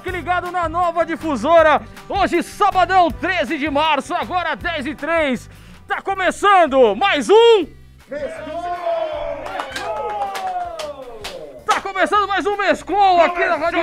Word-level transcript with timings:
aqui 0.00 0.10
ligado 0.10 0.50
na 0.50 0.66
nova 0.66 1.04
difusora. 1.04 1.82
Hoje, 2.08 2.42
sabadão, 2.42 3.10
13 3.10 3.58
de 3.58 3.68
março, 3.70 4.14
agora 4.14 4.54
10 4.54 4.86
e 4.86 4.94
3. 4.94 5.50
Tá 5.86 6.00
começando 6.00 6.96
mais 6.96 7.28
um. 7.28 7.66
Tá 11.66 11.80
começando 11.82 12.26
mais 12.26 12.46
um 12.46 12.56
Mescol 12.56 13.20
aqui 13.20 13.44
na 13.44 13.56
Rádio. 13.56 13.82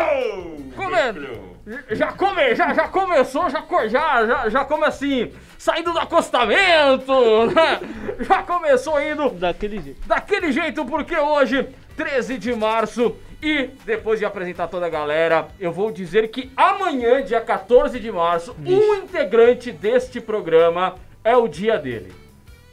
Come... 0.76 1.48
Já, 1.92 2.12
come... 2.14 2.56
já, 2.56 2.74
já 2.74 2.88
começou, 2.88 3.48
já, 3.50 3.64
já, 3.88 4.26
já, 4.26 4.50
já 4.50 4.66
come 4.66 4.86
assim, 4.86 5.32
saindo 5.60 5.94
do 5.94 6.00
acostamento, 6.00 7.14
né? 7.54 7.80
Já 8.22 8.42
começou 8.42 9.00
indo 9.00 9.30
Daquele 9.30 9.80
jeito. 9.82 10.08
daquele 10.08 10.52
jeito, 10.52 10.84
porque 10.86 11.16
hoje, 11.16 11.70
13 11.96 12.40
de 12.40 12.56
março, 12.56 13.16
e 13.42 13.70
depois 13.86 14.20
de 14.20 14.26
apresentar 14.26 14.68
toda 14.68 14.86
a 14.86 14.90
galera, 14.90 15.48
eu 15.60 15.72
vou 15.72 15.92
dizer 15.92 16.30
que 16.30 16.52
amanhã, 16.56 17.24
dia 17.24 17.42
14 17.42 18.00
de 18.00 18.12
março, 18.12 18.56
um 18.66 18.96
integrante 18.96 19.72
deste 19.72 20.20
programa 20.20 20.96
é 21.24 21.36
o 21.36 21.48
dia 21.48 21.78
dele. 21.78 22.12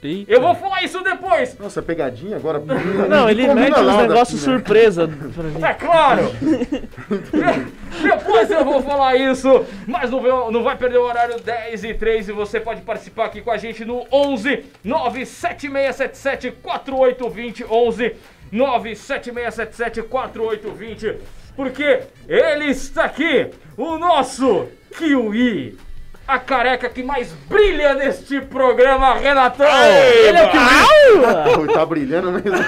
Eita. 0.05 0.31
Eu 0.31 0.43
vou 0.43 0.55
falar 0.55 0.83
isso 0.83 1.03
depois. 1.03 1.59
Nossa, 1.59 1.81
pegadinha 1.81 2.37
agora. 2.37 2.61
Não, 3.09 3.29
ele 3.31 3.53
mete 3.55 3.81
uns 3.81 3.97
negócios 3.97 4.47
né? 4.47 4.53
surpresa 4.53 5.09
pra 5.35 5.45
mim. 5.45 5.65
É 5.65 5.73
claro! 5.73 6.23
Depois 8.03 8.51
eu 8.51 8.65
vou 8.65 8.83
falar 8.83 9.17
isso, 9.17 9.65
mas 9.87 10.11
não 10.11 10.21
vai, 10.21 10.31
não 10.51 10.63
vai 10.63 10.77
perder 10.77 10.99
o 10.99 11.05
horário 11.05 11.41
10 11.41 11.85
e 11.85 11.95
3 11.95 12.29
e 12.29 12.33
você 12.33 12.59
pode 12.59 12.83
participar 12.83 13.27
aqui 13.27 13.41
com 13.41 13.53
a 13.53 13.57
gente 13.57 13.85
no 13.85 14.05
11 14.13 14.65
97677 14.83 16.51
4820 16.61 17.65
11 17.65 18.17
97677 18.55 20.03
4820 20.03 21.19
porque 21.57 22.01
ele 22.29 22.67
está 22.67 23.05
aqui, 23.05 23.51
o 23.77 23.97
nosso 23.97 24.67
Kiwi, 24.97 25.79
a 26.27 26.39
careca 26.39 26.89
que 26.89 27.03
mais 27.03 27.33
brilha 27.49 27.95
neste 27.95 28.41
programa, 28.41 29.15
Renatão! 29.15 29.67
Ele 29.67 30.39
é 30.39 30.45
o 30.45 30.51
que 30.51 31.55
Pô, 31.55 31.73
tá 31.73 31.87
brilhando 31.87 32.33
mesmo. 32.33 32.51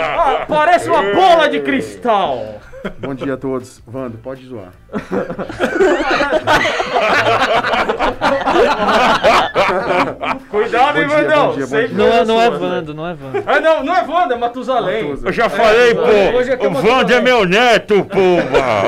Ah, 0.00 0.46
parece 0.48 0.88
uma 0.88 1.02
bola 1.14 1.48
de 1.48 1.60
cristal! 1.60 2.60
Bom 2.98 3.14
dia 3.14 3.34
a 3.34 3.36
todos. 3.36 3.82
Vando, 3.86 4.18
pode 4.18 4.46
zoar. 4.46 4.72
Cuidado, 10.50 10.98
hein, 10.98 11.06
dia, 11.06 11.16
Vandão! 11.16 11.52
dia, 11.52 11.66
Sempre. 11.66 11.94
Não 11.94 12.06
é, 12.12 12.24
não 12.24 12.40
é 12.40 12.50
né? 12.50 12.58
Vando, 12.58 12.94
não 12.94 13.06
é 13.06 13.14
Vando. 13.14 13.42
Ah, 13.46 13.60
não, 13.60 13.84
não 13.84 13.94
é 13.94 14.04
Wanda, 14.06 14.34
é 14.34 14.38
Matusalém. 14.38 15.04
Matusa. 15.04 15.28
Eu 15.28 15.32
já 15.32 15.48
falei, 15.48 15.94
pô. 15.94 16.36
hoje 16.38 16.52
é 16.52 16.56
o 16.56 16.72
Wander 16.72 17.16
é 17.16 17.20
meu 17.20 17.44
neto, 17.44 18.04
porra. 18.04 18.82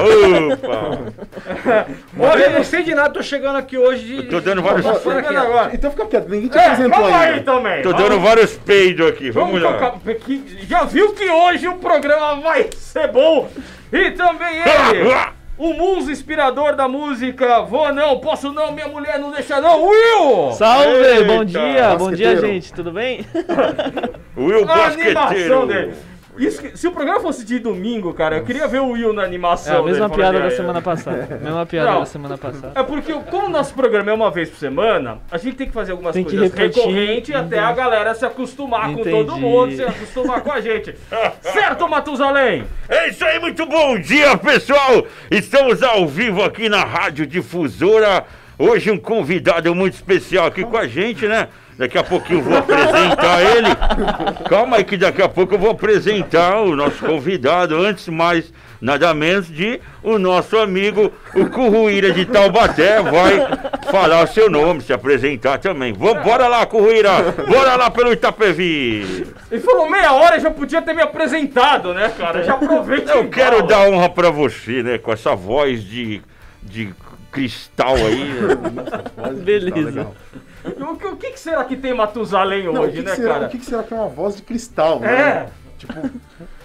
Opa. 0.55 1.87
Olha, 2.19 2.45
eu 2.45 2.51
não 2.53 2.65
sei 2.65 2.83
de 2.83 2.95
nada, 2.95 3.11
tô 3.11 3.23
chegando 3.23 3.57
aqui 3.57 3.77
hoje 3.77 4.05
de. 4.05 4.23
Tô 4.25 4.41
dando 4.41 4.63
vários, 4.63 4.85
Tá 4.87 4.99
chegando 4.99 5.39
agora. 5.39 5.71
Então 5.75 5.91
fica 5.91 6.07
quieto, 6.07 6.29
ninguém 6.29 6.49
te 6.49 6.59
É, 6.59 6.67
apresentou 6.67 7.01
calma 7.03 7.19
aí 7.19 7.33
ainda. 7.35 7.53
também. 7.53 7.83
tô 7.83 7.93
dando 7.93 8.21
vários 8.21 8.53
peidos 8.57 9.07
aqui. 9.07 9.31
Vamos 9.31 9.61
Vamos 9.61 9.81
lá. 9.81 9.95
Já 10.69 10.85
viu 10.85 11.13
que 11.13 11.29
hoje 11.29 11.69
o 11.69 11.75
programa 11.75 12.41
vai 12.41 12.69
ser 12.77 13.09
bom? 13.09 13.49
E 13.93 14.11
também 14.13 14.57
ele, 14.59 15.11
o 15.59 15.75
muso 15.75 16.11
inspirador 16.11 16.75
da 16.77 16.89
música. 16.89 17.63
Vou 17.63 17.93
não, 17.93 18.19
posso 18.21 18.53
não, 18.53 18.73
minha 18.73 18.89
mulher 18.89 19.19
não 19.19 19.31
deixa 19.31 19.61
não. 19.61 19.87
Will! 19.87 20.53
Salve, 20.53 20.89
Eita, 20.89 21.25
bom 21.25 21.45
dia, 21.45 21.97
bom 21.97 22.13
dia, 22.13 22.37
gente, 22.41 22.73
tudo 22.73 22.93
bem? 22.93 23.27
Will 24.37 24.69
A 24.71 24.87
animação 24.87 25.15
Basqueteiro. 25.15 25.67
dele. 25.67 25.95
Isso 26.47 26.63
que- 26.63 26.77
se 26.77 26.87
o 26.89 26.93
programa 26.93 27.21
fosse 27.21 27.45
de 27.45 27.59
domingo, 27.59 28.13
cara, 28.15 28.39
eu 28.39 28.45
queria 28.45 28.67
ver 28.67 28.81
o 28.81 28.91
Will 28.91 29.13
na 29.13 29.23
É 29.23 29.25
animação. 29.27 29.81
a 29.81 29.83
mesma 29.85 30.09
dele, 30.09 30.21
piada 30.21 30.41
da 30.41 30.47
"É, 30.47 30.51
semana 30.51 30.81
passada. 30.83 31.39
Mesma 31.43 31.67
piada 31.67 31.91
Não. 31.93 32.01
da 32.01 32.07
semana 32.07 32.39
passada. 32.39 32.73
É 32.75 32.83
porque, 32.83 33.13
como 33.31 33.47
o 33.47 33.51
nosso 33.51 33.75
programa 33.75 34.11
é 34.11 34.15
uma 34.15 34.31
vez 34.31 34.49
por 34.49 34.59
semana, 34.59 35.19
a 35.31 35.37
gente 35.39 35.57
tem 35.57 35.67
que 35.67 35.73
fazer 35.73 35.93
algumas 35.93 36.15
Tem 36.15 36.25
coisas 36.25 36.53
recorrentes 36.53 37.35
até 37.35 37.59
a 37.59 37.73
galera 37.73 38.15
se 38.15 38.25
acostumar 38.25 38.87
com 38.87 39.01
Entendi. 39.01 39.11
todo 39.11 39.37
mundo, 39.39 39.75
se 39.75 39.83
acostumar 39.83 40.41
com 40.41 40.51
a 40.53 40.61
gente. 40.61 40.95
certo, 41.43 41.89
Matusalém? 41.89 42.65
É 42.89 43.09
isso 43.09 43.25
aí, 43.25 43.39
muito 43.39 43.67
bom 43.67 43.99
dia, 43.99 44.37
pessoal! 44.39 45.05
Estamos 45.31 45.83
ao 45.83 46.07
vivo 46.09 46.43
aqui 46.43 46.69
na 46.69 46.85
Rádio 46.85 47.27
Difusora. 47.27 48.25
Hoje 48.59 48.91
um 48.91 48.99
convidado 48.99 49.75
muito 49.75 49.95
especial 49.95 50.47
aqui 50.47 50.65
com 50.65 50.77
a 50.77 50.87
gente, 50.87 51.27
né? 51.27 51.49
Daqui 51.81 51.97
a 51.97 52.05
pouquinho 52.05 52.41
eu 52.41 52.45
vou 52.45 52.59
apresentar 52.59 53.41
ele. 53.41 53.69
Calma 54.51 54.77
aí 54.77 54.85
que 54.85 54.99
daqui 54.99 55.23
a 55.23 55.29
pouco 55.31 55.55
eu 55.55 55.59
vou 55.59 55.71
apresentar 55.71 56.61
o 56.61 56.77
nosso 56.77 57.03
convidado. 57.03 57.75
Antes 57.75 58.07
mais, 58.09 58.53
nada 58.79 59.15
menos 59.15 59.47
de 59.49 59.81
o 60.03 60.19
nosso 60.19 60.59
amigo, 60.59 61.11
o 61.35 61.47
Curruíra 61.47 62.13
de 62.13 62.27
Taubaté, 62.27 63.01
vai 63.01 63.49
falar 63.91 64.25
o 64.25 64.27
seu 64.27 64.51
nome, 64.51 64.83
se 64.83 64.93
apresentar 64.93 65.57
também. 65.57 65.95
Vamos, 65.95 66.23
bora 66.23 66.47
lá, 66.49 66.67
Curruíra! 66.67 67.33
Bora 67.49 67.77
lá 67.77 67.91
pelo 67.91 68.13
Itapevi! 68.13 69.27
Ele 69.51 69.61
falou 69.63 69.89
meia 69.89 70.13
hora 70.13 70.37
e 70.37 70.41
já 70.41 70.51
podia 70.51 70.83
ter 70.83 70.93
me 70.93 71.01
apresentado, 71.01 71.95
né, 71.95 72.11
cara? 72.11 72.43
Já 72.45 72.57
aproveita. 72.57 73.13
Eu 73.13 73.31
quero 73.31 73.57
fala. 73.57 73.69
dar 73.69 73.89
honra 73.89 74.11
pra 74.11 74.29
você, 74.29 74.83
né? 74.83 74.99
Com 74.99 75.15
essa 75.15 75.35
voz 75.35 75.83
de, 75.83 76.21
de 76.63 76.93
cristal 77.33 77.97
aí. 77.97 78.35
né? 78.35 79.31
Beleza. 79.43 80.09
O 80.65 80.97
que, 80.97 81.07
o 81.07 81.17
que 81.17 81.39
será 81.41 81.65
que 81.65 81.77
tem 81.77 81.95
Matusalém 81.95 82.65
Não, 82.65 82.83
hoje, 82.83 82.93
que, 82.97 83.03
que 83.03 83.09
né, 83.09 83.15
será, 83.17 83.35
cara? 83.35 83.47
o 83.47 83.49
que, 83.51 83.65
será 83.65 83.83
que 83.83 83.95
é 83.95 83.97
uma 83.97 84.09
voz 84.09 84.37
de 84.37 84.43
cristal, 84.43 85.01
É. 85.03 85.07
né? 85.07 85.47
Tipo, 85.79 85.95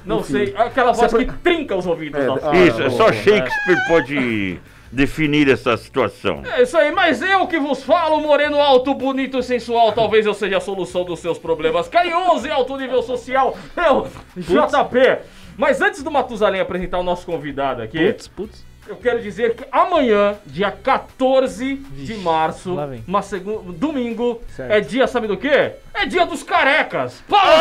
Não 0.06 0.20
enfim. 0.20 0.34
sei. 0.34 0.54
Aquela 0.58 0.92
voz 0.92 1.12
Você 1.12 1.26
que 1.26 1.34
trinca 1.38 1.76
os 1.76 1.86
ouvidos 1.86 2.20
É, 2.20 2.26
da 2.26 2.52
ah, 2.52 2.56
Isso, 2.56 2.78
boa, 2.78 2.90
só. 2.92 3.12
Shakespeare 3.14 3.88
pode 3.88 4.60
definir 4.92 5.50
essa 5.50 5.76
situação. 5.78 6.42
É 6.54 6.62
isso 6.64 6.78
aí, 6.78 6.92
mas 6.92 7.22
eu 7.22 7.48
que 7.48 7.60
vos 7.60 7.84
falo, 7.84 8.20
moreno 8.22 8.60
alto, 8.60 8.94
bonito 8.94 9.38
e 9.40 9.44
sensual, 9.44 9.92
talvez 9.94 10.26
eu 10.26 10.34
seja 10.34 10.58
a 10.58 10.62
solução 10.62 11.04
dos 11.04 11.20
seus 11.20 11.38
problemas. 11.38 11.88
Carinhoso 11.88 12.48
e 12.48 12.52
alto 12.52 12.78
nível 12.78 13.02
social, 13.02 13.58
eu, 13.76 14.08
JP. 14.38 15.20
Mas 15.58 15.82
antes 15.82 16.04
do 16.04 16.12
Matusalém 16.12 16.60
apresentar 16.62 17.00
o 17.00 17.04
nosso 17.04 17.26
convidado 17.26 17.82
aqui, 17.82 17.98
Putz, 18.12 18.28
putz. 18.28 18.66
Eu 18.88 18.96
quero 18.96 19.22
dizer 19.22 19.56
que 19.56 19.66
amanhã, 19.72 20.36
dia 20.46 20.72
14 20.72 21.76
de 21.76 22.14
março, 22.16 22.78
uma 23.08 23.22
segun- 23.22 23.72
domingo, 23.72 24.42
Certo. 24.56 24.72
é 24.72 24.80
dia, 24.80 25.08
sabe 25.08 25.28
do 25.28 25.38
quê? 25.38 25.72
É 25.94 26.06
dia 26.06 26.26
dos 26.26 26.44
carecas. 26.44 27.22
Palmas! 27.28 27.56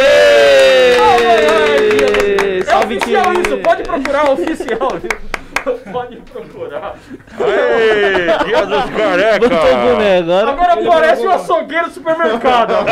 Ê, 0.00 0.98
É 2.60 2.62
Salve 2.64 2.96
oficial 2.96 3.32
que- 3.32 3.40
isso, 3.40 3.58
pode 3.58 3.82
procurar, 3.82 4.30
oficial. 4.30 4.88
pode 5.92 6.16
procurar. 6.16 6.94
Aê, 7.40 8.44
dia 8.46 8.66
dos 8.66 8.84
carecas! 8.90 9.50
Agora. 9.52 10.50
Agora 10.50 10.76
parece 10.86 11.26
um 11.26 11.30
açougueiro 11.30 11.86
do 11.86 11.92
supermercado. 11.92 12.74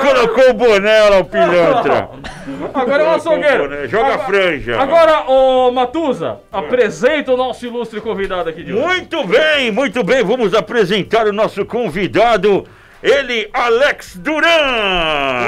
Colocou 0.00 0.50
o 0.50 0.54
boné 0.54 1.08
lá, 1.08 1.18
o 1.18 1.24
pilantra. 1.24 2.08
Agora 2.74 3.02
é 3.02 3.06
um 3.06 3.12
açougueiro. 3.12 3.68
boné, 3.68 3.88
Joga 3.88 4.04
a 4.04 4.14
Agora- 4.14 4.24
franja. 4.26 4.80
Agora, 4.80 5.24
ô 5.30 5.70
Matusa, 5.70 6.38
apresenta 6.52 7.32
o 7.32 7.36
nosso 7.36 7.64
ilustre 7.66 8.00
convidado 8.00 8.48
aqui 8.50 8.62
de 8.64 8.72
hoje. 8.72 8.84
Muito 8.84 9.26
bem, 9.26 9.70
muito 9.70 10.02
bem. 10.02 10.22
Vamos 10.22 10.54
apresentar 10.54 11.26
o 11.26 11.32
nosso 11.32 11.64
convidado. 11.64 12.66
Ele, 13.02 13.50
Alex 13.52 14.16
Duran. 14.16 14.46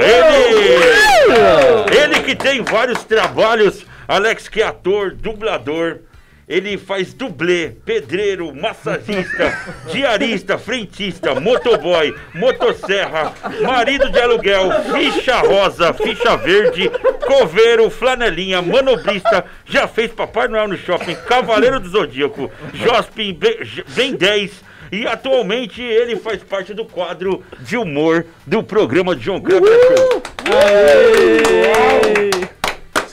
Ele, 0.00 1.96
ele 2.02 2.20
que 2.24 2.34
tem 2.34 2.62
vários 2.62 3.04
trabalhos. 3.04 3.86
Alex 4.06 4.48
que 4.48 4.60
é 4.62 4.66
ator, 4.66 5.12
dublador. 5.12 5.98
Ele 6.46 6.76
faz 6.76 7.14
dublê, 7.14 7.70
pedreiro, 7.86 8.54
massagista, 8.54 9.58
diarista, 9.90 10.58
frentista, 10.58 11.34
motoboy, 11.40 12.14
motosserra, 12.34 13.32
marido 13.62 14.10
de 14.10 14.20
aluguel, 14.20 14.68
ficha 14.92 15.38
rosa, 15.38 15.94
ficha 15.94 16.36
verde, 16.36 16.90
coveiro, 17.26 17.88
flanelinha, 17.88 18.60
manobrista, 18.60 19.42
já 19.64 19.88
fez 19.88 20.12
Papai 20.12 20.46
Noel 20.46 20.68
no 20.68 20.76
shopping, 20.76 21.14
Cavaleiro 21.26 21.80
do 21.80 21.88
Zodíaco, 21.88 22.52
Jospin, 22.74 23.32
Be- 23.32 23.60
Ben 23.96 24.14
10 24.14 24.52
e 24.92 25.06
atualmente 25.06 25.80
ele 25.80 26.14
faz 26.16 26.42
parte 26.42 26.74
do 26.74 26.84
quadro 26.84 27.42
de 27.60 27.78
humor 27.78 28.26
do 28.46 28.62
programa 28.62 29.16
John 29.16 29.40
Crabbe 29.40 29.66
Show. 29.66 30.22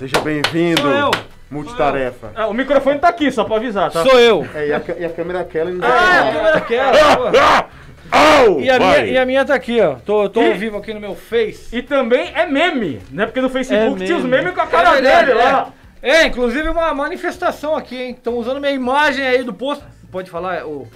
Seja 0.02 0.20
bem-vindo. 0.22 0.82
Sou 0.82 0.90
eu. 0.92 1.12
Multitarefa. 1.52 2.32
Ah, 2.36 2.48
o 2.48 2.54
microfone 2.56 2.98
tá 2.98 3.10
aqui, 3.10 3.32
só 3.32 3.44
pra 3.44 3.58
avisar, 3.58 3.92
tá? 3.92 4.02
Sou 4.02 4.20
eu. 4.20 4.48
É, 4.56 4.68
e 4.70 4.74
a, 4.74 4.82
e 5.00 5.06
a 5.06 5.10
câmera 5.10 5.40
é 5.40 5.42
aquela 5.44 5.70
e 5.70 5.74
não 5.76 5.88
Ah, 5.88 6.20
a 6.20 6.24
tem. 6.24 6.34
câmera 6.34 6.58
aquela. 6.58 7.18
pô. 7.32 7.38
Ah! 7.38 7.66
Au! 8.12 8.60
E 8.60 8.70
a, 8.70 8.80
minha, 8.80 9.06
e 9.06 9.18
a 9.18 9.26
minha 9.28 9.46
tá 9.46 9.54
aqui, 9.54 9.80
ó. 9.80 9.94
Tô, 10.04 10.28
tô 10.28 10.42
E- 10.42 10.50
ao 10.52 10.58
vivo 10.58 10.78
aqui 10.78 10.92
no 10.94 11.00
meu 11.00 11.14
Face. 11.16 11.76
E 11.76 11.84
também 11.84 12.32
é 12.34 12.48
meme, 12.48 13.00
né? 13.12 13.26
Porque 13.28 13.40
no 13.42 13.50
Facebook 13.50 14.02
É 14.02 14.06
tinha 14.08 14.18
os 14.18 14.24
meme. 14.24 14.38
memes 14.44 14.56
com 14.56 14.62
a 14.62 14.68
cara 14.68 14.90
É 14.90 15.02
verdade, 15.02 15.26
dele 15.28 15.38
lá. 15.38 15.70
É, 16.02 16.26
inclusive 16.26 16.68
uma 16.68 16.92
manifestação 16.96 17.76
aqui, 17.76 17.96
hein? 18.02 18.12
Estão 18.12 18.34
usando 18.38 18.60
minha 18.60 18.72
imagem 18.74 19.26
aí 19.28 19.44
do 19.44 19.54
posto. 19.54 19.86
Pode 20.12 20.32
falar 20.32 20.66
o, 20.66 20.88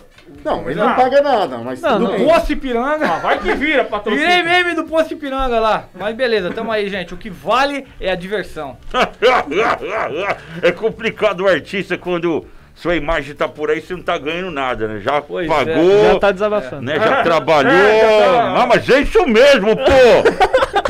Não, 0.44 0.70
ele 0.70 0.80
não 0.80 0.96
paga 0.96 1.22
nada, 1.22 1.58
mas 1.60 1.82
Não, 1.82 1.92
tudo 2.00 2.04
não. 2.04 2.12
bem. 2.18 2.28
Poço 2.28 2.52
Ipiranga. 2.54 3.06
Ah, 3.06 3.20
vai 3.20 3.38
que 3.40 3.48
vira, 3.54 3.58
Virei 3.58 3.84
patrocínio. 3.86 4.46
meme 4.46 4.74
do 4.76 4.84
Poço 4.86 5.14
Ipiranga 5.14 5.60
lá. 5.60 5.86
Mas 5.94 6.16
beleza, 6.16 6.52
tamo 6.52 6.72
aí, 6.72 6.90
gente. 6.90 7.14
O 7.14 7.18
que 7.18 7.30
vale 7.30 7.86
é 8.00 8.12
a 8.12 8.16
diversão. 8.16 8.78
é 10.62 10.72
complicado 10.72 11.42
o 11.42 11.48
artista 11.48 11.98
quando 11.98 12.46
sua 12.76 12.96
imagem 12.96 13.34
tá 13.34 13.48
por 13.48 13.70
aí, 13.72 13.80
você 13.80 13.94
não 13.94 14.04
tá 14.04 14.18
ganhando 14.18 14.52
nada, 14.52 14.88
né? 14.88 15.00
Já 15.00 15.22
Pois 15.22 15.50
é, 15.50 15.54
pagou, 15.54 16.04
Já 16.14 16.20
tá 16.20 16.32
desabafando. 16.32 16.82
né? 16.82 16.96
Já 17.00 17.24
trabalhou. 17.24 17.72
É, 17.72 18.20
já 18.20 18.34
tá- 18.34 18.62
Ah, 18.62 18.66
mas 18.68 18.90
é 18.90 19.00
isso 19.02 19.26
mesmo, 19.26 19.76
pô! 19.78 19.84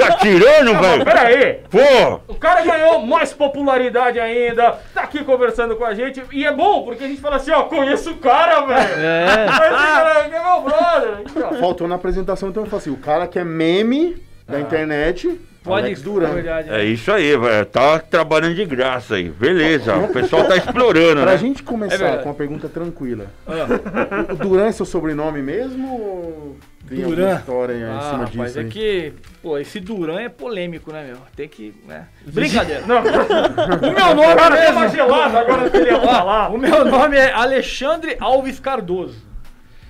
Tá 0.07 0.17
tirando, 0.17 0.73
Não, 0.73 0.81
velho? 0.81 1.05
pera 1.05 1.21
aí. 1.21 1.59
Pô! 1.69 2.19
O 2.27 2.35
cara 2.35 2.61
ganhou 2.63 2.99
mais 3.05 3.33
popularidade 3.33 4.19
ainda, 4.19 4.77
tá 4.93 5.01
aqui 5.01 5.23
conversando 5.23 5.75
com 5.75 5.85
a 5.85 5.93
gente. 5.93 6.21
E 6.31 6.45
é 6.45 6.51
bom, 6.53 6.83
porque 6.83 7.03
a 7.03 7.07
gente 7.07 7.21
fala 7.21 7.37
assim, 7.37 7.51
ó, 7.51 7.63
conheço 7.63 8.11
o 8.11 8.17
cara, 8.17 8.61
velho. 8.65 8.99
É. 9.05 9.45
Esse 9.45 9.59
cara 9.59 10.19
é 10.19 10.27
meu 10.29 10.61
brother. 10.61 11.47
Ó. 11.51 11.53
Faltou 11.55 11.87
na 11.87 11.95
apresentação, 11.95 12.49
então 12.49 12.63
eu 12.63 12.69
falo 12.69 12.79
assim, 12.81 12.91
o 12.91 12.97
cara 12.97 13.27
que 13.27 13.39
é 13.39 13.43
meme 13.43 14.17
da 14.47 14.59
internet, 14.59 15.39
Pode 15.63 15.87
Alex 15.87 16.01
Duran. 16.03 16.27
É 16.69 16.83
isso 16.85 17.11
aí, 17.11 17.35
velho. 17.35 17.65
Tá 17.65 17.97
trabalhando 17.97 18.53
de 18.53 18.63
graça 18.65 19.15
aí. 19.15 19.29
Beleza. 19.29 19.95
O 19.97 20.09
pessoal 20.09 20.43
tá 20.43 20.55
explorando, 20.57 21.21
Pra 21.23 21.31
né? 21.31 21.37
gente 21.39 21.63
É 21.63 21.65
começar 21.65 21.97
verdade. 21.97 22.21
com 22.21 22.29
uma 22.29 22.35
pergunta 22.35 22.69
tranquila. 22.69 23.25
O 23.47 24.33
o 24.33 24.35
Duran 24.35 24.67
é 24.67 24.71
seu 24.71 24.85
sobrenome 24.85 25.41
mesmo 25.41 25.91
ou 25.91 26.55
tem 26.87 26.97
alguma 27.03 27.15
Duran. 27.15 27.35
história 27.37 27.73
em 27.73 27.83
Ah, 27.83 28.01
cima 28.01 28.17
rapaz, 28.25 28.31
disso 28.31 28.59
é 28.59 28.61
aí? 28.63 28.69
que, 28.69 29.13
pô, 29.41 29.57
esse 29.57 29.79
Duran 29.79 30.19
é 30.19 30.29
polêmico, 30.29 30.91
né, 30.91 31.03
meu? 31.07 31.17
Tem 31.35 31.47
que, 31.47 31.73
né? 31.87 32.07
Brincadeira. 32.25 32.83
Não, 32.85 32.97
O 33.05 33.93
meu 33.93 34.15
nome 34.15 34.49
mesmo, 34.51 34.89
gelada 34.89 35.39
agora 35.39 35.69
que 35.69 35.77
ele 35.77 35.89
ia 35.91 35.97
Ó, 35.97 36.01
falar. 36.01 36.49
o 36.53 36.57
meu 36.57 36.85
nome 36.85 37.17
é 37.17 37.31
Alexandre 37.31 38.15
Alves 38.19 38.59
Cardoso. 38.59 39.17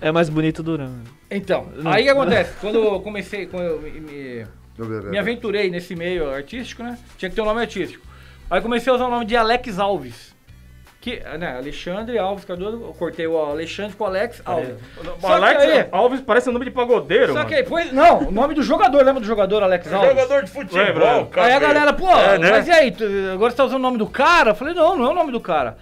É 0.01 0.11
mais 0.11 0.29
bonito 0.29 0.61
Duran. 0.61 0.91
Então, 1.31 1.69
aí 1.85 2.01
o 2.03 2.05
que 2.05 2.09
acontece? 2.11 2.53
Quando 2.61 2.77
eu 2.79 2.99
comecei, 2.99 3.45
quando 3.47 3.63
eu 3.65 3.81
me, 3.81 4.39
É. 4.39 5.09
me 5.09 5.17
aventurei 5.17 5.69
nesse 5.71 5.95
meio 5.95 6.29
artístico, 6.29 6.83
né? 6.83 6.97
Tinha 7.17 7.29
que 7.29 7.35
ter 7.35 7.41
um 7.41 7.45
nome 7.45 7.61
artístico. 7.61 8.05
Aí 8.49 8.61
comecei 8.61 8.91
a 8.91 8.95
usar 8.95 9.07
o 9.07 9.09
nome 9.09 9.25
de 9.25 9.35
Alex 9.35 9.79
Alves. 9.79 10.34
Que, 11.05 11.19
né, 11.37 11.55
Alexandre 11.55 12.17
Alves 12.17 12.43
Cardoso, 12.45 12.77
eu 12.81 12.93
cortei 12.97 13.27
o 13.27 13.37
Alexandre 13.37 13.95
com 13.95 14.05
o 14.05 14.07
Alex 14.07 14.41
Alves. 14.43 14.73
O 14.97 15.21
Só 15.21 15.33
Alex 15.33 15.63
que 15.63 15.71
aí- 15.71 15.87
Alves 15.91 16.19
parece 16.21 16.49
um 16.49 16.53
nome 16.53 16.65
de 16.65 16.71
pagodeiro, 16.71 17.27
Só 17.27 17.33
mano. 17.35 17.47
que 17.47 17.53
aí, 17.53 17.63
pois, 17.63 17.91
não, 17.93 18.23
o 18.27 18.31
nome 18.31 18.55
do 18.55 18.63
jogador, 18.63 19.03
lembra 19.03 19.21
do 19.21 19.27
jogador 19.27 19.61
Alex 19.61 19.93
Alves? 19.93 20.09
Jogador 20.09 20.43
de 20.45 20.49
futebol, 20.49 20.83
Lembra? 20.83 21.25
cara. 21.27 21.45
Aí 21.45 21.53
a 21.53 21.59
galera, 21.59 21.93
pô, 21.93 22.09
É, 22.09 22.39
né? 22.39 22.49
mas 22.49 22.67
e 22.67 22.71
aí, 22.71 22.91
tu- 22.91 23.03
agora 23.31 23.51
você 23.51 23.57
tá 23.57 23.65
usando 23.65 23.77
o 23.77 23.83
nome 23.83 23.99
do 23.99 24.07
cara? 24.07 24.49
Eu 24.49 24.55
falei, 24.55 24.73
não, 24.73 24.97
não 24.97 25.05
é 25.05 25.09
o 25.09 25.13
nome 25.13 25.31
do 25.31 25.39
cara. 25.39 25.77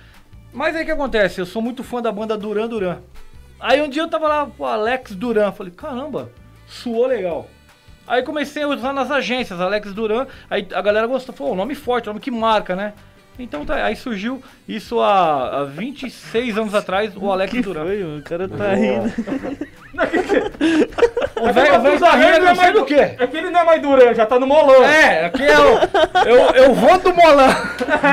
Mas 0.52 0.76
aí 0.76 0.82
o 0.84 0.86
que 0.86 0.92
acontece? 0.92 1.40
Eu 1.40 1.46
sou 1.46 1.62
muito 1.62 1.86
fã 1.86 2.02
da 2.02 2.12
banda 2.12 2.36
Duran 2.38 2.68
Duran. 2.68 2.98
Aí 3.62 3.82
um 3.82 3.88
dia 3.88 4.02
eu 4.02 4.10
tava 4.10 4.28
lá, 4.28 4.46
pô, 4.46 4.66
Alex 4.66 5.16
Duran. 5.16 5.54
Falei, 5.54 5.72
caramba, 5.72 6.32
suou 6.68 7.08
legal. 7.08 7.48
Aí 8.06 8.24
comecei 8.24 8.64
a 8.64 8.68
usar 8.68 8.92
nas 8.92 9.10
agências, 9.10 9.62
Alex 9.62 9.94
Duran. 9.94 10.28
Aí 10.50 10.68
a 10.74 10.82
galera 10.82 11.08
gostou, 11.08 11.34
falou, 11.34 11.54
"Ô, 11.54 11.56
nome 11.56 11.76
forte, 11.76 12.08
nome 12.08 12.20
que 12.20 12.30
marca, 12.30 12.76
né? 12.76 12.92
Então 13.40 13.66
tá, 13.66 13.84
aí 13.86 13.96
surgiu 13.96 14.42
isso 14.68 15.00
há, 15.00 15.62
há 15.62 15.64
26 15.66 16.58
anos 16.58 16.76
atrás, 16.76 17.12
o 17.18 17.32
Alex 17.32 17.52
Que 17.52 17.62
Duran. 17.62 17.84
foi? 17.86 18.04
O 18.04 18.22
cara 18.24 18.48
tá 18.48 18.74
rindo. 18.74 19.12
O 21.36 21.52
velho 21.52 21.76
o 21.76 21.82
velho 21.82 22.00
tá 22.00 22.12
rindo, 22.12 22.46
não 22.46 22.56
sei 22.56 22.72
do 22.72 22.86
quê. 22.86 23.16
É 23.20 23.28
que 23.28 23.36
ele 23.38 23.50
não 23.50 23.60
é 23.60 23.64
mais 23.66 23.82
Duran, 23.82 24.14
já 24.14 24.26
tá 24.26 24.40
no 24.40 24.48
molão. 24.48 24.82
É, 24.86 25.26
aqui 25.26 25.44
é 25.44 25.60
o. 25.60 25.80
Eu, 26.26 26.38
eu 26.64 26.74
vou 26.74 26.98
do 27.00 27.14
Molan. 27.14 27.54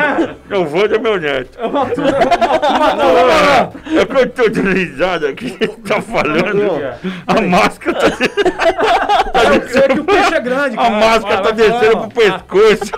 Eu 0.51 0.65
vou 0.67 0.89
do 0.89 1.01
meu 1.01 1.19
neto. 1.21 1.57
É 1.61 1.65
uma 1.67 1.87
turma 1.87 2.11
Não, 2.11 2.97
não, 2.97 3.27
não. 3.95 4.01
É 4.01 4.05
que 4.05 4.17
eu 4.17 4.31
tô 4.31 4.49
de 4.49 4.61
risada 4.61 5.33
que 5.33 5.47
ele 5.61 5.69
tá 5.87 6.03
falando. 6.03 6.81
A 7.29 7.41
máscara 7.41 7.99
tá, 8.11 8.17
É 9.85 9.89
que 9.95 10.01
o 10.01 10.05
peixe 10.05 10.35
é 10.35 10.41
grande, 10.41 10.77
a 10.77 10.83
cara. 10.83 10.91
máscara 10.91 11.21
Vai, 11.21 11.37
tá 11.37 11.43
vai 11.43 11.53
descendo 11.53 11.99
pro 11.99 12.09
pescoço. 12.11 12.93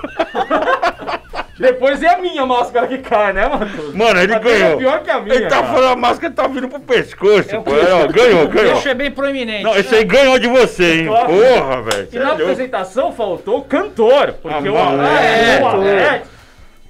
Depois 1.63 2.03
é 2.03 2.09
a 2.09 2.19
minha 2.19 2.45
máscara 2.45 2.87
que 2.89 2.99
cai, 2.99 3.33
né, 3.33 3.47
Matheus? 3.49 3.95
Mano, 3.95 4.21
ele 4.21 4.35
A 4.35 4.39
dele 4.39 4.59
ganhou. 4.59 4.73
É 4.73 4.77
pior 4.77 5.03
que 5.03 5.11
a 5.11 5.21
minha. 5.21 5.35
Ele 5.37 5.47
tá 5.47 5.61
cara. 5.63 5.67
falando, 5.73 5.93
a 5.93 5.97
máscara 5.97 6.33
tá 6.35 6.47
vindo 6.49 6.69
pro 6.69 6.81
pescoço. 6.81 7.55
É 7.55 7.59
o 7.59 7.63
pô. 7.63 7.71
Ó, 7.71 8.07
ganhou, 8.13 8.45
O 8.45 8.49
ganhou. 8.49 8.73
peixe 8.75 8.89
é 8.89 8.95
bem 8.95 9.11
proeminente. 9.11 9.63
Não, 9.63 9.77
esse 9.77 9.95
aí 9.95 10.05
ganhou 10.05 10.39
de 10.39 10.49
você, 10.49 11.01
hein? 11.03 11.07
Claro. 11.07 11.29
Porra, 11.29 11.83
velho. 11.83 12.09
E 12.13 12.17
é 12.17 12.21
na 12.21 12.29
louco. 12.31 12.43
apresentação 12.43 13.13
faltou 13.13 13.59
o 13.59 13.65
cantor. 13.65 14.35
Porque 14.43 14.69
Ah, 14.69 14.73
o 14.73 14.75
mano, 14.75 15.01
Alex, 15.03 15.49
é, 15.49 15.63
o 15.63 15.67
Alex. 15.67 16.29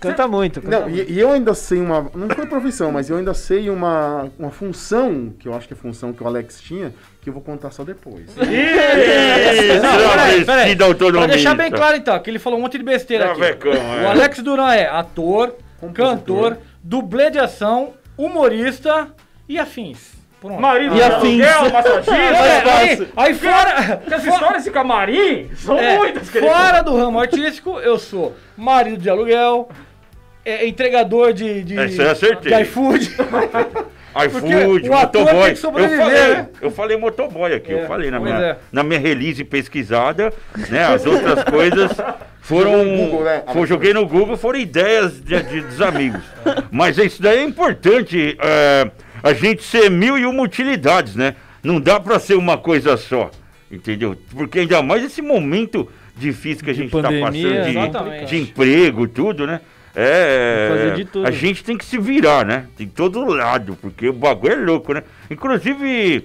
Canta 0.01 0.27
muito. 0.27 0.61
Canta 0.61 0.81
Não, 0.81 0.89
muito. 0.89 1.11
e, 1.11 1.13
e 1.13 1.21
eu 1.21 1.31
ainda 1.31 1.55
sei 1.55 1.79
uma. 1.79 2.11
Não 2.15 2.29
foi 2.31 2.47
profissão, 2.47 2.91
mas 2.91 3.09
eu 3.11 3.17
ainda 3.19 3.35
sei 3.35 3.71
uma, 3.71 4.29
uma 4.39 4.51
função, 4.51 5.33
que 5.39 5.47
eu 5.47 5.55
acho 5.55 5.69
que 5.69 5.75
é 5.75 5.77
a 5.77 5.81
função 5.81 6.13
que 6.13 6.23
o 6.23 6.27
Alex 6.27 6.61
tinha, 6.61 6.93
que 7.23 7.29
eu 7.29 7.33
vou 7.33 7.43
contar 7.43 7.71
só 7.71 7.85
depois. 7.85 8.35
Não, 8.37 8.45
peraí. 10.45 10.75
Pra 10.75 11.27
deixar 11.27 11.55
bem 11.55 11.71
claro 11.71 11.97
então, 11.97 12.19
que 12.19 12.29
ele 12.29 12.41
falou 12.41 12.59
um 12.59 12.63
monte 12.63 12.77
de 12.77 12.85
besteira 12.85 13.27
aqui. 13.27 13.37
Travecão, 13.37 13.73
é. 13.73 14.03
O 14.03 14.09
Alex 14.09 14.41
Duran 14.41 14.73
é 14.75 14.89
ator, 14.89 15.55
cantor, 15.95 16.59
dublê 16.83 17.31
de 17.31 17.39
ação, 17.39 17.95
humorista 18.19 19.09
e 19.49 19.57
afins. 19.59 20.21
Pronto. 20.41 20.61
Marido 20.61 20.95
E 20.95 20.97
de 20.97 21.03
afins. 21.05 21.41
aluguel, 21.45 21.71
massagista. 21.73 22.17
É, 22.17 22.71
aí, 22.73 23.09
aí 23.17 23.35
fora, 23.35 23.97
Porque 23.99 24.15
as 24.15 24.25
histórias 24.25 24.65
de 24.65 24.71
camarim 24.73 25.49
são 25.55 25.79
é, 25.79 25.97
muitas, 25.97 26.29
querido. 26.29 26.51
fora 26.53 26.83
do 26.83 26.97
ramo 26.97 27.21
artístico, 27.21 27.79
eu 27.79 27.97
sou 27.97 28.35
marido 28.57 29.01
de 29.01 29.09
aluguel, 29.09 29.69
é, 30.45 30.67
entregador 30.67 31.33
de, 31.33 31.63
de, 31.63 31.79
acertei. 31.79 32.53
de 32.53 32.63
iFood. 32.63 33.15
iFood, 34.27 34.89
motoboy. 34.89 35.51
eu 35.51 35.57
falei, 35.57 35.89
né? 35.97 36.49
eu 36.61 36.71
falei 36.71 36.97
motoboy 36.97 37.55
aqui, 37.55 37.73
É, 37.73 37.83
eu 37.85 37.87
falei 37.89 38.11
na 38.11 38.21
minha, 38.21 38.35
é. 38.37 38.57
na 38.71 38.83
minha 38.83 39.01
release 39.01 39.43
pesquisada, 39.45 40.33
né? 40.69 40.85
As 40.85 41.07
outras 41.07 41.43
coisas 41.49 41.93
foram. 42.41 42.85
Google, 42.97 43.25
né? 43.25 43.43
Foi, 43.53 43.67
joguei 43.67 43.95
no 43.95 44.07
Google, 44.07 44.37
foram 44.37 44.59
ideias 44.59 45.21
de, 45.21 45.43
de- 45.43 45.61
dos 45.63 45.81
amigos. 45.81 46.21
Mas 46.71 46.99
isso 46.99 47.23
daí 47.23 47.39
é 47.39 47.45
importante, 47.45 48.37
é, 48.41 48.91
a 49.23 49.33
gente 49.33 49.63
ser 49.63 49.91
mil 49.91 50.19
e 50.19 50.27
uma 50.27 50.43
utilidades, 50.43 51.17
né? 51.17 51.35
Não 51.63 51.81
dá 51.81 51.99
pra 52.01 52.19
ser 52.19 52.35
uma 52.35 52.59
coisa 52.59 52.97
só, 52.97 53.31
entendeu? 53.71 54.17
Porque 54.33 54.61
ainda 54.61 54.83
mais 54.83 55.05
esse 55.05 55.23
momento 55.23 55.89
difícil 56.17 56.63
que 56.65 56.71
a 56.71 56.75
De 56.75 56.81
gente 56.81 56.91
tá 56.91 57.01
pandemia, 57.03 57.65
passando 57.65 58.11
de, 58.21 58.25
de 58.27 58.37
emprego, 58.39 59.09
tudo, 59.09 59.47
né? 59.47 59.61
É, 59.95 60.87
Tem 60.87 60.95
de 60.97 61.05
tudo. 61.05 61.27
a 61.27 61.31
gente 61.31 61.63
tem 61.63 61.77
que 61.77 61.85
se 61.85 61.99
virar, 61.99 62.45
né? 62.47 62.67
De 62.79 62.87
todo 62.87 63.25
lado, 63.25 63.77
porque 63.81 64.09
o 64.09 64.13
bagulho 64.13 64.53
é 64.55 64.57
louco, 64.57 64.93
né? 64.95 65.03
Inclusive, 65.31 66.25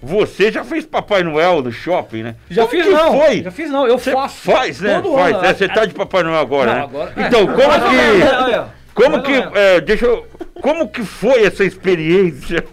você 0.00 0.52
já 0.52 0.62
fez 0.64 0.84
Papai 0.86 1.22
Noel 1.22 1.62
no 1.62 1.72
shopping, 1.72 2.22
né? 2.22 2.34
Já 2.50 2.66
Como 2.66 2.70
fiz 2.82 2.92
não, 2.92 3.18
Foi? 3.20 3.42
já 3.42 3.50
fiz 3.50 3.70
não, 3.70 3.86
eu 3.86 3.98
Você 3.98 4.12
faço. 4.12 4.36
faz, 4.42 4.80
né? 4.80 5.00
Todo 5.00 5.14
faz, 5.16 5.34
ano, 5.34 5.42
né? 5.42 5.54
Você 5.54 5.68
tá 5.68 5.84
de 5.84 5.94
Papai 5.94 6.22
Noel 6.22 6.38
agora, 6.38 6.70
Não, 6.70 6.78
né? 6.78 6.84
agora- 6.84 7.12
é. 7.16 7.26
Então, 7.26 7.46
como 7.46 7.56
que... 7.58 8.81
Como 8.94 9.22
que... 9.22 9.32
é, 9.54 9.80
deixa 9.80 10.06
eu... 10.06 10.26
Como 10.60 10.88
que 10.88 11.02
foi 11.02 11.44
essa 11.44 11.64
experiência? 11.64 12.64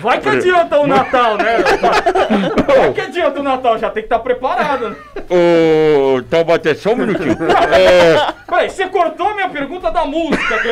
Vai 0.00 0.18
que 0.20 0.28
adianta 0.28 0.78
o 0.78 0.86
Natal, 0.86 1.36
né? 1.36 1.58
Vai 2.66 2.92
que 2.94 3.00
adianta 3.02 3.40
o 3.40 3.42
Natal, 3.42 3.78
já 3.78 3.90
tem 3.90 4.02
que 4.02 4.06
estar 4.06 4.20
preparado. 4.20 4.90
Né? 4.90 4.96
Ô, 5.28 6.22
Taubaté, 6.22 6.74
só 6.74 6.92
um 6.92 6.96
minutinho. 6.96 7.36
É, 7.70 8.32
Peraí, 8.46 8.70
você 8.70 8.86
cortou 8.88 9.28
a 9.28 9.34
minha 9.34 9.48
pergunta 9.48 9.90
da 9.90 10.04
música 10.04 10.58
que 10.58 10.68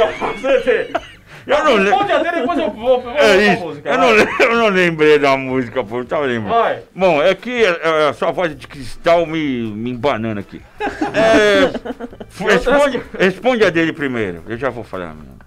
eu 1.49 1.57
eu 1.59 1.65
não 1.65 1.75
lembro. 1.77 1.91
Responde 1.91 2.13
a 2.13 2.19
dele, 2.19 2.41
depois 2.41 2.59
eu 2.59 2.71
vou, 2.71 3.01
vou 3.03 3.13
É 3.13 3.21
a 3.33 3.37
isso. 3.55 3.63
música. 3.65 3.89
Eu 3.91 3.99
não, 3.99 4.09
eu 4.47 4.57
não 4.57 4.69
lembrei 4.69 5.19
da 5.19 5.37
música, 5.37 5.83
pô. 5.83 5.99
Não 5.99 6.05
tava 6.05 6.27
lembrando. 6.27 6.55
Vai. 6.61 6.79
Bom, 6.95 7.23
é 7.23 7.35
que 7.35 7.65
é, 7.65 8.09
a 8.09 8.13
sua 8.13 8.31
voz 8.31 8.57
de 8.57 8.67
cristal 8.67 9.25
me, 9.27 9.63
me 9.73 9.91
embanando 9.91 10.41
aqui. 10.41 10.61
É, 11.15 11.71
responde, 12.45 13.03
responde 13.19 13.65
a 13.65 13.71
dele 13.71 13.93
primeiro. 13.93 14.43
Eu 14.47 14.57
já 14.57 14.71
vou 14.71 14.85
falar. 14.85 15.15
meu. 15.15 15.39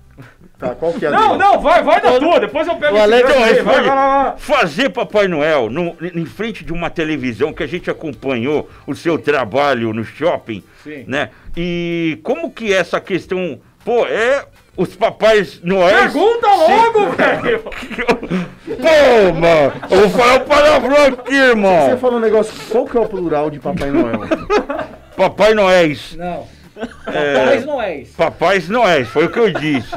Tá, 0.57 0.75
qual 0.75 0.93
que 0.93 1.03
é 1.05 1.07
a 1.07 1.11
Não, 1.11 1.29
dele? 1.37 1.39
não, 1.39 1.59
vai, 1.59 1.81
vai 1.81 1.99
da 2.01 2.19
tua, 2.19 2.39
depois 2.39 2.67
eu 2.67 2.75
pego 2.75 2.95
O 2.95 3.01
Alex- 3.01 3.27
Então, 3.29 3.41
responde. 3.43 3.63
vai, 3.63 3.83
vai, 3.83 4.23
vai. 4.25 4.37
Fazer 4.37 4.89
Papai 4.89 5.27
Noel 5.27 5.69
no- 5.71 5.95
em 6.01 6.25
frente 6.25 6.63
de 6.63 6.71
uma 6.71 6.89
televisão 6.89 7.51
que 7.51 7.63
a 7.63 7.67
gente 7.67 7.89
acompanhou 7.89 8.69
o 8.85 8.93
seu 8.93 9.17
trabalho 9.17 9.91
no 9.91 10.03
shopping, 10.03 10.63
Sim. 10.83 11.05
né? 11.07 11.29
E 11.57 12.19
como 12.21 12.51
que 12.51 12.71
é 12.71 12.77
essa 12.77 12.99
questão, 13.01 13.59
pô, 13.83 14.05
é 14.05 14.45
os 14.77 14.95
papais 14.95 15.59
Noéis... 15.63 16.11
Pergunta 16.13 16.47
logo, 16.47 17.11
velho. 17.15 17.59
Pô, 17.59 19.33
mano, 19.33 19.73
eu 19.89 19.99
vou 20.01 20.09
falar 20.09 20.35
o 20.37 20.45
palavrão 20.45 21.05
aqui, 21.05 21.31
Você 21.31 21.35
irmão. 21.35 21.97
falou 21.97 22.17
um 22.17 22.21
negócio, 22.21 22.53
qual 22.69 22.85
que 22.85 22.97
é 22.97 22.99
o 22.99 23.05
plural 23.07 23.49
de 23.49 23.59
Papai 23.59 23.91
Noel? 23.91 24.21
Papai 25.15 25.53
Noéis. 25.53 26.15
Não. 26.15 26.47
Papais 27.05 27.65
não 27.65 27.81
é 27.81 27.97
isso. 27.97 28.13
Papais 28.15 28.69
Noéis, 28.69 29.07
foi 29.09 29.25
o 29.25 29.29
que 29.29 29.39
eu 29.39 29.51
disse. 29.53 29.91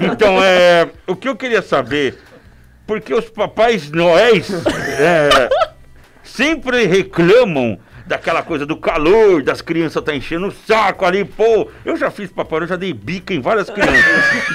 Então, 0.00 0.42
é, 0.42 0.88
o 1.06 1.14
que 1.14 1.28
eu 1.28 1.36
queria 1.36 1.60
saber, 1.60 2.18
porque 2.86 3.12
os 3.12 3.28
papais 3.28 3.90
Noéis 3.90 4.48
é, 4.98 5.48
sempre 6.22 6.86
reclamam 6.86 7.78
daquela 8.10 8.42
coisa 8.42 8.66
do 8.66 8.76
calor, 8.76 9.40
das 9.40 9.62
crianças 9.62 10.02
tá 10.02 10.12
enchendo 10.12 10.48
o 10.48 10.50
saco 10.50 11.04
ali, 11.04 11.24
pô. 11.24 11.70
Eu 11.84 11.96
já 11.96 12.10
fiz 12.10 12.28
Papai 12.32 12.58
Noel, 12.58 12.68
já 12.70 12.74
dei 12.74 12.92
bica 12.92 13.32
em 13.32 13.40
várias 13.40 13.70
crianças. 13.70 14.04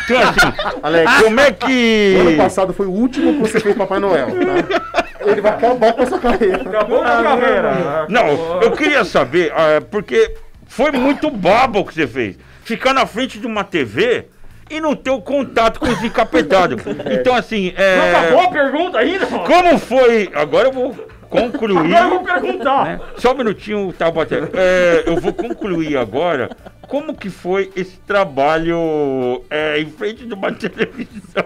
Então, 0.03 0.19
assim, 0.19 0.53
Alex, 0.83 1.11
como 1.23 1.39
é 1.39 1.43
o 1.43 1.47
ano 1.47 1.55
que. 1.55 2.35
passado 2.37 2.73
foi 2.73 2.85
o 2.85 2.91
último 2.91 3.35
que 3.35 3.39
você 3.39 3.61
fez 3.61 3.73
Papai 3.77 3.99
Noel, 4.01 4.27
tá? 4.27 5.05
Ele 5.25 5.39
vai 5.39 5.53
acabar 5.53 5.93
com 5.93 6.01
a 6.01 6.05
sua 6.05 6.19
carreira. 6.19 6.63
Acabou 6.63 7.01
a 7.01 7.23
carreira. 7.23 8.05
Não, 8.09 8.61
eu 8.61 8.73
queria 8.73 9.05
saber, 9.05 9.53
ah, 9.53 9.81
porque 9.89 10.35
foi 10.67 10.91
muito 10.91 11.31
babo 11.31 11.79
o 11.79 11.85
que 11.85 11.93
você 11.93 12.07
fez. 12.07 12.37
Ficar 12.65 12.93
na 12.93 13.05
frente 13.05 13.39
de 13.39 13.47
uma 13.47 13.63
TV 13.63 14.25
e 14.69 14.81
não 14.81 14.95
ter 14.95 15.11
o 15.11 15.21
contato 15.21 15.79
com 15.79 15.87
os 15.87 16.03
encapetados. 16.03 16.83
Então, 17.09 17.33
assim, 17.33 17.73
é. 17.77 17.97
Não 17.97 18.19
acabou 18.19 18.41
a 18.41 18.51
pergunta 18.51 18.97
ainda? 18.97 19.25
Como 19.25 19.79
foi. 19.79 20.29
Agora 20.33 20.67
eu 20.67 20.73
vou 20.73 20.95
concluir. 21.35 21.95
Agora 21.95 22.03
eu 22.03 22.09
vou 22.09 22.23
perguntar. 22.23 22.85
né? 22.85 22.99
Só 23.17 23.33
um 23.33 23.37
minutinho, 23.37 23.93
tá. 23.93 24.11
É, 24.53 25.03
eu 25.05 25.17
vou 25.17 25.33
concluir 25.33 25.97
agora. 25.97 26.49
Como 26.87 27.15
que 27.15 27.29
foi 27.29 27.71
esse 27.75 27.97
trabalho 27.97 29.43
é, 29.49 29.79
em 29.79 29.87
frente 29.89 30.25
de 30.25 30.33
uma 30.33 30.51
televisão? 30.51 31.45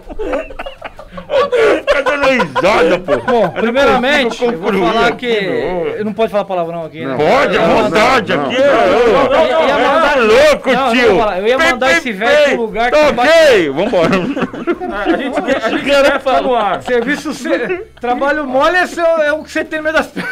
Dando 2.04 2.28
risada, 2.28 3.00
pô. 3.00 3.18
Bom, 3.20 3.50
primeiramente, 3.50 4.44
eu 4.44 4.58
vou 4.60 4.74
falar 4.74 5.08
aqui, 5.08 5.28
que. 5.36 5.42
meu. 5.42 5.88
Eu 5.98 6.06
não 6.06 6.14
pode 6.14 6.32
falar 6.32 6.46
palavrão 6.46 6.84
aqui, 6.86 7.06
né? 7.06 7.16
Pode, 7.16 7.58
à 7.58 7.62
vontade, 7.68 8.34
aqui 8.34 8.56
Tá 8.56 9.78
mandar- 9.78 10.18
louco, 10.20 10.70
tio. 10.70 11.00
eu 11.02 11.48
ia 11.48 11.58
falar, 11.60 11.72
mandar 11.72 11.92
esse 11.98 12.12
velho 12.12 12.52
pro 12.56 12.62
lugar 12.62 12.92
Tá 12.92 13.06
que 13.08 13.12
bate- 13.14 13.30
ok, 13.30 13.70
vambora. 13.70 14.10
A 14.90 15.18
gente 15.18 15.42
quer, 15.42 15.64
a 15.64 15.70
gente 15.70 15.84
quer 15.86 16.20
ficar 16.20 16.42
no 16.42 16.56
ar. 16.56 16.82
Serviço. 16.84 17.34
se- 17.34 17.86
Trabalho 18.02 18.46
mole 18.48 18.76
é, 18.78 19.28
é 19.28 19.34
o 19.34 19.44
que 19.44 19.52
você 19.52 19.64
tem 19.64 19.80
no 19.80 19.84
meio 19.84 19.96
das 19.96 20.08
pernas. 20.08 20.32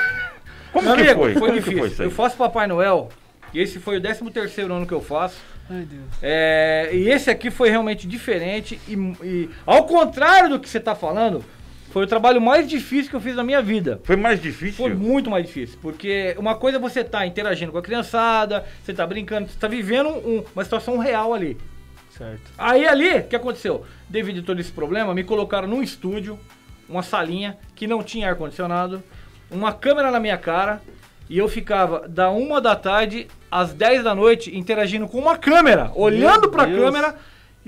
Como 0.73 0.85
Meu 0.85 0.95
que 0.95 1.01
amigo, 1.03 1.19
foi? 1.21 1.33
Foi 1.33 1.41
Como 1.49 1.53
difícil. 1.61 1.89
foi 1.95 2.05
eu 2.05 2.11
faço 2.11 2.35
Papai 2.37 2.67
Noel, 2.67 3.09
e 3.53 3.59
esse 3.61 3.79
foi 3.79 3.97
o 3.97 4.01
13 4.01 4.29
terceiro 4.31 4.73
ano 4.73 4.85
que 4.85 4.93
eu 4.93 5.01
faço. 5.01 5.37
Ai, 5.69 5.81
Deus. 5.89 6.03
É, 6.21 6.89
e 6.93 7.09
esse 7.09 7.29
aqui 7.29 7.49
foi 7.51 7.69
realmente 7.69 8.07
diferente. 8.07 8.79
E, 8.87 8.93
e 9.23 9.49
ao 9.65 9.83
contrário 9.83 10.49
do 10.49 10.59
que 10.59 10.69
você 10.69 10.79
tá 10.79 10.95
falando, 10.95 11.43
foi 11.97 12.03
o 12.05 12.07
trabalho 12.07 12.39
mais 12.39 12.69
difícil 12.69 13.09
que 13.09 13.15
eu 13.15 13.19
fiz 13.19 13.35
na 13.35 13.43
minha 13.43 13.59
vida. 13.59 13.99
Foi 14.03 14.15
mais 14.15 14.39
difícil? 14.39 14.75
Foi 14.85 14.93
muito 14.93 15.31
mais 15.31 15.47
difícil, 15.47 15.79
porque 15.81 16.35
uma 16.37 16.53
coisa 16.53 16.77
é 16.77 16.79
você 16.79 17.03
tá 17.03 17.25
interagindo 17.25 17.71
com 17.71 17.79
a 17.79 17.81
criançada, 17.81 18.63
você 18.83 18.93
tá 18.93 19.05
brincando, 19.07 19.49
você 19.49 19.57
tá 19.57 19.67
vivendo 19.67 20.09
um- 20.09 20.43
uma 20.53 20.63
situação 20.63 20.99
real 20.99 21.33
ali. 21.33 21.57
Certo. 22.15 22.51
Aí 22.55 22.87
ali, 22.87 23.17
o 23.17 23.23
que 23.23 23.35
aconteceu? 23.35 23.83
Devido 24.07 24.41
a 24.41 24.43
todo 24.43 24.59
esse 24.59 24.71
problema, 24.71 25.11
me 25.15 25.23
colocaram 25.23 25.67
num 25.67 25.81
estúdio, 25.81 26.37
uma 26.87 27.01
salinha 27.01 27.57
que 27.75 27.87
não 27.87 28.03
tinha 28.03 28.29
ar-condicionado, 28.29 29.01
uma 29.49 29.73
câmera 29.73 30.11
na 30.11 30.19
minha 30.19 30.37
cara, 30.37 30.79
e 31.27 31.35
eu 31.39 31.47
ficava 31.47 32.07
da 32.07 32.29
uma 32.29 32.61
da 32.61 32.75
tarde 32.75 33.27
às 33.49 33.73
10 33.73 34.03
da 34.03 34.13
noite 34.13 34.55
interagindo 34.55 35.07
com 35.07 35.17
uma 35.17 35.35
câmera, 35.35 35.91
olhando 35.95 36.47
pra 36.49 36.65
Deus. 36.65 36.79
câmera 36.79 37.15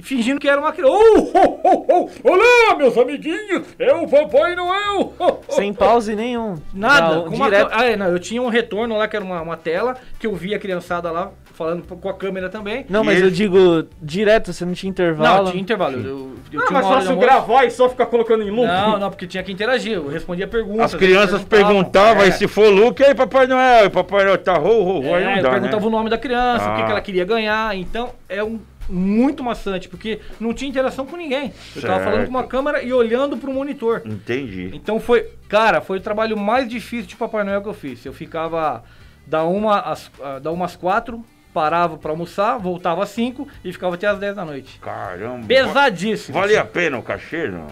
fingindo 0.02 0.40
que 0.40 0.48
era 0.48 0.60
uma 0.60 0.72
criança. 0.72 0.94
Oh, 0.94 1.30
oh, 1.34 1.60
oh, 1.64 1.86
oh, 2.24 2.30
olá, 2.32 2.76
meus 2.78 2.98
amiguinhos, 2.98 3.64
é 3.78 3.94
o 3.94 4.08
Papai 4.08 4.56
Noel! 4.56 5.14
Oh, 5.20 5.38
oh, 5.48 5.52
Sem 5.52 5.74
pause 5.74 6.16
nenhum. 6.16 6.56
Nada, 6.74 7.16
Não, 7.16 7.24
com 7.30 7.36
uma 7.36 7.46
direto. 7.46 7.70
ca- 7.70 7.78
ah, 7.80 7.86
é, 7.86 7.96
não, 7.96 8.08
eu 8.08 8.20
tinha 8.20 8.42
um 8.42 8.50
retorno 8.50 8.98
lá 8.98 9.08
que 9.08 9.16
era 9.16 9.24
uma, 9.26 9.42
uma 9.42 9.58
tela 9.58 9.96
que 10.20 10.28
eu 10.28 10.36
via 10.36 10.58
a 10.58 10.60
criançada 10.60 11.12
lá 11.12 11.32
falando 11.54 11.84
com 11.84 12.08
a 12.10 12.14
câmera 12.14 12.48
também. 12.50 12.86
Não, 12.90 13.04
E 13.04 13.06
mas 13.08 13.18
ele- 13.18 13.28
eu 13.28 13.32
digo 13.32 13.88
direto, 14.02 14.54
você 14.54 14.64
não 14.64 14.74
tinha 14.74 14.90
intervalo. 14.90 15.44
Não, 15.44 15.52
tinha 15.52 15.62
intervalo. 15.62 15.98
Eu, 15.98 16.02
eu, 16.04 16.10
eu 16.10 16.16
Não, 16.18 16.68
tinha 16.68 16.72
mas 16.72 16.86
uma 16.86 16.94
fácil 16.96 17.10
almoço. 17.12 17.28
gravar 17.28 17.66
e 17.66 17.72
só 17.72 17.90
ficar 17.90 18.06
colocando 18.06 18.44
em 18.44 18.50
loop. 18.50 18.66
Não, 18.68 18.98
não, 18.98 19.10
porque 19.10 19.28
tinha 19.28 19.44
que 19.44 19.52
interagir. 19.52 19.94
Eu 19.94 20.08
respondia 20.08 20.48
perguntas. 20.48 20.94
As 20.94 21.00
crianças 21.00 21.44
perguntavam, 21.44 22.24
é. 22.24 22.28
aí 22.28 22.32
se 22.32 22.48
for 22.48 22.70
Luke, 22.70 23.04
aí 23.04 23.14
Papai 23.14 23.46
Noel, 23.46 23.86
e 23.86 23.90
Papai 23.90 24.24
Noel 24.24 24.38
tá 24.38 24.54
ro, 24.54 24.84
ro, 24.84 25.00
ro, 25.02 25.16
aí 25.16 25.24
É, 25.24 25.26
não 25.26 25.36
eu 25.38 25.44
dá, 25.44 25.50
perguntava 25.52 25.82
né? 25.82 25.88
o 25.88 25.90
nome 25.90 26.10
da 26.10 26.18
criança, 26.18 26.72
o 26.72 26.76
que, 26.76 26.82
Ah. 26.82 26.86
que 26.86 26.92
ela 26.92 27.02
queria 27.02 27.26
ganhar. 27.26 27.76
Então 27.76 28.12
é 28.30 28.42
um 28.42 28.58
muito 28.90 29.44
maçante, 29.44 29.88
porque 29.88 30.20
não 30.40 30.54
tinha 30.54 30.70
interação 30.70 31.06
com 31.06 31.16
ninguém. 31.16 31.54
Eu 31.76 31.82
tava 31.82 31.94
Certo. 31.96 32.04
falando 32.04 32.24
com 32.26 32.30
uma 32.32 32.44
câmera 32.48 32.82
e 32.84 32.92
olhando 32.92 33.38
pro 33.38 33.54
monitor. 33.54 34.02
Entendi. 34.06 34.72
Então 34.74 35.00
foi, 35.00 35.30
cara, 35.48 35.80
foi 35.82 35.98
o 36.00 36.02
trabalho 36.02 36.38
mais 36.38 36.68
difícil 36.68 37.08
de 37.08 37.16
Papai 37.16 37.44
Noel 37.44 37.62
que 37.62 37.70
eu 37.70 37.74
fiz. 37.74 38.04
Eu 38.06 38.14
ficava 38.14 38.84
da 39.28 39.44
uma 39.44 39.80
às, 39.80 40.12
ah, 40.22 40.40
da 40.40 40.52
uma 40.52 40.66
às 40.66 40.76
quatro, 40.76 41.24
parava 41.54 41.98
pra 41.98 42.12
almoçar, 42.12 42.58
voltava 42.58 43.04
às 43.04 43.10
cinco 43.10 43.48
e 43.64 43.72
ficava 43.72 43.96
até 43.96 44.08
às 44.08 44.18
10 44.20 44.36
da 44.36 44.46
noite. 44.46 44.80
Caramba. 44.80 45.46
Pesadíssimo. 45.48 46.38
Valia 46.40 46.62
a 46.62 46.66
pena 46.66 46.98
o 46.98 47.04
cachê, 47.04 47.48
não? 47.48 47.68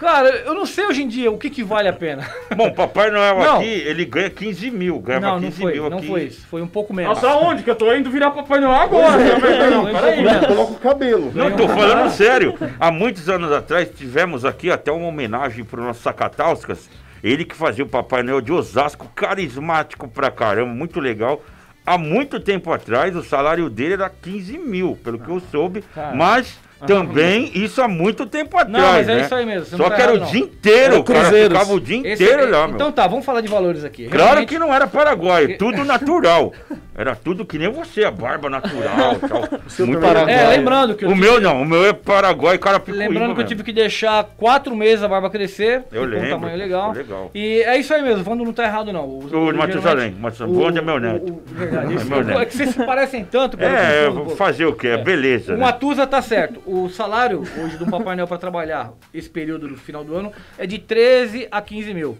Cara, 0.00 0.30
eu 0.46 0.54
não 0.54 0.64
sei 0.64 0.86
hoje 0.86 1.02
em 1.02 1.08
dia 1.08 1.30
o 1.30 1.36
que, 1.36 1.50
que 1.50 1.62
vale 1.62 1.86
a 1.86 1.92
pena. 1.92 2.26
Bom, 2.56 2.72
Papai 2.72 3.10
Noel 3.10 3.38
Não. 3.38 3.56
aqui, 3.56 3.68
ele 3.68 4.06
ganha 4.06 4.30
15 4.30 4.70
mil. 4.70 4.98
Ganhava 4.98 5.26
não, 5.26 5.34
não 5.34 5.40
15 5.42 5.60
foi, 5.60 5.72
mil 5.74 5.90
não 5.90 5.98
aqui. 5.98 6.06
foi 6.06 6.22
isso. 6.22 6.46
Foi 6.46 6.62
um 6.62 6.66
pouco 6.66 6.94
menos. 6.94 7.20
Nossa, 7.20 7.28
aonde? 7.28 7.62
Que 7.62 7.70
eu 7.70 7.76
tô 7.76 7.94
indo 7.94 8.10
virar 8.10 8.30
Papai 8.30 8.60
Noel 8.60 8.80
agora. 8.80 9.20
É, 9.20 9.38
né? 9.38 9.70
Não, 9.70 9.82
um 9.84 9.92
peraí. 9.92 10.46
Coloca 10.46 10.72
o 10.72 10.78
cabelo. 10.78 11.30
Não, 11.34 11.50
tô 11.54 11.68
falando 11.68 12.10
sério. 12.12 12.54
Há 12.80 12.90
muitos 12.90 13.28
anos 13.28 13.52
atrás 13.52 13.90
tivemos 13.94 14.46
aqui 14.46 14.70
até 14.70 14.90
uma 14.90 15.06
homenagem 15.06 15.66
pro 15.66 15.82
nosso 15.82 16.00
Sacatauskas. 16.00 16.88
Ele 17.22 17.44
que 17.44 17.54
fazia 17.54 17.84
o 17.84 17.88
Papai 17.88 18.22
Noel 18.22 18.40
de 18.40 18.52
Osasco, 18.52 19.06
carismático 19.14 20.08
pra 20.08 20.30
caramba, 20.30 20.72
muito 20.72 20.98
legal. 20.98 21.42
Há 21.84 21.98
muito 21.98 22.40
tempo 22.40 22.72
atrás, 22.72 23.14
o 23.14 23.22
salário 23.22 23.68
dele 23.68 23.94
era 23.94 24.08
15 24.08 24.56
mil, 24.56 24.98
pelo 25.04 25.18
que 25.18 25.28
eu 25.28 25.40
soube. 25.40 25.82
Cara. 25.94 26.16
Mas 26.16 26.58
também 26.86 27.50
isso 27.54 27.80
há 27.82 27.88
muito 27.88 28.26
tempo 28.26 28.56
atrás. 28.56 28.72
Não, 28.72 28.92
mas 28.92 29.08
é 29.08 29.14
né? 29.16 29.20
isso 29.22 29.34
aí 29.34 29.46
mesmo, 29.46 29.76
Só 29.76 29.88
tá 29.88 29.96
que 29.96 30.02
era 30.02 30.12
o 30.12 30.16
errado, 30.16 30.30
dia 30.30 30.40
não. 30.40 30.46
inteiro, 30.48 30.84
Era 30.92 30.98
o 31.00 31.04
cara 31.04 31.20
cruzeiros. 31.20 31.58
ficava 31.58 31.72
o 31.76 31.80
dia 31.80 31.96
Esse- 32.12 32.22
inteiro 32.24 32.50
lá, 32.50 32.66
meu. 32.66 32.74
Então 32.76 32.92
tá, 32.92 33.06
vamos 33.06 33.24
falar 33.24 33.40
de 33.40 33.48
valores 33.48 33.84
aqui. 33.84 34.06
Claro 34.08 34.24
Realmente- 34.24 34.48
que 34.48 34.58
não 34.58 34.72
era 34.72 34.86
Paraguai, 34.86 35.48
tudo 35.58 35.84
natural. 35.84 36.52
Era 37.00 37.16
tudo 37.16 37.46
que 37.46 37.56
nem 37.58 37.70
você, 37.72 38.04
a 38.04 38.10
barba 38.10 38.50
natural 38.50 39.16
tal. 39.26 39.48
seu 39.70 39.86
Muito 39.86 40.04
legal. 40.06 40.28
É, 40.28 40.48
lembrando 40.48 40.94
que 40.94 41.02
eu 41.06 41.08
O 41.08 41.14
tive- 41.14 41.24
meu 41.24 41.40
não, 41.40 41.62
o 41.62 41.64
meu 41.64 41.86
é 41.86 41.94
Paraguai, 41.94 42.58
cara 42.58 42.82
Lembrando 42.86 43.34
que 43.34 43.40
eu 43.40 43.46
tive 43.46 43.62
que 43.62 43.72
deixar 43.72 44.22
quatro 44.36 44.76
meses 44.76 45.02
a 45.02 45.08
barba 45.08 45.30
crescer. 45.30 45.84
Eu 45.90 46.04
lembro, 46.04 46.26
um 46.26 46.30
tamanho 46.30 46.58
legal. 46.58 46.92
legal. 46.92 47.30
E 47.34 47.62
é 47.62 47.78
isso 47.78 47.94
aí 47.94 48.02
mesmo, 48.02 48.20
o 48.20 48.24
Vando 48.24 48.44
não 48.44 48.52
tá 48.52 48.64
errado 48.64 48.92
não. 48.92 49.06
O, 49.06 49.18
O 49.24 49.28
geralmente- 49.30 49.56
Matusalém, 49.56 50.14
o 50.46 50.52
Vando 50.54 50.78
é 50.78 50.82
meu 50.82 51.00
neto. 51.00 51.24
o- 51.32 51.36
o- 51.36 51.42
verdade, 51.46 51.92
É 51.92 51.96
isso- 51.96 52.06
meu 52.10 52.22
neto. 52.22 52.38
é 52.38 52.44
que 52.44 52.54
vocês 52.54 52.68
se 52.70 52.84
parecem 52.84 53.24
tanto. 53.24 53.56
cara, 53.56 53.92
eu 53.94 54.06
É, 54.06 54.10
um 54.10 54.14
pouco. 54.16 54.36
fazer 54.36 54.66
o 54.66 54.74
quê? 54.74 54.88
É 54.88 54.98
beleza. 54.98 55.54
O 55.54 55.56
né? 55.56 55.62
Matusa 55.62 56.06
tá 56.06 56.20
certo. 56.20 56.60
O 56.66 56.90
salário 56.90 57.42
hoje 57.64 57.78
do 57.78 57.86
Papai 57.86 58.14
Noel 58.14 58.28
para 58.28 58.36
trabalhar 58.36 58.90
esse 59.14 59.30
período 59.30 59.68
do 59.68 59.76
final 59.76 60.04
do 60.04 60.14
ano 60.14 60.30
é 60.58 60.66
de 60.66 60.78
13 60.78 61.48
a 61.50 61.62
15 61.62 61.94
mil. 61.94 62.18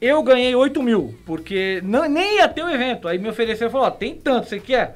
Eu 0.00 0.22
ganhei 0.22 0.54
8 0.54 0.82
mil, 0.82 1.14
porque 1.24 1.80
não, 1.84 2.08
nem 2.08 2.36
ia 2.36 2.48
ter 2.48 2.62
o 2.62 2.68
evento. 2.70 3.08
Aí 3.08 3.18
me 3.18 3.28
ofereceram 3.28 3.68
e 3.68 3.72
falou: 3.72 3.86
Ó, 3.86 3.90
tem 3.90 4.14
tanto, 4.14 4.48
você 4.48 4.58
quer? 4.60 4.94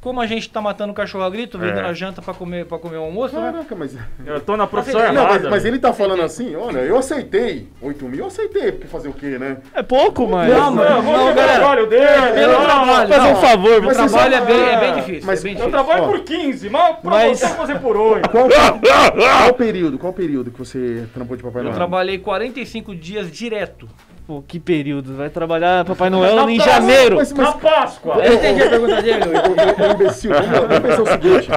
Como 0.00 0.20
a 0.20 0.26
gente 0.26 0.48
tá 0.48 0.60
matando 0.60 0.92
o 0.92 0.94
cachorro 0.94 1.24
a 1.24 1.30
grito, 1.30 1.58
vendendo 1.58 1.80
É. 1.80 1.88
a 1.88 1.92
janta 1.92 2.22
pra 2.22 2.32
comer, 2.32 2.64
pra 2.64 2.78
comer 2.78 2.96
o 2.98 3.02
almoço, 3.02 3.34
né? 3.34 3.50
Caraca, 3.50 3.74
mas. 3.74 3.96
Eu 4.24 4.40
tô 4.40 4.56
na 4.56 4.64
profissão 4.64 5.00
Não, 5.00 5.12
Não, 5.12 5.22
mas, 5.24 5.32
errada. 5.32 5.50
mas 5.50 5.64
ele 5.64 5.80
tá 5.80 5.92
falando 5.92 6.22
assim, 6.22 6.54
olha, 6.54 6.78
eu 6.78 6.96
aceitei. 6.96 7.66
8 7.82 8.04
mil 8.04 8.20
eu 8.20 8.26
aceitei, 8.26 8.70
porque 8.70 8.86
fazer 8.86 9.08
o 9.08 9.12
quê, 9.12 9.36
né? 9.36 9.56
É 9.74 9.82
pouco, 9.82 10.28
mas. 10.28 10.48
Não, 10.52 10.70
mas- 10.70 10.90
Não, 10.90 11.02
vamos 11.02 11.18
Não, 11.18 11.26
ver 11.26 11.32
o 11.32 11.34
galera. 11.34 11.58
trabalho 11.58 11.86
dele. 11.88 12.06
Pelo 12.34 12.52
não. 12.52 12.64
trabalho. 12.64 13.08
Fazer 13.08 13.20
um 13.20 13.32
não. 13.32 13.40
favor, 13.40 13.84
O 13.84 13.88
trabalho 13.94 14.34
é 14.34 14.38
só- 14.38 14.44
bem, 14.44 14.60
é 14.60 14.78
bem 14.78 14.94
difícil. 14.94 15.22
mas 15.26 15.40
é 15.40 15.42
bem 15.42 15.52
Eu 15.54 15.56
difícil. 15.58 15.70
trabalho 15.72 16.04
Ó. 16.04 16.06
por 16.06 16.20
15, 16.20 16.70
mas 16.70 16.96
pra 17.00 17.10
Mas- 17.10 17.38
você 17.40 17.44
eu 17.44 17.48
vou 17.48 17.56
fazer 17.58 17.78
por 17.80 17.96
8. 17.98 18.28
Qual, 18.30 18.46
qual 19.10 19.54
período? 19.54 19.98
Qual 19.98 20.12
período 20.12 20.52
que 20.52 20.58
você 20.58 21.04
trampou 21.12 21.36
de 21.36 21.42
Papai 21.42 21.60
Eu 21.62 21.64
Noel? 21.64 21.74
trabalhei 21.76 22.18
45 22.18 22.94
dias 22.94 23.28
direto. 23.28 23.88
Pô, 24.26 24.42
que 24.42 24.58
período. 24.58 25.14
Vai 25.16 25.30
trabalhar 25.30 25.84
Papai 25.84 26.10
Noel 26.10 26.34
Na 26.36 26.50
em 26.50 26.58
janeiro. 26.58 27.16
Mas, 27.16 27.32
Na 27.32 27.52
Páscoa. 27.52 28.16
Eu 28.24 28.34
entendi 28.34 28.62
a 28.62 28.68
pergunta 28.70 29.02
dele. 29.02 29.20
eu. 29.24 29.86
Ô, 29.86 29.88
ô, 29.88 29.92
imbecil, 29.92 30.32
vamos, 30.32 30.50
vamos 30.50 30.78
pensar 30.80 31.02
o 31.02 31.06
seguinte. 31.06 31.48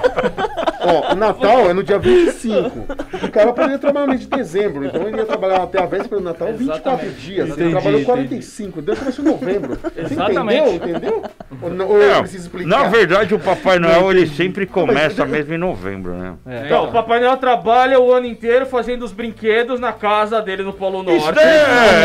Ó, 0.81 1.13
o 1.13 1.15
Natal 1.15 1.69
é 1.69 1.73
no 1.73 1.83
dia 1.83 1.99
25. 1.99 2.85
O 3.23 3.31
cara 3.31 3.51
poderia 3.53 3.77
trabalhar 3.77 4.05
no 4.05 4.11
mês 4.13 4.21
de 4.21 4.27
dezembro, 4.27 4.85
então 4.85 5.07
ele 5.07 5.17
ia 5.17 5.25
trabalhar 5.25 5.63
até 5.63 5.81
a 5.81 5.85
véspera 5.85 6.17
do 6.21 6.23
Natal 6.23 6.47
24 6.53 6.91
Exatamente. 6.91 7.15
dias. 7.21 7.47
Entendi, 7.49 7.61
ele 7.63 7.71
trabalhou 7.71 7.99
entendi. 7.99 8.05
45, 8.05 8.81
deu 8.81 8.95
começou 8.95 9.25
em 9.25 9.27
novembro. 9.27 9.77
Você 9.81 10.01
Exatamente. 10.13 10.75
entendeu? 10.75 10.89
Entendeu? 10.89 11.23
Ou, 11.61 11.69
não- 11.71 11.87
ou 11.87 11.97
eu 12.01 12.19
preciso 12.21 12.43
explicar? 12.43 12.69
na 12.69 12.83
verdade, 12.87 13.33
o 13.35 13.39
Papai 13.39 13.79
Noel 13.79 14.11
ele 14.11 14.27
sempre 14.27 14.65
Mas- 14.65 14.73
começa 14.73 15.25
mesmo 15.25 15.53
em 15.53 15.57
novembro, 15.57 16.13
né? 16.13 16.33
É. 16.47 16.65
Então, 16.65 16.85
o 16.85 16.91
Papai 16.91 17.19
Noel 17.19 17.37
trabalha 17.37 17.99
o 17.99 18.11
ano 18.13 18.25
inteiro 18.27 18.65
fazendo 18.65 19.03
os 19.03 19.11
brinquedos 19.11 19.79
na 19.79 19.91
casa 19.91 20.41
dele 20.41 20.63
no 20.63 20.73
Polo 20.73 21.03
Norte. 21.03 21.13
é, 21.13 21.21
isso 21.21 21.31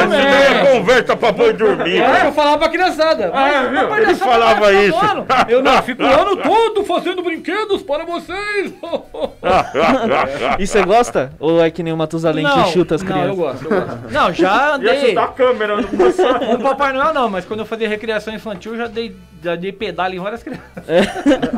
daí 0.08 0.56
é 0.66 0.72
conversa 0.72 1.16
pra 1.16 1.32
boi 1.32 1.52
dormir. 1.52 2.02
É, 2.02 2.26
eu 2.26 2.32
falava 2.32 2.58
pra 2.58 2.68
criançada. 2.68 3.30
Ah, 3.32 3.64
viu? 3.70 3.94
Ele 3.96 4.14
só 4.14 4.24
falava 4.24 4.60
vai 4.60 4.86
isso. 4.86 4.96
ano. 4.98 5.26
Eu 5.48 5.62
não, 5.62 5.82
fico 5.82 6.02
o 6.02 6.06
ano 6.06 6.36
todo 6.36 6.84
fazendo 6.84 7.22
brinquedos 7.22 7.82
para 7.82 8.04
vocês. 8.04 8.72
E 10.58 10.66
você 10.66 10.82
gosta? 10.82 11.32
Ou 11.38 11.62
é 11.62 11.70
que 11.70 11.82
nem 11.82 11.92
o 11.92 11.96
Matusalém 11.96 12.44
que 12.46 12.72
chuta 12.72 12.94
as 12.94 13.02
não, 13.02 13.08
crianças? 13.12 13.30
eu 13.30 13.36
gosto, 13.36 13.64
eu 13.64 13.70
gosto. 13.70 14.12
Não, 14.12 14.32
já 14.32 14.50
Ia 14.68 14.74
andei. 14.74 15.08
chutar 15.10 15.24
a 15.24 15.28
câmera 15.28 15.76
no 15.76 15.82
o 16.54 16.58
Papai 16.60 16.92
Noel 16.92 17.12
não, 17.12 17.28
mas 17.28 17.44
quando 17.44 17.60
eu 17.60 17.66
fazia 17.66 17.88
recreação 17.88 18.34
infantil, 18.34 18.72
eu 18.72 18.78
já 18.78 18.86
dei, 18.86 19.14
já 19.42 19.54
dei 19.54 19.72
pedala 19.72 20.14
em 20.14 20.18
várias 20.18 20.42
crianças. 20.42 20.64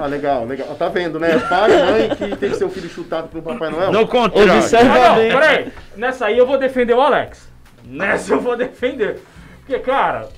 Ah, 0.00 0.06
legal, 0.06 0.44
legal. 0.44 0.68
Tá 0.74 0.88
vendo, 0.88 1.18
né? 1.20 1.38
Pai 1.38 1.70
e 1.70 1.90
mãe 1.90 2.08
que 2.16 2.36
tem 2.36 2.54
seu 2.54 2.68
filho 2.68 2.88
chutado 2.88 3.28
pelo 3.28 3.42
Papai 3.42 3.70
Noel. 3.70 3.92
No 3.92 4.06
contrário. 4.06 4.54
Observa 4.54 4.92
Ah, 4.94 5.08
não, 5.10 5.14
bem. 5.16 5.30
peraí. 5.32 5.72
Nessa 5.96 6.26
aí 6.26 6.38
eu 6.38 6.46
vou 6.46 6.58
defender 6.58 6.94
o 6.94 7.00
Alex. 7.00 7.48
Nessa 7.84 8.32
eu 8.34 8.40
vou 8.40 8.56
defender. 8.56 9.20
Porque, 9.64 9.78
cara, 9.80 10.28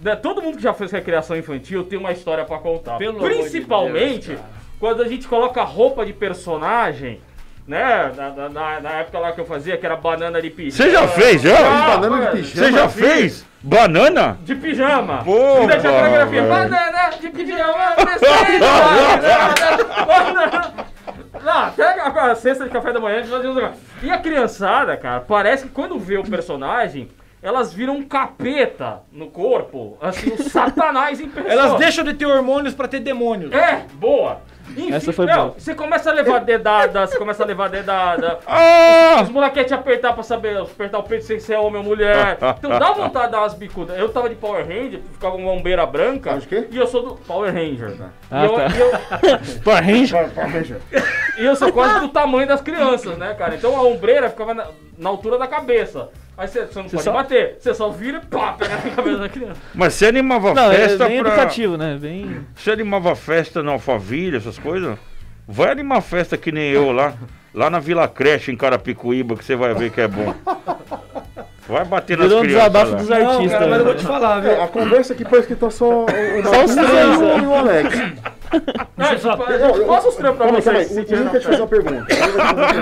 né, 0.00 0.14
todo 0.16 0.40
mundo 0.42 0.56
que 0.56 0.62
já 0.62 0.72
fez 0.74 0.90
recreação 0.92 1.36
infantil 1.36 1.84
tem 1.84 1.98
uma 1.98 2.12
história 2.12 2.44
pra 2.44 2.58
contar. 2.58 2.96
Pelo 2.98 3.18
amor 3.18 3.30
de 3.30 3.38
Principalmente 3.38 4.28
Deus. 4.28 4.40
Quando 4.82 5.00
a 5.00 5.06
gente 5.06 5.28
coloca 5.28 5.62
roupa 5.62 6.04
de 6.04 6.12
personagem, 6.12 7.20
né? 7.68 8.10
Na, 8.16 8.48
na- 8.48 8.80
na- 8.80 8.90
época 8.94 9.16
lá 9.20 9.30
que 9.30 9.40
eu 9.40 9.44
fazia, 9.44 9.76
que 9.76 9.86
era 9.86 9.94
banana 9.94 10.42
de 10.42 10.50
pijama. 10.50 10.72
Você 10.76 10.90
já 10.90 11.06
fez, 11.06 11.40
já? 11.40 11.54
Ah, 11.56 11.96
Banana 11.98 12.26
de 12.32 12.38
pijama? 12.42 12.66
Você 12.66 12.72
já 12.72 12.88
fez? 12.88 13.46
Banana? 13.62 14.38
De 14.42 14.56
pijama. 14.56 15.22
Pô, 15.22 15.62
e 15.62 15.66
deixa 15.68 15.88
a 15.88 15.92
coreografia. 15.92 16.42
Banana 16.42 17.10
de 17.20 17.30
pijama, 17.30 17.94
descendo, 17.96 19.84
banana. 20.04 20.74
Não, 21.44 21.52
até 21.66 22.00
a, 22.00 22.32
a 22.32 22.34
cesta 22.34 22.64
de 22.64 22.70
café 22.70 22.92
da 22.92 22.98
manhã. 22.98 23.22
E 24.02 24.10
a 24.10 24.18
criançada, 24.18 24.96
cara, 24.96 25.20
parece 25.20 25.62
que 25.66 25.70
quando 25.72 25.96
vê 25.96 26.18
o 26.18 26.24
personagem, 26.24 27.08
elas 27.40 27.72
viram 27.72 27.94
um 27.98 28.02
capeta 28.02 29.00
no 29.12 29.28
corpo. 29.28 29.96
Assim, 30.00 30.30
o 30.32 30.42
satanás 30.42 31.20
em 31.20 31.28
pessoa. 31.30 31.52
Elas 31.52 31.74
deixam 31.78 32.02
de 32.04 32.14
ter 32.14 32.26
hormônios 32.26 32.74
pra 32.74 32.88
ter 32.88 32.98
demônios. 32.98 33.52
É, 33.52 33.82
boa. 33.94 34.40
Enfim, 34.70 34.92
Essa 34.92 35.12
foi 35.12 35.26
não, 35.26 35.34
boa. 35.34 35.54
Você 35.58 35.74
começa 35.74 36.10
a 36.10 36.12
levar 36.12 36.38
dedada, 36.40 37.06
você 37.06 37.18
começa 37.18 37.42
a 37.42 37.46
levar 37.46 37.68
dedada. 37.68 38.38
Ah! 38.46 39.20
Os 39.22 39.28
moleques 39.28 39.66
te 39.66 39.74
apertar 39.74 40.12
pra 40.12 40.22
saber, 40.22 40.58
apertar 40.58 40.98
o 40.98 41.02
peito 41.02 41.24
se 41.24 41.38
você 41.40 41.54
é 41.54 41.58
homem 41.58 41.78
ou 41.78 41.84
mulher. 41.84 42.38
Então 42.58 42.78
dá 42.78 42.92
vontade 42.92 43.26
de 43.26 43.32
dar 43.32 43.40
umas 43.40 43.54
bicudas. 43.54 43.98
Eu 43.98 44.08
tava 44.08 44.28
de 44.28 44.34
Power 44.34 44.66
Ranger, 44.66 45.00
ficava 45.12 45.36
com 45.36 45.42
uma 45.42 45.54
bombeira 45.54 45.84
branca. 45.84 46.30
Tava 46.30 46.40
de 46.40 46.46
quê? 46.46 46.68
E 46.70 46.76
eu 46.76 46.86
sou 46.86 47.02
do 47.02 47.14
Power 47.16 47.52
Ranger. 47.52 47.94
Ah, 48.30 48.42
e, 48.42 48.46
eu, 48.46 48.54
tá. 48.54 48.66
e, 48.68 48.80
eu, 48.80 49.60
Power 49.62 49.84
Ranger? 49.84 50.28
Vai, 50.30 50.50
veja. 50.50 50.80
e 51.38 51.44
eu 51.44 51.56
sou 51.56 51.72
quase 51.72 52.00
do 52.00 52.08
tamanho 52.08 52.46
das 52.46 52.60
crianças, 52.60 53.16
né, 53.18 53.34
cara? 53.34 53.54
Então 53.54 53.76
a 53.76 53.82
ombreira 53.82 54.30
ficava 54.30 54.54
na, 54.54 54.68
na 54.96 55.08
altura 55.08 55.38
da 55.38 55.46
cabeça. 55.46 56.08
Aí 56.36 56.48
você, 56.48 56.64
você 56.66 56.78
não 56.82 56.88
pode 56.88 57.02
só- 57.02 57.12
bater, 57.12 57.56
você 57.60 57.74
só 57.74 57.90
vira 57.90 58.18
e 58.22 58.26
pá, 58.26 58.52
pega 58.54 58.74
na 58.76 58.90
cabeça 58.96 59.18
da 59.18 59.28
criança. 59.28 59.60
Mas 59.74 59.94
você 59.94 60.06
animava 60.06 60.54
Não, 60.54 60.72
é 60.72 60.76
festa 60.76 61.06
bem 61.06 61.20
pra... 61.20 61.28
educativo, 61.32 61.76
né? 61.76 61.98
Bem. 62.00 62.40
Você 62.54 62.70
animava 62.70 63.14
festa 63.14 63.62
na 63.62 63.72
Alphaville, 63.72 64.36
essas 64.38 64.58
coisas? 64.58 64.96
Vai 65.46 65.70
animar 65.70 66.00
festa 66.00 66.36
que 66.36 66.50
nem 66.50 66.70
eu 66.70 66.90
lá. 66.92 67.12
Lá 67.54 67.68
na 67.68 67.78
Vila 67.78 68.08
Creche, 68.08 68.50
em 68.50 68.56
Carapicuíba, 68.56 69.36
que 69.36 69.44
você 69.44 69.54
vai 69.54 69.74
ver 69.74 69.90
que 69.90 70.00
é 70.00 70.08
bom. 70.08 70.34
Vai 71.68 71.84
bater 71.84 72.16
nas 72.18 72.26
Virou 72.28 72.40
um 72.42 72.46
crianças 72.46 72.72
desabafo 72.72 72.92
lá. 72.92 72.98
dos 72.98 73.08
Não, 73.08 73.16
artistas. 73.30 73.52
cara, 73.52 73.66
mas 73.70 73.78
eu 73.78 73.84
vou 73.84 73.92
né? 73.94 74.00
te 74.00 74.06
falar, 74.06 74.40
viu? 74.40 74.50
É, 74.50 74.64
a 74.64 74.68
conversa 74.68 75.12
aqui 75.12 75.24
parece 75.24 75.48
que 75.48 75.54
tá 75.54 75.70
só 75.70 76.06
Só 76.06 76.64
os 76.64 76.74
três, 76.74 76.90
e 76.90 77.16
o- 77.16 77.20
né? 77.20 77.38
e 77.42 77.46
o 77.46 77.54
Alex. 77.54 77.98
Não, 78.96 79.18
só- 79.18 79.36
calma 79.36 80.58
aí. 80.58 80.62
vocês. 80.62 81.20
O 81.30 81.40
fazer 81.42 81.60
uma 81.62 81.66
pergunta. 81.68 82.06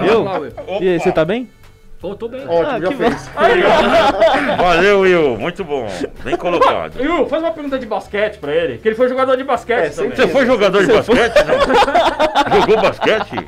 Eu? 0.09 0.23
Lá, 0.25 0.39
Will. 0.39 0.53
E 0.81 0.89
aí, 0.89 0.99
você 1.01 1.13
tá 1.13 1.25
bem? 1.25 1.45
Tô, 1.45 1.60
tô 2.01 2.29
bem. 2.29 2.47
Ótimo, 2.49 2.67
Ah, 2.67 2.81
já 2.81 2.89
que 2.89 2.95
fez. 2.97 3.29
Valeu, 4.59 5.01
Will. 5.01 5.39
Muito 5.39 5.63
bom. 5.65 5.87
Bem 6.25 6.37
colocado. 6.37 6.99
Will, 6.99 7.27
faz 7.27 7.43
uma 7.43 7.53
pergunta 7.53 7.79
de 7.79 7.87
basquete 7.87 8.39
pra 8.39 8.55
ele, 8.55 8.79
que 8.79 8.89
ele 8.89 8.95
foi 8.95 9.09
jogador 9.09 9.37
de 9.37 9.45
basquete 9.45 9.87
É, 9.87 9.91
também. 9.91 10.11
Você 10.17 10.29
foi 10.29 10.47
jogador 10.47 10.81
de 10.85 10.93
basquete? 10.93 11.35
Não? 11.47 12.57
Jogou 12.61 12.77
basquete? 12.81 13.47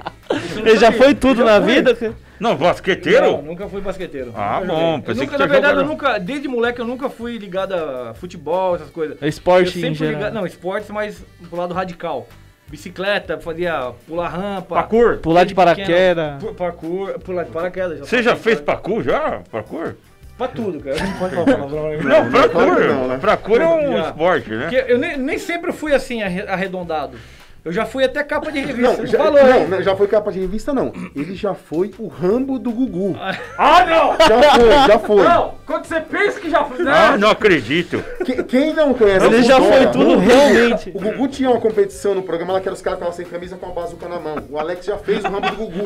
Ele 0.64 0.76
já 0.76 0.92
foi 0.92 1.14
tudo 1.14 1.44
na 1.44 1.58
vida? 1.58 1.94
cara? 1.94 2.12
Não, 2.38 2.50
Não, 2.50 2.56
basqueteiro? 2.58 3.40
nunca 3.42 3.68
fui 3.68 3.80
basqueteiro. 3.80 4.32
Ah, 4.36 4.58
Nunca 4.60 4.72
bom, 4.74 5.00
pensei 5.00 5.24
nunca, 5.26 5.36
que 5.36 5.42
na 5.42 5.46
verdade, 5.46 5.78
eu 5.78 5.84
nunca, 5.84 6.18
desde 6.18 6.48
moleque, 6.48 6.80
eu 6.80 6.84
nunca 6.84 7.08
fui 7.08 7.38
ligado 7.38 7.72
a 7.72 8.14
futebol, 8.14 8.74
essas 8.74 8.90
coisas. 8.90 9.16
É 9.22 9.28
esporte 9.28 9.66
eu 9.66 9.72
sempre 9.72 9.88
em 9.90 9.94
fui 9.94 10.06
geral. 10.06 10.18
ligado, 10.20 10.34
não, 10.34 10.44
esportes, 10.46 10.90
mas 10.90 11.24
pro 11.48 11.56
lado 11.58 11.72
radical. 11.72 12.26
Bicicleta, 12.72 13.36
fazia 13.38 13.92
pular 14.08 14.28
rampa. 14.30 14.74
Parkour. 14.76 15.18
Pular 15.18 15.44
de 15.44 15.54
paraquedas. 15.54 16.42
Parkour, 16.56 17.18
pular 17.18 17.44
de 17.44 17.50
paraquedas. 17.50 17.98
Você 17.98 18.22
já 18.22 18.34
fez 18.34 18.62
pra- 18.62 18.76
parkour 18.76 19.02
já? 19.02 19.42
Parkour? 19.50 19.92
Pra 20.38 20.48
tudo, 20.48 20.80
cara. 20.80 20.96
Não 20.96 21.12
pode 21.18 21.34
falar 21.34 21.44
palavrão? 21.44 22.02
Não, 22.02 22.30
parkour. 22.32 22.78
né? 23.08 23.18
Parkour 23.20 23.60
é 23.60 23.68
um 23.68 23.92
Já. 23.92 24.08
esporte, 24.08 24.48
né? 24.48 24.70
Porque 24.70 24.90
eu 24.90 24.96
nem, 24.98 25.18
nem 25.18 25.38
sempre 25.38 25.70
fui 25.70 25.92
assim, 25.92 26.22
arre- 26.22 26.48
arredondado. 26.48 27.18
Eu 27.64 27.70
já 27.70 27.86
fui 27.86 28.02
até 28.02 28.24
capa 28.24 28.50
de 28.50 28.58
revista. 28.60 28.96
Não, 28.96 29.06
já, 29.06 29.18
falou, 29.18 29.32
não, 29.40 29.54
hein? 29.56 29.68
não, 29.68 29.82
já 29.82 29.94
foi 29.94 30.08
capa 30.08 30.32
de 30.32 30.40
revista, 30.40 30.74
não. 30.74 30.92
Ele 31.14 31.34
já 31.36 31.54
foi 31.54 31.92
o 31.96 32.08
Rambo 32.08 32.58
do 32.58 32.72
Gugu. 32.72 33.16
Ah, 33.56 33.84
não! 33.84 34.16
Já 34.18 34.42
foi, 34.52 34.70
já 34.88 34.98
foi. 34.98 35.22
Não, 35.22 35.54
quando 35.64 35.84
você 35.84 36.00
pensa 36.00 36.40
que 36.40 36.50
já 36.50 36.64
foi. 36.64 36.80
Ah, 36.88 37.12
Né? 37.12 37.18
não 37.18 37.30
acredito. 37.30 38.02
Que- 38.24 38.42
quem 38.42 38.74
não 38.74 38.92
conhece 38.94 39.26
Ele 39.26 39.42
já 39.44 39.60
foi 39.60 39.86
tudo 39.92 40.18
realmente. 40.18 40.90
O 40.92 40.98
Gugu 41.00 41.28
tinha 41.28 41.48
uma 41.50 41.60
competição 41.60 42.14
no 42.16 42.22
programa 42.24 42.54
lá 42.54 42.60
que 42.60 42.66
era 42.68 42.74
os 42.74 42.82
caras 42.82 42.98
que 42.98 43.04
estavam 43.04 43.16
sem 43.16 43.26
camisa 43.32 43.56
com 43.56 43.66
a 43.66 43.70
bazuca 43.70 44.08
na 44.08 44.18
mão. 44.18 44.36
O 44.50 44.58
Alex 44.58 44.84
já 44.84 44.98
fez 44.98 45.22
o 45.22 45.28
rambo 45.28 45.48
do 45.50 45.56
Gugu. 45.56 45.84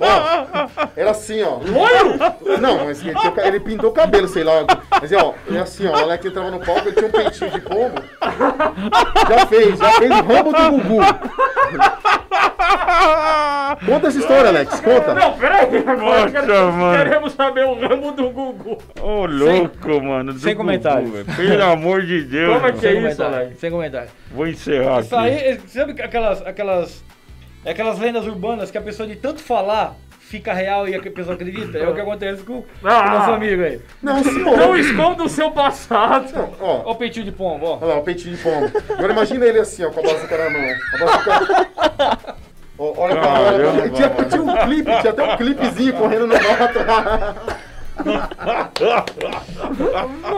Ó, 0.00 0.88
era 0.96 1.10
assim, 1.10 1.42
ó. 1.42 1.56
Loiro? 1.58 2.58
Não, 2.58 2.86
mas 2.86 3.02
ele, 3.04 3.14
tinha 3.14 3.34
ele 3.46 3.60
pintou 3.60 3.90
o 3.90 3.92
cabelo, 3.92 4.28
sei 4.28 4.44
lá. 4.44 4.64
Mas 5.00 5.12
ó, 5.12 5.34
é 5.52 5.58
assim, 5.58 5.86
ó. 5.86 5.92
O 5.92 5.96
Alex 5.96 6.24
entrava 6.24 6.50
no 6.50 6.58
palco, 6.60 6.88
ele 6.88 6.92
tinha 6.96 7.08
um 7.08 7.10
peitinho 7.12 7.50
de 7.50 7.60
pombo. 7.60 8.02
Já 9.28 9.46
fez, 9.46 9.78
já 9.78 9.90
fez 9.92 10.10
o 10.10 10.22
rambo 10.22 10.52
do 10.52 10.70
Gugu. 10.70 11.17
Conta 13.86 14.08
essa 14.08 14.18
história, 14.18 14.48
Alex, 14.48 14.80
conta. 14.80 15.14
Não, 15.14 15.38
peraí. 15.38 15.78
Agora 15.78 15.96
Nossa, 15.96 16.30
quero- 16.30 16.72
mano. 16.72 17.04
queremos 17.04 17.32
saber 17.32 17.64
o 17.64 17.74
ramo 17.74 18.12
do 18.12 18.30
Gugu. 18.30 18.78
Ô, 19.00 19.26
louco, 19.26 20.02
mano. 20.02 20.32
do 20.32 20.38
sem 20.38 20.54
Gugu, 20.54 20.64
comentários. 20.66 21.10
velho. 21.10 21.24
Pelo 21.36 21.64
amor 21.64 22.02
de 22.02 22.22
Deus. 22.24 22.54
Como 22.54 22.58
é 22.66 22.70
mano. 22.70 22.80
que 22.80 22.86
é 22.86 22.92
Sem 22.92 23.06
isso, 23.08 23.22
Alex? 23.22 23.58
Sem 23.60 23.70
comentário. 23.70 24.08
Vou 24.32 24.46
encerrar 24.46 25.00
Isso 25.00 25.16
aqui. 25.16 25.28
aí, 25.28 25.60
sabe 25.68 25.94
que 25.94 26.02
aquelas, 26.02 26.44
aquelas, 26.46 27.04
aquelas 27.64 27.98
lendas 27.98 28.26
urbanas 28.26 28.70
que 28.70 28.78
a 28.78 28.82
pessoa 28.82 29.06
de 29.08 29.16
tanto 29.16 29.40
falar 29.42 29.94
fica 30.28 30.52
real 30.52 30.86
e 30.86 30.94
a 30.94 31.00
pessoa 31.00 31.34
acredita? 31.34 31.78
É 31.78 31.88
o 31.88 31.94
que 31.94 32.00
acontece 32.00 32.42
com, 32.42 32.62
com 32.62 32.86
o 32.86 32.88
Ah. 32.88 33.10
nosso 33.18 33.30
amigo 33.32 33.62
aí. 33.62 33.80
Não, 34.02 34.22
senhor. 34.22 34.56
Não 34.56 34.76
esconda 34.76 35.22
o 35.24 35.28
seu 35.28 35.50
passado. 35.50 36.30
Não, 36.34 36.50
ó, 36.60 36.82
Ó 36.84 36.92
o 36.92 36.94
peitinho 36.96 37.24
de 37.24 37.32
pombo, 37.32 37.64
ó. 37.66 37.78
Olha 37.80 37.94
lá, 37.94 37.98
o 38.00 38.02
peitinho 38.02 38.36
de 38.36 38.42
pombo. 38.42 38.70
Agora 38.92 39.12
imagina 39.12 39.46
ele 39.46 39.58
assim, 39.58 39.84
ó, 39.84 39.90
com 39.90 40.00
a 40.00 40.02
bazuca 40.02 40.36
na 40.36 40.50
mão. 40.50 40.70
A 40.94 40.98
bazuca... 40.98 42.36
Ó, 42.78 42.94
olha 42.96 43.16
pra 43.16 43.40
olha, 43.40 43.90
tinha, 43.90 44.08
tinha 44.28 44.42
um 44.42 44.56
clipe, 44.66 44.90
tinha 45.00 45.10
até 45.12 45.22
um 45.24 45.36
clipezinho 45.36 45.92
correndo 45.94 46.26
no 46.28 46.34
mato. 46.34 46.78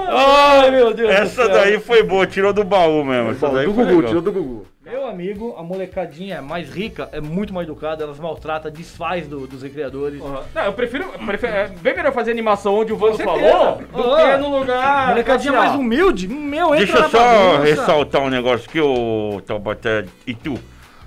Ai, 0.08 0.70
meu 0.70 0.94
Deus 0.94 1.10
Essa 1.10 1.42
do 1.42 1.48
céu. 1.48 1.60
daí 1.60 1.78
foi 1.78 2.02
boa, 2.02 2.26
tirou 2.26 2.52
do 2.52 2.64
baú 2.64 3.04
mesmo. 3.04 3.32
Essa 3.32 3.48
daí 3.48 3.66
do 3.66 3.74
foi 3.74 3.84
Gugu, 3.84 3.96
legal. 3.96 4.08
tirou 4.08 4.22
do 4.22 4.32
Gugu. 4.32 4.66
Meu 4.90 5.06
amigo, 5.06 5.54
a 5.56 5.62
molecadinha 5.62 6.42
mais 6.42 6.68
rica 6.68 7.08
é 7.12 7.20
muito 7.20 7.54
mal 7.54 7.62
educada, 7.62 8.02
elas 8.02 8.18
maltratam, 8.18 8.72
desfaz 8.72 9.28
do- 9.28 9.46
dos 9.46 9.62
recreadores. 9.62 10.20
Não, 10.20 10.64
eu 10.64 10.72
prefiro. 10.72 11.04
prefiro 11.24 11.52
é 11.52 11.68
bem 11.68 11.94
melhor 11.94 12.12
fazer 12.12 12.32
animação 12.32 12.74
onde 12.74 12.92
o 12.92 12.96
Vando 12.96 13.16
falou 13.18 13.76
do 13.76 14.14
Ah. 14.14 14.32
que 14.32 14.36
no 14.38 14.58
lugar. 14.58 15.08
molecadinha 15.10 15.52
assim, 15.52 15.58
mais 15.68 15.74
humilde, 15.78 16.26
meu, 16.26 16.74
entra 16.74 16.78
Deixa 16.78 16.98
eu 16.98 17.08
só 17.08 17.18
bagunça. 17.18 17.62
ressaltar 17.64 18.20
um 18.22 18.28
negócio 18.30 18.68
que 18.68 18.80
o 18.80 19.40
Taubaté 19.46 20.06
e 20.26 20.34
tu. 20.34 20.58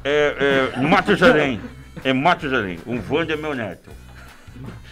É, 0.04 0.70
é 0.76 0.80
Matusalém. 0.82 1.60
É 2.06 2.12
Matusalém. 2.12 2.80
O 2.86 3.00
Wander 3.14 3.38
é 3.38 3.42
meu 3.42 3.54
neto. 3.54 3.90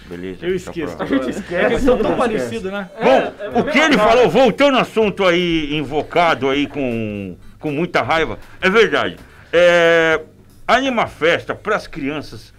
Beleza? 0.07 0.45
Eu 0.45 0.55
esqueço. 0.55 0.95
pra- 0.95 1.05
A 1.05 1.09
gente 1.09 1.21
É 1.21 1.23
que 1.25 1.29
esquece. 1.31 1.65
eles 1.73 1.81
são 1.83 1.97
tão 1.97 2.15
parecidos, 2.15 2.71
né? 2.71 2.89
Bom, 3.01 3.59
o 3.59 3.63
que 3.65 3.79
ele 3.79 3.97
falou, 3.97 4.29
voltando 4.29 4.75
ao 4.75 4.81
assunto 4.81 5.25
aí, 5.25 5.75
invocado 5.75 6.49
aí 6.49 6.67
com, 6.67 7.35
com 7.61 7.71
muita 7.71 8.01
raiva, 8.01 8.37
é 8.59 8.69
verdade. 8.69 9.17
É, 9.53 10.21
anima 10.67 11.07
festa 11.07 11.55
para 11.55 11.75
as 11.75 11.87
crianças 11.87 12.53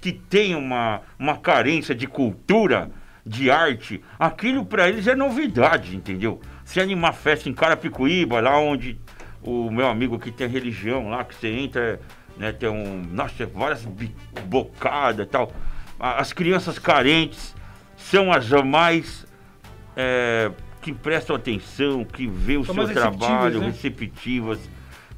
que 0.00 0.12
têm 0.12 0.54
uma, 0.54 1.00
uma 1.18 1.38
carência 1.38 1.94
de 1.94 2.06
cultura, 2.06 2.90
de 3.24 3.50
arte, 3.50 4.02
aquilo 4.18 4.64
para 4.64 4.88
eles 4.88 5.06
é 5.06 5.14
novidade, 5.14 5.94
entendeu? 5.94 6.40
Se 6.64 6.80
animar 6.80 7.12
festa 7.14 7.48
em 7.48 7.54
Carapicuíba, 7.54 8.40
lá 8.40 8.58
onde 8.58 8.98
o 9.42 9.70
meu 9.70 9.86
amigo 9.86 10.16
aqui 10.16 10.30
tem 10.32 10.48
religião, 10.48 11.08
lá 11.10 11.24
que 11.24 11.34
você 11.34 11.48
entra, 11.48 12.00
né, 12.36 12.52
tem 12.52 12.68
um, 12.68 13.02
nossa, 13.10 13.46
várias 13.46 13.84
bi- 13.84 14.14
bocadas 14.46 15.26
e 15.26 15.28
tal. 15.28 15.52
As 15.98 16.32
crianças 16.32 16.78
carentes 16.78 17.54
são 17.96 18.32
as 18.32 18.48
mais 18.64 19.26
é, 19.96 20.50
que 20.80 20.92
prestam 20.92 21.36
atenção, 21.36 22.04
que 22.04 22.26
vê 22.26 22.56
o 22.56 22.64
São 22.64 22.74
seu 22.74 22.88
trabalho, 22.88 23.60
receptivas, 23.60 23.60
né? 23.60 23.66
receptivas. 23.66 24.70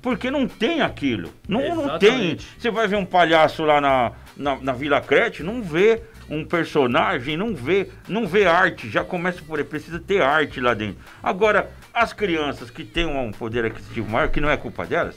Porque 0.02 0.30
não 0.30 0.48
tem 0.48 0.80
aquilo. 0.80 1.30
Não, 1.46 1.74
não 1.74 1.98
tem. 1.98 2.38
Você 2.58 2.70
vai 2.70 2.88
ver 2.88 2.96
um 2.96 3.04
palhaço 3.04 3.64
lá 3.64 3.80
na, 3.80 4.12
na, 4.36 4.56
na 4.56 4.72
Vila 4.72 5.00
Crete, 5.00 5.42
não 5.42 5.62
vê 5.62 6.02
um 6.30 6.44
personagem, 6.44 7.36
não 7.36 7.54
vê, 7.54 7.88
não 8.08 8.26
vê 8.26 8.46
arte. 8.46 8.88
Já 8.88 9.04
começa 9.04 9.42
por 9.42 9.58
aí, 9.58 9.64
precisa 9.64 9.98
ter 9.98 10.22
arte 10.22 10.60
lá 10.60 10.72
dentro. 10.72 10.98
Agora, 11.22 11.70
as 11.92 12.12
crianças 12.12 12.70
que 12.70 12.84
têm 12.84 13.04
um 13.04 13.30
poder 13.32 13.66
aquisitivo 13.66 14.08
maior, 14.08 14.30
que 14.30 14.40
não 14.40 14.48
é 14.48 14.56
culpa 14.56 14.86
delas, 14.86 15.16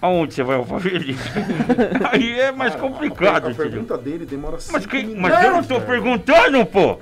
aonde 0.00 0.34
você 0.34 0.42
vai 0.42 0.56
alfaville? 0.56 1.16
aí 2.12 2.40
é 2.40 2.52
mais 2.52 2.74
complicado, 2.74 3.48
A 3.48 3.50
entendeu? 3.50 3.70
pergunta 3.70 3.98
dele 3.98 4.26
demora 4.26 4.58
cinco 4.58 4.72
Mas, 4.74 4.86
quem, 4.86 5.06
minutos. 5.06 5.22
mas 5.22 5.44
eu 5.44 5.50
não 5.52 5.62
tô 5.64 5.80
perguntando, 5.80 6.66
pô! 6.66 6.96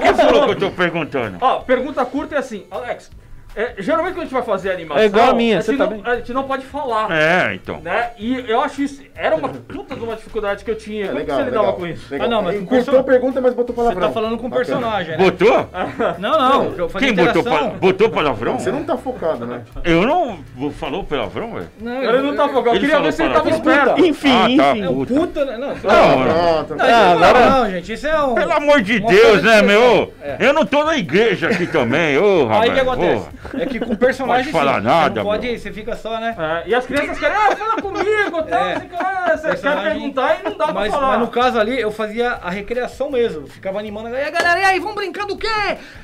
Quem 0.00 0.14
falou 0.14 0.44
que 0.46 0.50
eu 0.52 0.58
tô 0.58 0.70
perguntando? 0.70 1.38
Ó, 1.40 1.60
pergunta 1.60 2.04
curta 2.04 2.34
é 2.36 2.38
assim, 2.38 2.64
Alex. 2.70 3.10
É, 3.56 3.74
geralmente 3.78 4.12
quando 4.14 4.20
a 4.20 4.24
gente 4.24 4.34
vai 4.34 4.42
fazer 4.42 4.70
animação, 4.72 5.02
É 5.02 5.06
igual 5.06 5.30
a 5.30 5.34
minha, 5.34 5.58
a, 5.58 5.62
você 5.62 5.72
gente 5.72 5.78
tá 5.78 5.86
não, 5.86 5.92
bem? 6.02 6.12
a 6.12 6.16
gente 6.16 6.32
não 6.32 6.42
pode 6.44 6.64
falar. 6.66 7.10
É, 7.10 7.54
então. 7.54 7.80
Né? 7.80 8.10
E 8.18 8.44
eu 8.48 8.60
acho 8.60 8.82
isso. 8.82 9.02
Era 9.14 9.34
uma 9.36 9.48
puta 9.48 9.96
de 9.96 10.02
uma 10.04 10.14
dificuldade 10.14 10.64
que 10.64 10.70
eu 10.70 10.76
tinha. 10.76 11.04
É 11.04 11.08
Como 11.08 11.18
legal, 11.18 11.36
que 11.38 11.42
você 11.44 11.48
lidava 11.50 11.66
legal. 11.66 11.80
com 11.80 11.86
isso? 11.86 12.06
legal. 12.10 12.26
Ah, 12.26 12.30
não, 12.30 12.42
mas 12.42 12.54
Ele 12.54 12.96
a 12.98 13.02
pergunta, 13.02 13.40
mas 13.40 13.54
botou 13.54 13.74
Você 13.74 13.82
palavrão. 13.82 14.06
tá 14.08 14.12
falando 14.14 14.38
com 14.38 14.46
um 14.46 14.50
Bacana. 14.50 14.64
personagem, 14.66 15.16
né? 15.16 15.24
Botou? 15.24 15.68
Não, 16.18 16.30
não. 16.76 16.88
Quem 16.98 17.14
botou, 17.14 17.42
botou 17.80 18.10
palavrão? 18.10 18.58
Você 18.58 18.70
não 18.70 18.84
tá 18.84 18.96
focado, 18.96 19.44
né? 19.46 19.62
Eu 19.84 20.02
não. 20.06 20.38
Falou 20.72 21.02
palavrão, 21.04 21.54
velho? 21.54 21.68
Não, 21.80 22.02
Ele 22.02 22.22
não 22.22 22.36
tá 22.36 22.48
focado. 22.48 22.76
Eu 22.76 22.80
queria 22.80 23.00
ver 23.00 23.12
se 23.12 23.22
ele 23.22 23.34
tava 23.34 23.50
esperto. 23.50 24.04
Enfim, 24.04 24.30
Ah, 24.30 24.42
tá. 24.62 24.70
enfim. 24.76 24.82
É 24.84 24.88
um 24.90 24.94
Puta. 24.94 25.14
puta, 25.14 25.44
né? 25.44 25.56
Não, 25.56 25.68
Não. 25.68 25.74
Não, 25.74 25.90
Ah, 25.90 26.64
isso 26.64 26.74
não, 26.76 27.24
agora- 27.28 27.50
não, 27.50 27.70
gente, 27.70 27.92
isso 27.92 28.06
é 28.06 28.22
um. 28.22 28.34
Pelo 28.34 28.52
amor 28.52 28.80
de 28.82 29.00
Deus, 29.00 29.42
né, 29.42 29.62
meu? 29.62 30.12
É. 30.22 30.36
Eu 30.40 30.52
não 30.52 30.64
tô 30.64 30.84
na 30.84 30.96
igreja 30.96 31.48
aqui 31.48 31.66
também, 31.66 32.16
ô, 32.18 32.46
rapaz. 32.46 32.62
Aí 32.62 32.70
o 32.70 32.74
que 32.74 32.80
acontece? 32.80 33.28
É 33.54 33.66
que 33.66 33.78
com 33.78 33.94
personagem. 33.96 34.50
Pode 34.52 34.64
falar 34.66 34.80
sim, 34.80 34.86
nada, 34.86 35.08
Você 35.08 35.18
não 35.18 35.24
pode, 35.24 35.46
meu. 35.46 35.58
você 35.58 35.72
fica 35.72 35.96
só, 35.96 36.18
né? 36.18 36.34
É, 36.64 36.68
e 36.68 36.74
as 36.74 36.84
crianças 36.86 37.18
querem, 37.18 37.36
ah, 37.36 37.56
fala 37.56 37.80
comigo, 37.82 38.42
tal, 38.42 38.64
É. 38.64 38.72
não 38.74 38.80
sei 38.80 38.86
o 38.88 38.90
que 38.90 39.02
lá. 39.02 39.36
Você 39.36 39.56
quer 39.56 39.82
perguntar 39.82 40.40
e 40.40 40.42
não 40.44 40.56
dá 40.56 40.64
pra 40.64 40.74
Mas, 40.74 40.92
falar. 40.92 41.06
mas 41.08 41.20
no 41.20 41.28
caso 41.28 41.58
ali, 41.58 41.80
eu 41.80 41.90
fazia 41.92 42.32
a 42.32 42.50
recreação 42.50 43.10
mesmo. 43.10 43.46
Ficava 43.46 43.78
animando. 43.78 44.08
E 44.08 44.16
aí, 44.16 44.30
galera, 44.30 44.58
e 44.60 44.64
aí, 44.64 44.80
vamos 44.80 44.96
brincar 44.96 45.26
do 45.26 45.36
quê? 45.36 45.48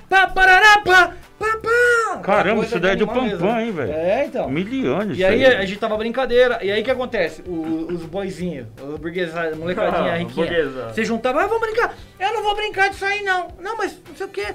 Pá, 0.09 0.27
parará, 0.29 0.81
pá, 0.85 1.11
pá. 1.38 2.18
Caramba, 2.23 2.64
isso 2.64 2.79
daí 2.79 2.92
é 2.92 2.97
do 2.97 3.07
mesmo. 3.07 3.38
Pampam, 3.40 3.61
hein, 3.61 3.73
velho? 3.73 3.92
É, 3.92 4.25
então. 4.27 4.49
Milianos. 4.49 5.16
E 5.18 5.20
isso 5.23 5.27
aí 5.31 5.44
a 5.44 5.64
gente 5.64 5.79
tava 5.79 5.97
brincadeira. 5.97 6.59
E 6.62 6.70
aí 6.70 6.81
o 6.81 6.85
que 6.85 6.90
acontece? 6.90 7.42
O- 7.47 7.87
os 7.92 8.03
boizinhos, 8.05 8.66
os 8.81 8.99
burguesa, 8.99 9.53
molecadinha 9.57 10.16
riquinha. 10.16 10.47
Burguesa. 10.47 10.88
Você 10.92 11.05
juntava, 11.05 11.42
ah, 11.42 11.47
vamos 11.47 11.61
brincar. 11.61 11.94
Eu 12.18 12.33
não 12.33 12.42
vou 12.42 12.55
brincar 12.55 12.88
disso 12.90 13.05
aí, 13.05 13.23
não. 13.23 13.49
Não, 13.61 13.77
mas 13.77 13.99
não 14.09 14.16
sei 14.16 14.27
o 14.27 14.29
quê. 14.31 14.47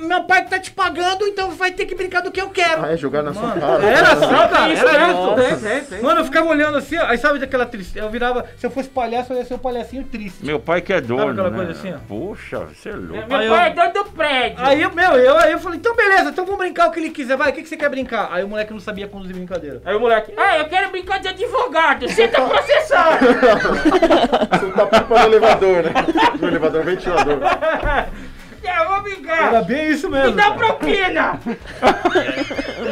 Meu 0.00 0.22
pai 0.24 0.44
que 0.44 0.50
tá 0.50 0.58
te 0.58 0.70
pagando, 0.70 1.26
então 1.26 1.50
vai 1.50 1.72
ter 1.72 1.84
que 1.86 1.94
brincar 1.96 2.20
do 2.22 2.30
que 2.30 2.40
eu 2.40 2.48
quero. 2.50 2.84
Ah, 2.84 2.92
é 2.92 2.96
jogar 2.96 3.22
na 3.22 3.34
sua 3.34 3.52
cara. 3.52 3.84
era 3.84 4.12
assim, 4.12 4.28
cara. 4.28 4.72
isso 4.72 4.86
Era 4.88 5.08
isso. 5.10 5.34
Tem, 5.34 5.70
tem, 5.70 5.84
tem. 5.84 6.02
Mano, 6.02 6.20
eu 6.20 6.24
ficava 6.24 6.48
olhando 6.48 6.78
assim, 6.78 6.96
ó, 6.96 7.06
aí 7.06 7.18
sabe 7.18 7.38
daquela 7.40 7.66
tristeza? 7.66 8.04
Eu 8.06 8.10
virava, 8.10 8.44
se 8.56 8.64
eu 8.66 8.70
fosse 8.70 8.88
palhaço, 8.88 9.32
eu 9.32 9.38
ia 9.38 9.44
ser 9.44 9.54
o 9.54 9.58
palhacinho 9.58 10.04
triste. 10.04 10.44
Meu 10.44 10.60
pai 10.60 10.80
que 10.80 10.92
é 10.92 11.00
dono, 11.00 11.30
aquela 11.32 11.50
né? 11.50 11.56
coisa 11.56 11.72
assim, 11.72 11.92
ó? 11.92 11.98
Poxa, 12.08 12.60
você 12.66 12.88
é 12.90 12.92
louco. 12.92 13.12
Meu 13.14 13.22
Aí 13.22 13.28
pai 13.28 13.46
eu- 13.48 13.54
é 13.54 13.70
dono 13.70 13.92
do 14.04 14.04
prédio. 14.12 14.64
Aí, 14.64 14.80
eu- 14.82 14.94
meu, 14.94 15.10
eu, 15.12 15.36
aí 15.38 15.52
eu 15.52 15.58
falei, 15.58 15.78
então 15.78 15.94
beleza, 15.96 16.13
então 16.20 16.44
vamos 16.44 16.58
brincar 16.58 16.88
o 16.88 16.90
que 16.90 17.00
ele 17.00 17.10
quiser, 17.10 17.36
vai, 17.36 17.50
o 17.50 17.52
que, 17.52 17.62
que 17.62 17.68
você 17.68 17.76
quer 17.76 17.88
brincar? 17.88 18.28
Aí 18.32 18.42
o 18.44 18.48
moleque 18.48 18.72
não 18.72 18.80
sabia 18.80 19.06
conduzir 19.08 19.34
brincadeira. 19.34 19.80
Aí 19.84 19.94
o 19.94 20.00
moleque, 20.00 20.32
ah, 20.36 20.58
eu 20.58 20.64
quero 20.66 20.90
brincar 20.90 21.18
de 21.18 21.28
advogado, 21.28 22.08
você 22.08 22.28
tá 22.28 22.42
processado. 22.42 23.24
Você 24.54 24.70
tá 24.72 24.86
pipa 24.86 25.18
no 25.18 25.26
elevador, 25.26 25.82
né? 25.84 25.92
No 26.40 26.48
elevador, 26.48 26.84
ventilador. 26.84 27.38
é, 27.42 28.06
eu 28.84 28.88
vou 28.88 29.02
brincar. 29.02 29.48
Era 29.48 29.62
bem 29.62 29.90
isso 29.90 30.08
mesmo. 30.08 30.30
Me 30.30 30.36
dá 30.36 30.42
cara. 30.44 30.54
propina. 30.54 31.40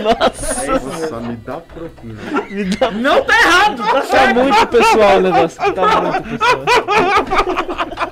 Nossa, 0.03 1.21
me 1.21 1.37
dá 1.37 1.57
propina. 1.59 2.21
Não 2.93 3.25
tá 3.25 3.39
errado, 3.39 3.77
tá 3.83 3.93
Tá 3.93 4.03
certo. 4.03 4.35
muito 4.37 4.67
pessoal 4.67 5.17
o 5.17 5.21
negócio. 5.21 5.73
Tá 5.75 6.01
muito 6.01 6.23
pessoal. 6.31 8.09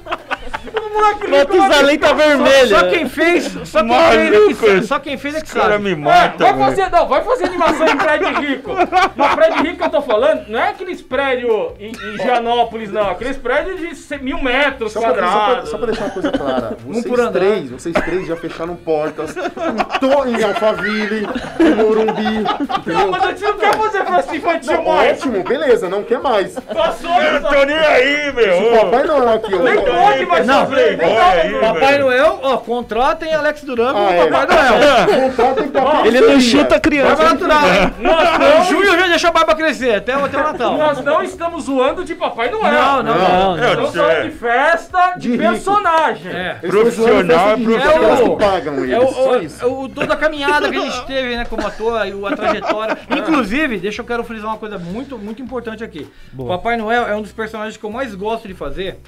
Matusalém 0.94 1.98
tá 1.98 2.12
vermelho. 2.12 2.68
Só 2.68 2.88
quem 2.88 3.08
fez, 3.08 3.44
só 3.64 3.78
quem 3.80 3.88
Maluco, 3.88 4.10
fez, 4.14 4.30
é 4.32 4.54
que 4.54 4.54
sabe, 4.66 4.86
só 4.86 4.98
quem 4.98 5.16
fez 5.18 5.34
é 5.34 5.40
que 5.40 5.46
Esse 5.46 5.54
cara 5.54 5.72
sabe. 5.72 5.84
me 5.84 5.92
Ah, 5.92 5.96
mata, 5.96 6.38
vai 6.44 6.52
velho. 6.52 6.64
fazer, 6.64 6.90
não, 6.90 7.08
vai 7.08 7.24
fazer 7.24 7.44
animação 7.44 7.86
em 7.88 7.96
prédio 7.96 8.28
rico. 8.40 8.70
Mas 9.16 9.34
prédio 9.34 9.62
rico 9.62 9.76
que 9.78 9.84
eu 9.84 9.90
tô 9.90 10.02
falando, 10.02 10.48
não 10.48 10.58
é 10.58 10.68
aqueles 10.70 11.00
prédios 11.02 11.72
em, 11.78 11.92
em 11.92 12.18
Gianópolis, 12.18 12.90
não. 12.90 13.10
Aqueles 13.10 13.36
prédios 13.36 13.80
de 13.80 14.18
mil 14.18 14.42
metros 14.42 14.92
Só 14.92 15.00
pra, 15.00 15.08
só, 15.10 15.14
pra, 15.14 15.26
quadrados. 15.28 15.70
só 15.70 15.76
pra 15.78 15.86
deixar 15.86 16.04
uma 16.04 16.10
coisa 16.10 16.32
clara, 16.32 16.76
vocês 16.84 17.06
por 17.06 17.20
andar. 17.20 17.32
três, 17.32 17.70
vocês 17.70 17.94
três 17.94 18.26
já 18.26 18.36
fecharam 18.36 18.76
portas 18.76 19.34
em, 19.36 19.98
to, 19.98 20.28
em 20.28 20.42
Alphaville, 20.42 21.28
em 21.60 21.74
Morumbi, 21.74 22.44
Não, 22.86 23.10
mas 23.10 23.22
a 23.22 23.26
gente 23.28 23.42
não 23.42 23.54
quer 23.58 23.74
fazer 23.76 24.04
festa 24.04 24.36
infantil 24.36 24.72
Não, 24.72 24.84
mais. 24.84 25.18
ótimo, 25.18 25.44
beleza, 25.44 25.88
não 25.88 26.02
quer 26.02 26.18
mais. 26.20 26.54
Passou, 26.54 27.10
Eu 27.22 27.40
passou. 27.40 27.58
tô 27.60 27.64
nem 27.66 27.76
aí, 27.78 28.32
meu. 28.32 28.80
Papai 28.80 29.04
Noel 29.04 29.28
aqui, 29.34 29.54
ó. 29.54 29.58
Nem 29.62 29.76
pode 29.76 30.26
mais 30.26 30.46
Não, 30.46 30.66
fazer. 30.66 30.79
Playboy 30.80 31.16
aí, 31.18 31.60
Papai 31.60 31.80
velho. 31.92 32.04
Noel, 32.04 32.38
ó, 32.42 32.56
contratem 32.58 33.34
Alex 33.34 33.62
Duran 33.62 33.92
Ah, 33.94 34.10
e 34.10 34.14
é. 34.18 34.26
Papai 34.26 34.46
Noel. 34.46 35.30
Contratem 35.30 35.68
pra 35.68 36.06
Ele 36.06 36.20
não 36.20 36.40
chuta 36.40 36.76
a 36.76 36.80
criança. 36.80 37.16
Barba 37.16 37.30
natural, 37.32 37.66
hein? 37.66 37.94
Não, 38.00 38.96
já 38.98 39.06
deixa 39.08 39.28
a 39.28 39.32
barba 39.32 39.54
crescer, 39.54 39.94
até, 39.96 40.12
até 40.14 40.36
o 40.38 40.42
Natal. 40.42 40.76
nós 40.76 41.04
não 41.04 41.22
estamos 41.22 41.64
zoando 41.64 42.04
de 42.04 42.14
Papai 42.14 42.50
Noel. 42.50 42.72
Não, 42.72 43.02
não, 43.02 43.56
Não, 43.56 43.68
Estamos 43.68 43.94
falando 43.94 44.22
de 44.24 44.30
festa 44.30 45.14
de, 45.18 45.36
personagem. 45.36 46.32
É. 46.32 46.54
Profissional 46.54 47.50
é 47.50 47.56
profissional. 47.56 48.36
que 48.36 48.44
pagam 48.44 48.74
eles, 48.84 48.92
É 48.94 48.98
o, 48.98 49.36
isso. 49.42 49.64
é 49.64 49.66
o- 49.68 49.88
toda 49.88 50.14
a 50.14 50.16
caminhada 50.16 50.68
que 50.70 50.76
a 50.76 50.80
gente 50.80 51.06
teve, 51.06 51.36
né, 51.36 51.44
como 51.48 51.66
ator, 51.66 52.06
e 52.06 52.26
a 52.26 52.36
trajetória. 52.36 52.98
Inclusive, 53.10 53.78
deixa 53.78 54.02
eu 54.02 54.06
quero 54.06 54.22
frisar 54.24 54.48
uma 54.50 54.58
coisa 54.58 54.78
muito, 54.78 55.18
muito 55.18 55.42
importante 55.42 55.82
aqui. 55.84 56.06
Papai 56.46 56.76
Noel 56.76 57.06
é 57.06 57.14
um 57.14 57.22
dos 57.22 57.32
personagens 57.32 57.76
que 57.76 57.84
eu 57.84 57.90
mais 57.90 58.14
gosto 58.14 58.46
de 58.48 58.54
fazer, 58.54 58.98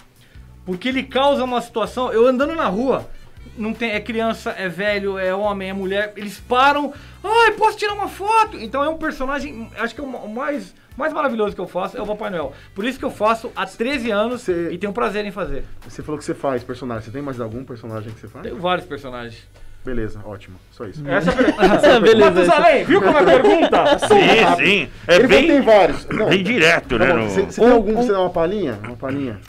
porque 0.65 0.89
ele 0.89 1.03
causa 1.03 1.45
uma 1.45 1.61
situação. 1.61 2.13
Eu 2.13 2.27
andando 2.27 2.55
na 2.55 2.67
rua, 2.67 3.09
não 3.57 3.73
tem, 3.75 3.91
é 3.91 4.01
criança, 4.01 4.51
é 4.57 4.69
velho, 4.69 5.19
é 5.19 5.35
homem, 5.35 5.71
é 5.71 5.73
mulher, 5.73 6.13
eles 6.17 6.39
param. 6.41 6.93
Ai, 7.23 7.53
posso 7.53 7.77
tirar 7.79 7.95
uma 7.95 8.09
foto? 8.09 8.57
Então 8.59 8.83
é 8.83 8.89
um 8.89 8.97
personagem, 8.99 9.71
acho 9.79 9.95
que 9.95 10.01
é 10.01 10.05
o 10.05 10.07
ma- 10.07 10.19
o 10.21 10.29
mais, 10.29 10.75
mais 10.97 11.13
maravilhoso 11.13 11.55
que 11.55 11.61
eu 11.61 11.67
faço 11.69 11.97
é 11.97 12.03
o 12.03 12.07
Papai 12.07 12.31
Noel. 12.31 12.53
Por 12.75 12.85
isso 12.85 12.99
que 12.99 13.05
eu 13.05 13.11
faço 13.11 13.51
há 13.55 13.67
13 13.67 14.11
anos 14.11 14.43
Você- 14.43 14.71
e 14.73 14.79
tenho 14.79 14.93
prazer 14.93 15.25
em 15.25 15.31
fazer. 15.31 15.65
Você 15.89 16.03
falou 16.03 16.19
que 16.19 16.25
você 16.25 16.35
faz 16.35 16.63
personagem. 16.65 17.05
Você 17.05 17.11
tem 17.11 17.23
mais 17.23 17.41
algum 17.41 17.65
personagem 17.65 18.13
que 18.13 18.21
você 18.21 18.29
faz? 18.29 18.43
Tenho 18.45 18.59
vários 18.59 18.87
personagens. 18.87 19.47
Beleza, 19.85 20.21
ótimo. 20.25 20.57
Só 20.71 20.85
isso. 20.85 21.03
Essa 21.09 21.31
é 21.33 21.35
a 21.35 21.37
pergunta. 21.43 22.01
Beleza. 22.01 22.31
Matusalém, 22.31 22.85
viu 22.85 23.03
como 23.03 23.19
é 23.19 23.21
a 23.21 23.25
pergunta? 23.25 23.99
Sim, 24.07 24.65
sim. 24.65 24.89
É 25.09 25.15
Ele 25.17 25.27
vai- 25.27 25.37
tem 25.39 25.47
bem, 25.49 25.61
vários. 25.61 26.07
Não, 26.07 26.29
bem 26.29 26.45
direto, 26.45 26.97
tá 26.99 27.05
né? 27.05 27.13
no- 27.15 27.29
Você, 27.29 27.43
você 27.43 27.61
tem 27.61 27.71
algum 27.73 27.91
que 27.97 28.03
você 28.05 28.13
dá 28.13 28.21
uma 28.21 28.31
palhinha? 28.31 28.79
Uma 28.85 28.97
palhinha? 28.97 29.41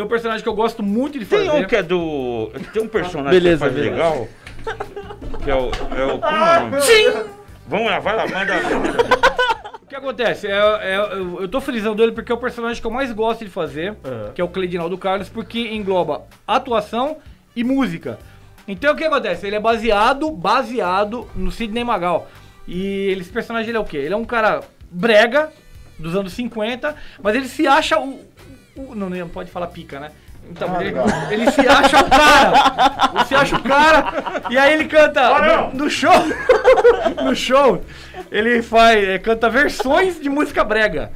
Tem 0.00 0.06
um 0.06 0.08
personagem 0.08 0.42
que 0.42 0.48
eu 0.48 0.54
gosto 0.54 0.82
muito 0.82 1.18
de 1.18 1.26
fazer. 1.26 1.50
Tem 1.50 1.62
um 1.62 1.66
que 1.66 1.76
é 1.76 1.82
do. 1.82 2.50
Tem 2.72 2.82
um 2.82 2.88
personagem 2.88 3.38
Beleza, 3.38 3.68
que 3.68 3.70
faz 3.70 3.74
beleza. 3.74 3.90
legal. 3.96 4.28
Que 5.44 5.50
é 5.50 5.54
o. 5.54 5.66
É 5.94 6.04
o 6.14 6.18
como 6.18 6.36
é 6.36 6.58
o 6.58 6.70
nome? 6.70 7.36
Vamos 7.66 7.86
lá, 7.90 7.98
vai 7.98 8.16
lá, 8.16 8.26
manda. 8.26 8.54
O 9.82 9.86
que 9.86 9.94
acontece? 9.94 10.46
É, 10.46 10.52
é- 10.52 10.96
eu, 11.38 11.46
tô 11.48 11.60
frisando 11.60 12.02
ele 12.02 12.12
porque 12.12 12.32
é 12.32 12.34
o 12.34 12.38
personagem 12.38 12.80
que 12.80 12.86
eu 12.86 12.90
mais 12.90 13.12
gosto 13.12 13.44
de 13.44 13.50
fazer, 13.50 13.94
que 14.34 14.40
é 14.40 14.44
o 14.44 14.48
Cleidinaldo 14.48 14.96
Carlos, 14.96 15.28
porque 15.28 15.60
engloba 15.68 16.22
atuação 16.48 17.18
e 17.54 17.62
música. 17.62 18.18
Então 18.66 18.94
o 18.94 18.96
que 18.96 19.04
acontece? 19.04 19.46
Ele 19.46 19.56
é 19.56 19.60
baseado, 19.60 20.30
baseado 20.30 21.28
no 21.36 21.52
Sidney 21.52 21.84
Magal. 21.84 22.26
E 22.66 23.08
ele- 23.10 23.20
esse 23.20 23.30
personagem 23.30 23.68
ele 23.68 23.76
é 23.76 23.80
o 23.80 23.84
quê? 23.84 23.98
Ele 23.98 24.14
é 24.14 24.16
um 24.16 24.24
cara 24.24 24.60
brega, 24.90 25.50
dos 25.98 26.16
anos 26.16 26.32
50, 26.32 26.96
mas 27.22 27.36
ele 27.36 27.46
se 27.46 27.66
acha 27.66 28.00
o. 28.00 28.18
o- 28.88 28.94
não, 28.94 29.08
não 29.10 29.28
pode 29.28 29.50
falar 29.50 29.66
pica, 29.68 29.98
né? 30.00 30.10
Então, 30.50 30.74
Ah, 30.76 30.82
ele, 30.82 31.42
ele 31.42 31.50
se 31.52 31.60
acha 31.68 32.00
o 32.00 32.08
cara! 32.10 33.10
Ele 33.14 33.24
se 33.26 33.34
acha 33.34 33.56
o 33.56 33.62
cara! 33.62 34.04
E 34.50 34.58
aí 34.58 34.72
ele 34.72 34.86
canta 34.86 35.68
no, 35.68 35.84
no 35.84 35.90
show! 35.90 36.12
no 37.22 37.36
show, 37.36 37.84
ele 38.32 38.62
faz, 38.62 39.06
é, 39.08 39.18
canta 39.18 39.48
versões 39.50 40.20
de 40.20 40.28
música 40.28 40.64
brega. 40.64 41.12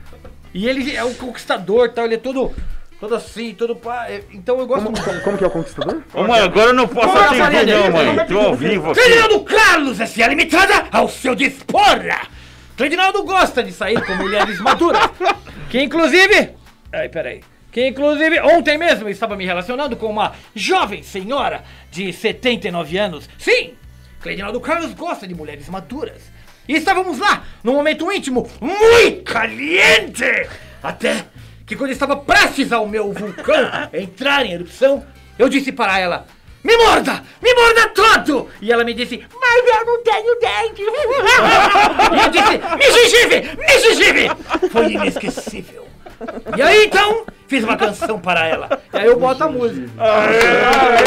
E 0.52 0.68
ele 0.68 0.94
é 0.94 1.02
um 1.02 1.14
conquistador, 1.14 1.88
tal, 1.90 2.04
ele 2.04 2.14
é 2.14 2.18
todo, 2.18 2.52
todo 3.00 3.14
assim, 3.14 3.54
todo 3.54 3.74
pá. 3.74 4.06
é- 4.08 4.22
Então 4.32 4.58
eu 4.60 4.66
gosto 4.66 4.84
Como, 4.84 4.96
muito. 4.96 5.04
como, 5.04 5.20
como 5.22 5.38
que 5.38 5.42
é 5.44 5.46
o 5.46 5.50
conquistador? 5.50 6.00
Ô, 6.12 6.22
mãe, 6.24 6.40
agora 6.40 6.68
eu 6.68 6.74
não 6.74 6.86
posso 6.86 7.16
é 7.16 7.24
atender, 7.48 7.66
não, 7.74 7.90
mãe. 7.90 8.26
Tô 8.26 8.38
ao 8.38 8.54
vivo. 8.54 8.92
Cleidinaldo 8.92 9.40
Carlos, 9.42 10.00
S.A. 10.00 10.28
Limitada, 10.28 10.86
ao 10.92 11.08
seu 11.08 11.34
dispor! 11.34 11.98
Cleidinaldo 12.76 13.24
gosta 13.24 13.62
de 13.64 13.72
sair 13.72 14.00
com 14.04 14.14
mulheres 14.14 14.60
maduras. 14.60 15.10
Que 15.70 15.80
inclusive. 15.82 16.50
Ai, 16.92 17.08
peraí. 17.08 17.40
Que 17.74 17.88
inclusive 17.88 18.40
ontem 18.40 18.78
mesmo 18.78 19.08
estava 19.08 19.34
me 19.34 19.44
relacionando 19.44 19.96
com 19.96 20.06
uma 20.06 20.32
jovem 20.54 21.02
senhora 21.02 21.64
de 21.90 22.12
79 22.12 22.96
anos. 22.96 23.28
Sim! 23.36 23.74
Cleidinaldo 24.20 24.60
Carlos 24.60 24.94
gosta 24.94 25.26
de 25.26 25.34
mulheres 25.34 25.68
maduras. 25.68 26.22
E 26.68 26.76
estávamos 26.76 27.18
lá, 27.18 27.42
num 27.64 27.74
momento 27.74 28.12
íntimo 28.12 28.48
muito 28.60 29.24
caliente! 29.24 30.24
Até 30.80 31.24
que 31.66 31.74
quando 31.74 31.90
estava 31.90 32.14
prestes 32.16 32.70
ao 32.70 32.86
meu 32.86 33.12
vulcão 33.12 33.68
entrar 33.92 34.46
em 34.46 34.52
erupção, 34.52 35.04
eu 35.36 35.48
disse 35.48 35.72
para 35.72 35.98
ela: 35.98 36.28
Me 36.62 36.76
morda! 36.76 37.24
Me 37.42 37.52
morda 37.54 37.88
todo! 37.88 38.50
E 38.62 38.70
ela 38.70 38.84
me 38.84 38.94
disse: 38.94 39.20
Mas 39.40 39.64
eu 39.66 39.84
não 39.84 40.00
tenho 40.00 40.38
dente! 40.38 40.80
e 42.14 42.22
eu 42.22 42.30
disse: 42.30 42.52
Me 42.76 42.92
gengive! 42.92 43.56
Me 43.56 43.78
gengive! 43.80 44.70
Foi 44.70 44.92
inesquecível. 44.92 45.88
E 46.56 46.62
aí 46.62 46.84
então, 46.84 47.26
fiz 47.54 47.62
uma 47.64 47.76
canção 47.76 48.18
para 48.18 48.46
ela. 48.46 48.80
E 48.92 48.96
aí 48.98 49.06
eu 49.06 49.18
boto 49.18 49.44
a 49.44 49.48
música. 49.48 49.88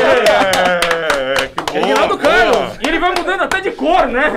É, 0.08 1.48
que 1.48 1.64
Cleidinaldo 1.64 2.18
boa, 2.18 2.30
Carlos. 2.30 2.58
boa. 2.58 2.72
E 2.82 2.88
ele 2.88 3.00
vai 3.00 3.10
mudando 3.12 3.42
até 3.44 3.60
de 3.62 3.72
cor, 3.72 4.08
né? 4.08 4.32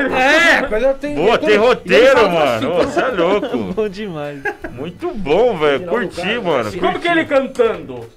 É, 0.61 0.63
coisa 0.69 0.95
tem. 0.95 1.15
Boa, 1.15 1.39
tem 1.39 1.57
roteiro, 1.57 2.31
mano. 2.31 2.81
assim, 2.81 2.91
Você 2.91 3.01
é 3.01 3.09
louco. 3.09 3.57
Bom 3.75 3.89
demais. 3.89 4.43
Muito 4.73 5.11
bom, 5.15 5.57
velho. 5.57 5.87
Curti, 5.87 6.17
Carlos, 6.21 6.45
mano. 6.45 6.73
Como 6.81 6.99
que 6.99 7.07
ele 7.09 7.25
cantando? 7.25 8.09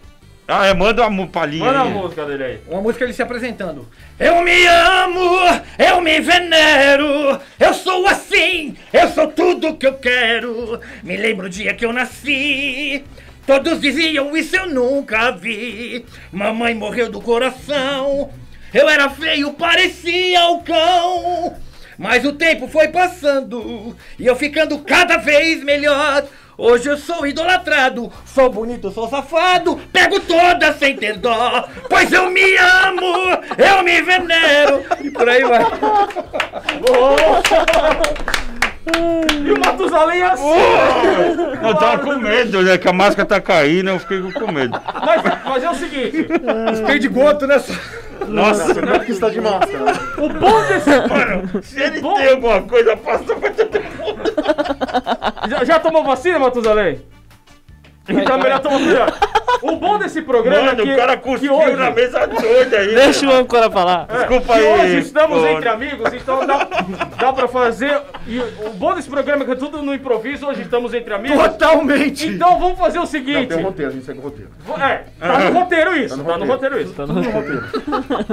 Ah, 0.45 0.65
é, 0.67 0.73
manda 0.73 1.07
uma 1.07 1.25
palhinha 1.25 1.63
Manda 1.65 1.79
a 1.79 1.83
aí. 1.83 1.89
música 1.89 2.25
dele 2.25 2.43
aí. 2.43 2.59
Uma 2.67 2.81
música 2.81 3.05
ele 3.05 3.13
se 3.13 3.21
apresentando. 3.21 3.87
Eu 4.19 4.41
me 4.41 4.65
amo, 4.67 5.21
eu 5.79 6.01
me 6.01 6.19
venero, 6.19 7.39
eu 7.57 7.73
sou 7.73 8.05
assim, 8.07 8.75
eu 8.91 9.07
sou 9.09 9.27
tudo 9.29 9.75
que 9.75 9.87
eu 9.87 9.93
quero. 9.93 10.81
Me 11.01 11.15
lembro 11.15 11.45
o 11.45 11.49
dia 11.49 11.73
que 11.73 11.85
eu 11.85 11.93
nasci. 11.93 13.05
Todos 13.45 13.81
diziam 13.81 14.35
isso 14.37 14.55
eu 14.55 14.67
nunca 14.67 15.31
vi. 15.31 16.05
Mamãe 16.31 16.73
morreu 16.73 17.11
do 17.11 17.19
coração. 17.19 18.29
Eu 18.73 18.89
era 18.89 19.09
feio, 19.09 19.53
parecia 19.53 20.47
o 20.47 20.63
cão. 20.63 21.55
Mas 21.97 22.25
o 22.25 22.33
tempo 22.33 22.67
foi 22.67 22.87
passando 22.87 23.95
e 24.17 24.25
eu 24.25 24.35
ficando 24.35 24.79
cada 24.79 25.17
vez 25.17 25.63
melhor. 25.63 26.25
Hoje 26.57 26.87
eu 26.87 26.97
sou 26.97 27.25
idolatrado, 27.25 28.11
sou 28.25 28.49
bonito, 28.49 28.91
sou 28.91 29.09
safado, 29.09 29.79
pego 29.91 30.19
todas 30.19 30.77
sem 30.77 30.95
ter 30.95 31.17
dó, 31.17 31.67
pois 31.89 32.13
eu 32.13 32.29
me 32.29 32.57
amo, 32.57 33.01
eu 33.57 33.83
me 33.83 33.99
venero, 34.03 34.83
e 35.01 35.09
por 35.09 35.27
aí 35.27 35.43
vai. 35.43 35.63
É 39.95 40.23
assim. 40.23 40.43
Eu 41.63 41.75
tava 41.75 41.99
com 41.99 42.15
medo, 42.17 42.61
né? 42.61 42.77
Que 42.77 42.87
a 42.87 42.93
máscara 42.93 43.27
tá 43.27 43.39
caindo, 43.39 43.89
eu 43.89 43.99
fiquei 43.99 44.21
com 44.31 44.51
medo. 44.51 44.79
Mas, 45.05 45.21
mas 45.45 45.63
é 45.63 45.69
o 45.69 45.75
seguinte, 45.75 46.27
Espelho 46.73 46.99
de 46.99 47.07
goto, 47.07 47.47
né? 47.47 47.61
Nossa, 48.27 48.73
não 48.81 48.93
é 48.93 48.97
porque 48.99 49.11
está 49.11 49.29
de 49.29 49.41
máscara. 49.41 49.93
o 50.17 50.29
bom 50.29 50.61
desse... 50.67 50.89
mano, 51.07 51.63
se 51.63 51.81
ele 51.81 52.01
tem 52.01 52.29
alguma 52.29 52.61
coisa, 52.61 52.97
passa 52.97 53.35
pra 53.35 53.51
todo 53.51 53.73
mundo. 53.73 54.23
Já, 55.49 55.63
já 55.63 55.79
tomou 55.79 56.03
vacina, 56.03 56.39
Matusalém? 56.39 57.01
Então 58.07 58.37
melhor 58.37 58.59
tomar 58.59 58.79
cuidado. 58.79 59.13
O 59.61 59.75
bom 59.77 59.97
desse 59.97 60.21
programa 60.21 60.63
Mano, 60.73 60.81
é 60.81 60.85
que, 60.85 60.91
o 60.93 60.95
cara 60.97 61.17
cuspiu 61.17 61.53
hoje, 61.55 61.75
na 61.75 61.91
mesa 61.91 62.27
toda 62.27 62.77
aí. 62.77 62.93
Deixa 62.95 63.27
o 63.27 63.31
âncora 63.33 63.69
falar. 63.71 64.05
Desculpa 64.07 64.53
que 64.53 64.59
aí. 64.59 64.81
hoje 64.81 64.99
estamos 64.99 65.39
pô. 65.39 65.47
entre 65.47 65.69
amigos, 65.69 66.13
então 66.13 66.45
dá, 66.45 66.67
dá 67.17 67.31
pra 67.33 67.47
fazer. 67.47 68.01
E 68.27 68.39
o 68.39 68.69
bom 68.71 68.93
desse 68.95 69.09
programa 69.09 69.43
é 69.43 69.45
que 69.45 69.51
é 69.51 69.55
tudo 69.55 69.81
no 69.81 69.93
improviso, 69.93 70.47
hoje 70.47 70.61
estamos 70.63 70.93
entre 70.93 71.13
amigos. 71.13 71.37
Totalmente. 71.41 72.27
Então 72.27 72.59
vamos 72.59 72.77
fazer 72.77 72.97
o 72.97 73.01
Não, 73.01 73.07
seguinte. 73.07 73.47
tem 73.47 73.57
um 73.59 73.63
roteiro, 73.63 73.91
a 73.91 73.93
gente 73.93 74.05
segue 74.05 74.19
o 74.19 74.21
roteiro. 74.23 74.49
É, 74.81 75.03
tá 75.19 75.39
no 75.39 75.59
roteiro 75.59 75.95
isso. 75.97 76.17
Tá 76.17 76.23
Tá 76.23 76.37
no 76.37 76.45
no 76.45 76.51
roteiro. 76.51 76.81
isso. 76.81 76.93
Tá 76.93 77.05
no- 77.05 77.13
roteiro. 77.21 77.63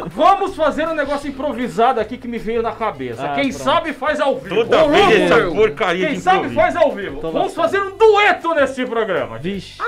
Vamos 0.08 0.56
fazer 0.56 0.88
um 0.88 0.94
negócio 0.94 1.28
improvisado 1.28 2.00
aqui 2.00 2.16
que 2.16 2.26
me 2.28 2.38
veio 2.38 2.62
na 2.62 2.72
cabeça. 2.72 3.24
Ah, 3.24 3.34
Quem 3.34 3.50
pronto. 3.50 3.62
sabe 3.62 3.92
faz 3.92 4.20
ao 4.20 4.36
vivo. 4.38 4.54
Toda 4.54 4.84
Ô, 4.84 4.88
vez 4.88 5.30
louco, 5.30 5.34
essa 5.34 5.54
porcaria 5.54 6.06
Quem 6.06 6.16
de 6.16 6.20
sabe 6.22 6.36
improviso. 6.38 6.60
faz 6.60 6.76
ao 6.76 6.92
vivo. 6.92 7.20
Tô 7.20 7.30
Vamos 7.30 7.54
fazer 7.54 7.80
um 7.80 7.96
dueto 7.96 8.54
nesse 8.54 8.84
programa. 8.86 9.38
Vixe. 9.38 9.80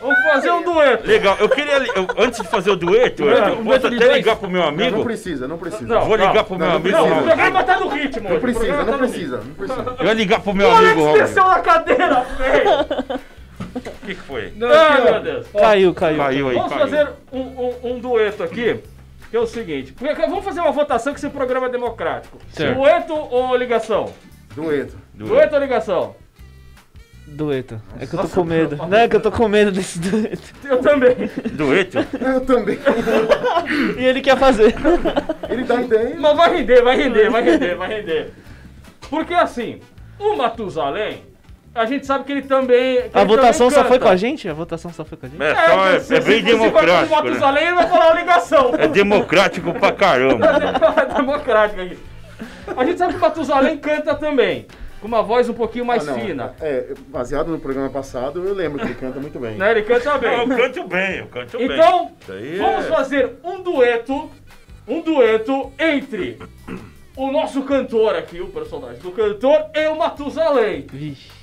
Vamos 0.00 0.16
fazer 0.32 0.50
um 0.52 0.62
dueto. 0.62 1.06
Legal, 1.06 1.36
eu 1.40 1.48
queria, 1.48 1.72
eu- 1.78 2.06
antes 2.18 2.40
de 2.40 2.46
fazer 2.48 2.70
o 2.70 2.76
dueto, 2.76 3.24
eu 3.24 3.30
É, 3.32 3.40
posso 3.50 3.60
um 3.60 3.64
dueto 3.64 3.86
até 3.88 3.96
dois. 3.98 4.12
ligar 4.16 4.36
pro 4.36 4.48
meu 4.50 4.62
Não, 4.62 4.68
amigo? 4.68 4.96
não 4.98 5.04
precisa, 5.04 5.48
não 5.48 5.58
precisa. 5.58 5.86
Não. 5.94 6.04
Vou 6.06 6.16
ligar 6.16 6.44
pro 6.44 6.56
meu 6.58 6.68
não 6.68 6.76
amigo 6.76 6.96
precisa. 6.96 7.14
O 7.20 7.24
programa 7.24 7.64
tá 7.64 7.80
no 7.80 7.88
ritmo. 7.88 8.28
Não 8.30 8.40
precisa, 8.40 8.76
não 8.76 8.84
tá 8.86 8.98
precisa, 8.98 9.36
não 9.38 9.54
precisa. 9.54 9.96
Eu 9.98 10.06
ia 10.06 10.12
ligar 10.14 10.40
pro 10.40 10.54
meu. 10.54 10.68
O 10.68 10.76
amigo 10.76 11.08
Alex 11.08 11.24
desceu 11.26 11.44
na 11.44 11.60
cadeira, 11.60 12.22
velho. 12.38 12.70
O 13.74 13.80
que, 14.06 14.14
que 14.14 14.20
foi? 14.22 14.52
Ai, 14.62 15.00
meu 15.02 15.20
Deus. 15.22 15.46
Caiu, 15.48 15.94
caiu. 15.94 16.18
Caiu 16.18 16.48
aí, 16.48 16.54
Vamos 16.54 16.72
caiu. 16.72 16.80
fazer 16.88 17.08
um, 17.32 17.40
um- 17.40 17.74
um 17.84 17.98
dueto 17.98 18.42
aqui, 18.42 18.80
que 19.30 19.36
é 19.36 19.40
o 19.40 19.46
seguinte. 19.46 19.94
Vamos 20.28 20.44
fazer 20.44 20.60
uma 20.60 20.72
votação 20.72 21.12
que 21.12 21.18
esse 21.18 21.28
programa 21.28 21.66
é 21.66 21.70
democrático. 21.70 22.38
Certo. 22.52 22.76
Dueto 22.76 23.14
ou 23.14 23.54
ligação? 23.56 24.12
Dueto. 24.54 24.96
Dueto 25.12 25.54
ou 25.56 25.60
ligação? 25.60 26.16
Dueto. 27.30 27.80
É 28.00 28.06
que 28.06 28.14
eu 28.14 28.20
tô 28.22 28.28
com 28.28 28.44
medo. 28.44 28.76
Não, 28.76 28.98
é 28.98 29.06
que 29.08 29.14
eu 29.16 29.20
tô 29.20 29.30
com 29.30 29.46
medo 29.48 29.70
desse 29.70 29.98
dueto. 30.00 30.42
Eu 30.64 30.78
também. 30.78 31.14
Dueto? 31.52 31.98
Eu 32.20 32.40
também. 32.40 32.78
E 33.98 34.04
ele 34.04 34.20
quer 34.20 34.36
fazer. 34.36 34.74
Ele 35.48 35.62
dá 35.64 35.80
ideia. 35.80 36.16
Mas 36.18 36.36
vai 36.36 36.56
render, 36.56 36.82
vai 36.82 36.96
render, 36.96 37.30
vai 37.30 37.42
render, 37.42 37.74
vai 37.76 37.88
render. 37.88 38.32
Porque 39.08 39.34
assim, 39.34 39.80
o 40.18 40.36
Matusalém, 40.36 41.22
a 41.74 41.84
gente 41.86 42.06
sabe 42.06 42.24
que 42.24 42.32
ele 42.32 42.42
também. 42.42 43.08
que 43.08 43.16
A 43.16 43.20
ele 43.20 43.28
votação 43.28 43.68
também 43.68 43.82
só 43.84 43.88
foi 43.88 43.98
com 44.00 44.08
a 44.08 44.16
gente? 44.16 44.48
A 44.48 44.52
votação 44.54 44.92
só 44.92 45.04
foi 45.04 45.16
com 45.18 45.26
a 45.26 45.28
gente? 45.28 45.42
É, 45.42 45.54
só, 45.54 45.86
é, 45.86 46.00
se- 46.00 46.14
é 46.16 46.20
bem 46.20 46.42
se- 46.42 46.50
se 46.50 46.56
for 46.56 46.58
com 46.58 46.64
o 46.66 46.70
democrático, 46.70 47.14
né? 47.14 47.22
Matusalém, 47.30 47.64
ele 47.66 47.74
vai 47.76 47.88
falar 47.88 48.14
ligação. 48.14 48.72
É 48.78 48.88
democrático 48.88 49.72
pra 49.74 49.92
caramba. 49.92 50.46
É 51.08 51.14
democrático 51.14 51.80
aqui. 51.82 51.98
A 52.76 52.84
gente 52.84 52.98
sabe 52.98 53.12
que 53.12 53.18
o 53.18 53.22
Matusalém 53.22 53.78
canta 53.78 54.14
também. 54.14 54.66
Com 55.00 55.06
uma 55.06 55.22
voz 55.22 55.48
um 55.48 55.54
pouquinho 55.54 55.84
mais 55.84 56.06
Ah, 56.08 56.12
não. 56.12 56.20
fina. 56.20 56.54
É, 56.60 56.92
baseado 57.08 57.48
no 57.48 57.58
programa 57.60 57.88
passado, 57.88 58.44
eu 58.44 58.52
lembro 58.54 58.78
que 58.80 58.84
ele 58.86 58.94
canta 58.94 59.20
muito 59.20 59.38
bem. 59.38 59.54
Né? 59.58 59.70
Ele 59.70 59.82
canta 59.82 60.18
bem. 60.18 60.38
Eu 60.40 60.48
canto 60.48 60.88
bem, 60.88 61.18
eu 61.18 61.26
canto 61.28 61.58
bem. 61.58 61.66
Então, 61.72 62.10
Isso 62.20 62.32
aí 62.32 62.58
vamos 62.58 62.84
é- 62.86 62.88
fazer 62.88 63.32
um 63.44 63.62
dueto, 63.62 64.30
um 64.86 65.00
dueto 65.00 65.72
entre 65.78 66.38
o 67.16 67.30
nosso 67.30 67.62
cantor 67.62 68.14
aqui, 68.16 68.40
o 68.40 68.48
personagem 68.48 69.00
do 69.00 69.10
cantor, 69.12 69.66
e 69.74 69.86
o 69.88 69.96
Matusalém. 69.96 70.86
Vixe. 70.92 71.37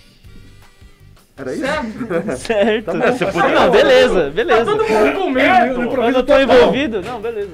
Era 1.37 1.51
isso? 1.53 1.65
Certo? 1.65 2.37
Certo. 2.37 2.91
bom. 2.93 2.99
Você 3.11 3.23
Ah, 3.25 3.31
podia- 3.31 3.49
não, 3.49 3.69
beleza, 3.71 4.23
Tá 4.23 4.29
beleza. 4.29 4.65
todo 4.65 4.87
mundo 4.87 5.11
com 5.19 5.29
medo. 5.29 5.89
Quando 5.89 6.15
eu 6.15 6.23
tô 6.23 6.39
envolvido, 6.39 7.01
não, 7.01 7.19
beleza. 7.19 7.49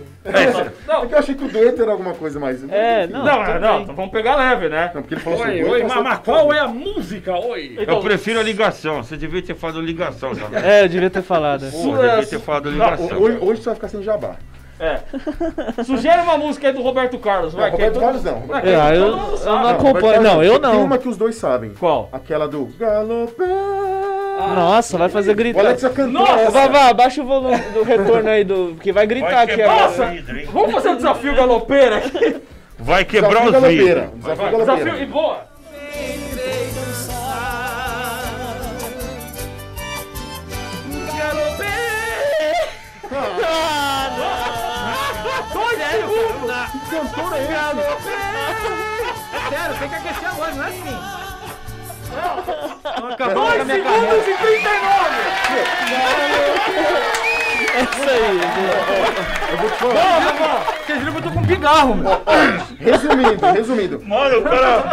Não, 0.88 1.04
É 1.04 1.08
que 1.08 1.14
eu 1.16 1.18
achei 1.18 1.34
que 1.34 1.44
o 1.46 1.48
dueto 1.48 1.82
era 1.82 1.92
alguma 1.92 2.14
coisa 2.14 2.40
mais. 2.40 2.64
É, 2.70 3.06
Enfim. 3.06 3.14
não. 3.14 3.26
não, 3.26 3.60
não, 3.60 3.74
bem. 3.74 3.82
então 3.84 3.96
vamos 3.96 4.12
pegar 4.12 4.36
leve, 4.36 4.70
né? 4.70 4.92
Não, 4.94 5.02
porque 5.02 5.16
ele 5.16 5.22
falou 5.22 5.40
Oi, 5.40 5.60
assim. 5.62 5.64
oi, 5.72 5.84
mas, 5.84 6.04
mas 6.04 6.20
qual 6.20 6.54
é 6.54 6.60
a 6.60 6.68
música? 6.68 7.34
Oi. 7.40 7.76
Então, 7.80 7.96
Eu 7.96 8.02
prefiro 8.02 8.40
a 8.40 8.44
ligação, 8.44 9.02
você 9.04 9.18
devia 9.18 9.42
ter 9.42 9.56
falado 9.56 9.82
ligação, 9.82 10.36
já. 10.36 10.46
É, 10.64 10.84
eu 10.84 10.88
devia 10.88 11.10
ter 11.10 11.24
falado. 11.24 11.66
Pô, 11.72 11.98
devia 11.98 12.26
ter 12.26 12.40
falado 12.40 12.70
ligação. 12.70 13.18
Hoje, 13.20 13.38
hoje 13.42 13.62
você 13.62 13.66
vai 13.66 13.76
ficar 13.76 13.88
sem 13.88 14.04
jabá. 14.04 14.36
É. 14.82 15.84
Sugere 15.84 16.22
uma 16.22 16.38
música 16.40 16.68
aí 16.68 16.74
do 16.74 16.82
Roberto 16.82 17.20
Carlos, 17.20 17.54
vai. 17.54 17.70
Não, 17.70 17.78
que 17.78 17.84
Roberto 17.84 17.94
todo- 17.94 18.04
Carlos 18.04 18.24
não. 18.24 18.58
É, 18.58 18.62
que 18.62 18.70
Ah, 18.70 18.96
eu, 18.96 19.06
todo 19.06 19.18
mundo 19.18 19.38
eu 19.46 19.46
não 19.54 19.68
acompanho. 19.70 20.22
Não, 20.24 20.44
eu 20.44 20.60
Tem 20.60 20.62
não. 20.72 20.84
uma 20.84 20.98
que 20.98 21.08
os 21.08 21.18
dois 21.18 21.36
sabem. 21.36 21.72
Qual? 21.80 22.10
Aquela 22.12 22.48
do 22.48 22.66
Galopé. 22.80 23.46
Nossa, 24.56 24.98
vai 24.98 25.08
fazer 25.08 25.32
O 25.32 25.36
gritar. 25.36 25.60
Alex 25.60 25.82
já 25.82 25.90
cantou 25.92 26.22
Nossa, 26.22 26.34
essa. 26.34 26.52
Vavá, 26.52 26.88
abaixa 26.90 27.22
o 27.22 27.26
volume 27.26 27.60
do 27.74 27.84
retorno 27.84 28.28
aí, 28.30 28.44
do, 28.44 28.76
que 28.82 28.92
vai 28.92 29.06
gritar 29.06 29.30
Vai 29.30 29.44
aqui 29.44 29.62
agora. 29.62 29.82
Nossa! 29.84 30.04
o 30.06 30.10
vidro? 30.10 30.52
Vamos 30.52 30.72
fazer 30.72 30.90
um 30.90 30.96
desafio 30.96 31.36
galopeira 31.36 31.98
aqui. 31.98 32.42
Vai 32.80 33.06
quebrar 33.06 33.30
Desafio 33.30 33.46
os 33.46 33.52
galopeira. 33.62 34.02
vidros. 34.02 34.20
Desafio 34.20 34.58
desafio 34.58 34.82
e 34.82 35.06
galopeira. 35.06 35.06
boa. 35.12 35.51
Cantor 46.92 47.34
é 47.34 47.42
esse? 47.42 47.52
Sério, 49.50 49.76
tem 49.80 49.88
que 49.90 49.96
aquecer 49.96 50.28
a 50.28 50.32
voz, 50.32 50.56
não 50.58 50.64
é 50.64 50.68
assim. 50.68 50.98
Dois 53.34 53.66
segundos 53.66 54.28
e 54.28 54.34
39! 54.36 54.72
É 57.74 57.84
isso 57.84 58.10
aí. 58.10 58.42
Eu 59.52 59.58
vou 59.58 59.70
te 59.70 59.78
falar. 59.78 60.66
Vocês 60.86 61.00
viram 61.00 61.12
que 61.14 61.18
eu 61.18 61.22
tô 61.22 61.32
com 61.32 61.46
pigarro, 61.46 61.96
mano. 61.96 62.22
Resumindo, 62.78 63.46
resumindo. 63.54 64.02
Mano, 64.06 64.40
o 64.40 64.44
cara. 64.44 64.84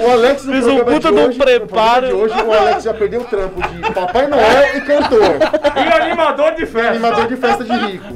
O 0.00 0.10
Alex 0.12 0.44
no 0.46 0.52
Fiz 0.54 0.66
um 0.66 0.78
puta 0.84 1.12
de 1.12 1.18
hoje, 1.18 1.36
programa 1.36 1.66
preparo. 1.66 2.06
de 2.06 2.12
hoje, 2.14 2.34
o 2.34 2.52
Alex 2.52 2.84
já 2.84 2.94
perdeu 2.94 3.20
o 3.20 3.24
trampo 3.24 3.60
de 3.68 3.92
Papai 3.92 4.26
Noel 4.26 4.76
e 4.76 4.80
cantor. 4.80 5.36
E 5.76 6.02
animador 6.02 6.54
de 6.54 6.64
festa. 6.64 6.90
Animador 6.90 7.28
de 7.28 7.36
festa 7.36 7.64
de 7.64 7.72
rico. 7.72 8.06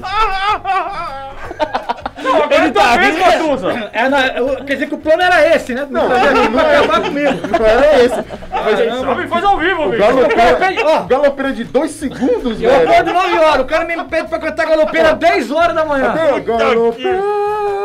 Não, 2.34 2.42
agora 2.44 2.62
Ele 2.64 2.72
tá 2.72 2.82
fez, 2.98 3.16
rindo. 3.16 3.48
Matusa. 3.48 3.90
É, 3.92 4.08
na- 4.08 4.26
eu- 4.28 4.64
quer 4.64 4.74
dizer 4.74 4.86
que 4.88 4.94
o 4.94 4.98
plano 4.98 5.22
era 5.22 5.54
esse, 5.56 5.74
né? 5.74 5.86
Não, 5.90 6.08
não, 6.08 6.50
não 6.50 6.60
é. 6.60 6.76
acabar 6.78 7.00
comigo. 7.02 7.30
Não 7.58 7.66
era 7.66 8.04
esse. 8.04 8.16
Mas 8.50 9.00
Sabe, 9.00 9.28
faz 9.28 9.44
ao 9.44 9.58
vivo, 9.58 9.82
o 9.82 9.90
bicho. 9.90 10.02
galopeira, 10.02 10.86
Ó. 10.86 11.00
o 11.00 11.04
galopeira 11.04 11.52
de 11.52 11.64
dois 11.64 11.90
segundos, 11.92 12.60
Eu 12.62 12.70
velho. 12.70 12.90
acordo 12.90 13.12
9 13.12 13.38
horas, 13.38 13.60
o 13.60 13.64
cara 13.66 13.84
me 13.84 14.04
pede 14.04 14.28
pra 14.28 14.38
cantar 14.38 14.66
galopeira 14.66 15.12
10 15.14 15.50
horas 15.50 15.74
da 15.74 15.84
manhã. 15.84 16.12
O 16.36 16.42
galopeira. 16.42 17.18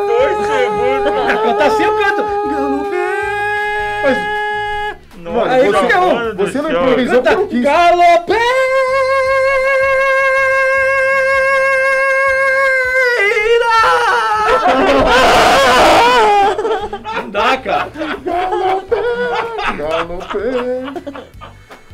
Dois 0.07 0.47
segundos. 0.47 1.43
Cantar 1.43 1.67
assim 1.67 1.83
eu 1.83 1.95
canto. 1.97 2.25
Mas, 4.03 4.17
Nossa, 5.17 5.49
Aí 5.51 5.65
você, 5.69 5.93
é 5.93 5.97
mano 5.97 6.35
você 6.35 6.61
não 6.61 6.71
improvisou 6.71 7.21
porque 7.21 7.35
não 7.35 7.47
quis. 7.47 7.61
Não 7.61 7.71
cara. 7.71 7.89
Galopeira. 7.95 8.43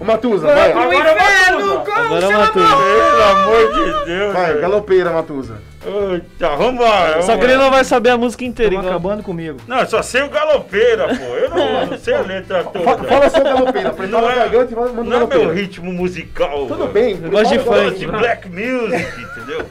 Matusa, 0.06 0.48
Vai 0.48 0.56
vai. 0.56 0.72
pro 0.72 0.82
é 0.82 0.98
inferno 1.14 1.68
Matusa. 1.68 1.92
com 1.92 1.92
Agora 1.92 2.28
seu 2.28 2.38
matou. 2.38 2.64
amor. 2.64 2.84
Pelo 2.86 3.24
amor 3.24 3.74
de 3.74 4.06
Deus. 4.06 4.34
Vai, 4.34 4.58
galopeira, 4.60 5.12
Matusa. 5.12 5.58
Eita, 5.86 6.50
vambora. 6.56 7.22
Só 7.22 7.38
que 7.38 7.44
ele 7.44 7.58
não 7.58 7.70
vai 7.70 7.84
saber 7.84 8.10
a 8.10 8.18
música 8.18 8.44
inteira. 8.44 8.74
Estão 8.76 8.90
acabando 8.90 9.22
comigo. 9.22 9.60
Não, 9.68 9.80
eu 9.80 9.86
só 9.86 10.02
sei 10.02 10.24
o 10.24 10.30
galopeira, 10.30 11.08
pô. 11.10 11.24
Eu 11.36 11.50
não, 11.52 11.86
não 11.86 11.98
sei 11.98 12.16
a 12.16 12.22
letra 12.22 12.64
toda. 12.64 13.04
Fala 13.04 13.30
só 13.30 13.44
galopeira, 13.44 13.94
Não 14.10 14.30
é, 14.30 14.36
garganta 14.36 14.74
e 14.74 14.76
manda 14.76 15.04
não 15.04 15.22
é 15.22 15.28
meu 15.28 15.54
ritmo 15.54 15.94
musical. 15.94 16.66
Tudo 16.68 16.88
bem. 16.88 17.20
Eu 17.22 17.30
gosto 17.30 17.52
de 17.52 17.60
funk. 17.60 18.00
de 18.00 18.08
black 18.08 18.50
music, 18.50 19.22
entendeu? 19.22 19.66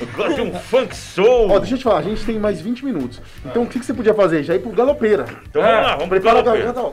Eu 0.00 0.06
gosto 0.16 0.34
de 0.36 0.40
um 0.40 0.54
funk 0.54 0.96
soul. 0.96 1.50
Ó, 1.50 1.58
deixa 1.58 1.74
eu 1.74 1.78
te 1.78 1.84
falar, 1.84 1.98
a 1.98 2.02
gente 2.02 2.24
tem 2.24 2.38
mais 2.38 2.60
20 2.60 2.84
minutos. 2.84 3.20
Então 3.44 3.62
o 3.64 3.66
que, 3.66 3.78
que 3.78 3.84
você 3.84 3.92
podia 3.92 4.14
fazer? 4.14 4.42
Já 4.42 4.54
ir 4.54 4.60
pro 4.60 4.70
galopeira. 4.70 5.26
Então 5.50 5.60
vamos 5.60 5.82
lá, 5.82 5.90
vamos 5.96 6.08
pro 6.08 6.20
Prepara 6.20 6.38
a 6.38 6.42
galopeira. 6.42 6.92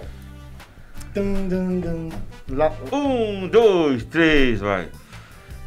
Dun, 1.15 1.47
dun, 1.47 1.79
dun. 1.79 2.09
Lá, 2.51 2.71
Um, 2.91 3.47
dois, 3.47 4.03
três, 4.05 4.59
vai. 4.59 4.87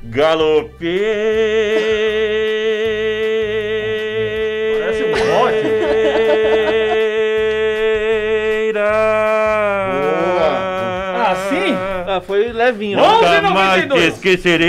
Galopeira. 0.04 0.98
Parece 4.80 5.04
um 5.04 5.12
bode. 5.12 5.68
Ah, 11.20 11.34
sim? 11.50 11.72
Ah, 12.06 12.20
foi 12.24 12.52
levinho. 12.52 12.98
Nunca 12.98 13.40
mais 13.50 13.82
te 13.82 13.88
92. 13.88 14.14
esquecerei. 14.14 14.68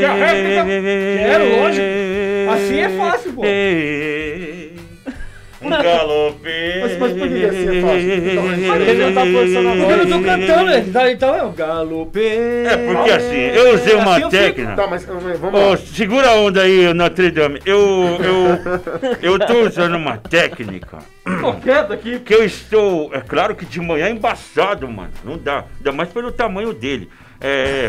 Quer 0.00 0.12
réplica? 0.12 0.64
Quero, 1.18 1.44
lógico. 1.60 1.86
Assim 2.52 2.78
é 2.80 2.88
fácil, 2.90 3.32
pô. 3.32 3.42
Galopeira. 5.82 6.80
Mas- 6.80 6.98
mas 6.98 7.12
por 7.12 7.28
que 7.28 7.44
assim 7.44 7.78
é 7.78 7.80
fácil? 7.82 8.14
Então, 8.16 8.76
Ele 8.82 9.04
não 9.04 9.14
tá 9.14 9.26
forçando 9.26 9.68
a 9.68 9.72
Porque 9.76 9.92
eu 9.92 9.96
não 10.06 10.18
tô 10.18 10.24
cantando? 10.24 10.92
Tá- 10.92 11.10
então 11.12 11.34
é 11.34 11.42
o 11.42 11.50
galopeiro. 11.50 12.68
É 12.68 12.76
porque 12.76 13.10
assim, 13.10 13.36
eu 13.36 13.74
usei 13.74 13.94
uma 13.94 14.16
Assim 14.16 14.28
técnica. 14.28 14.72
Tá, 14.76 14.86
mas 14.86 15.04
vamos 15.04 15.60
lá. 15.60 15.76
segura 15.76 16.28
a 16.30 16.34
onda 16.36 16.62
aí, 16.62 16.92
Notre 16.94 17.30
Dame. 17.30 17.60
Eu, 17.64 18.18
eu, 18.20 19.32
eu 19.32 19.38
tô 19.38 19.66
usando 19.66 19.96
uma 19.96 20.16
técnica 20.16 20.98
quieto 21.62 21.92
aqui. 21.92 22.18
que 22.20 22.34
eu 22.34 22.44
estou. 22.44 23.10
É 23.14 23.20
claro 23.20 23.54
que 23.54 23.64
de 23.64 23.80
manhã 23.80 24.06
é 24.06 24.10
embaçado, 24.10 24.86
mano. 24.88 25.10
Não 25.24 25.36
dá. 25.36 25.64
Ainda 25.78 25.92
mais 25.92 26.08
pelo 26.10 26.30
tamanho 26.32 26.72
dele. 26.72 27.08
É. 27.40 27.88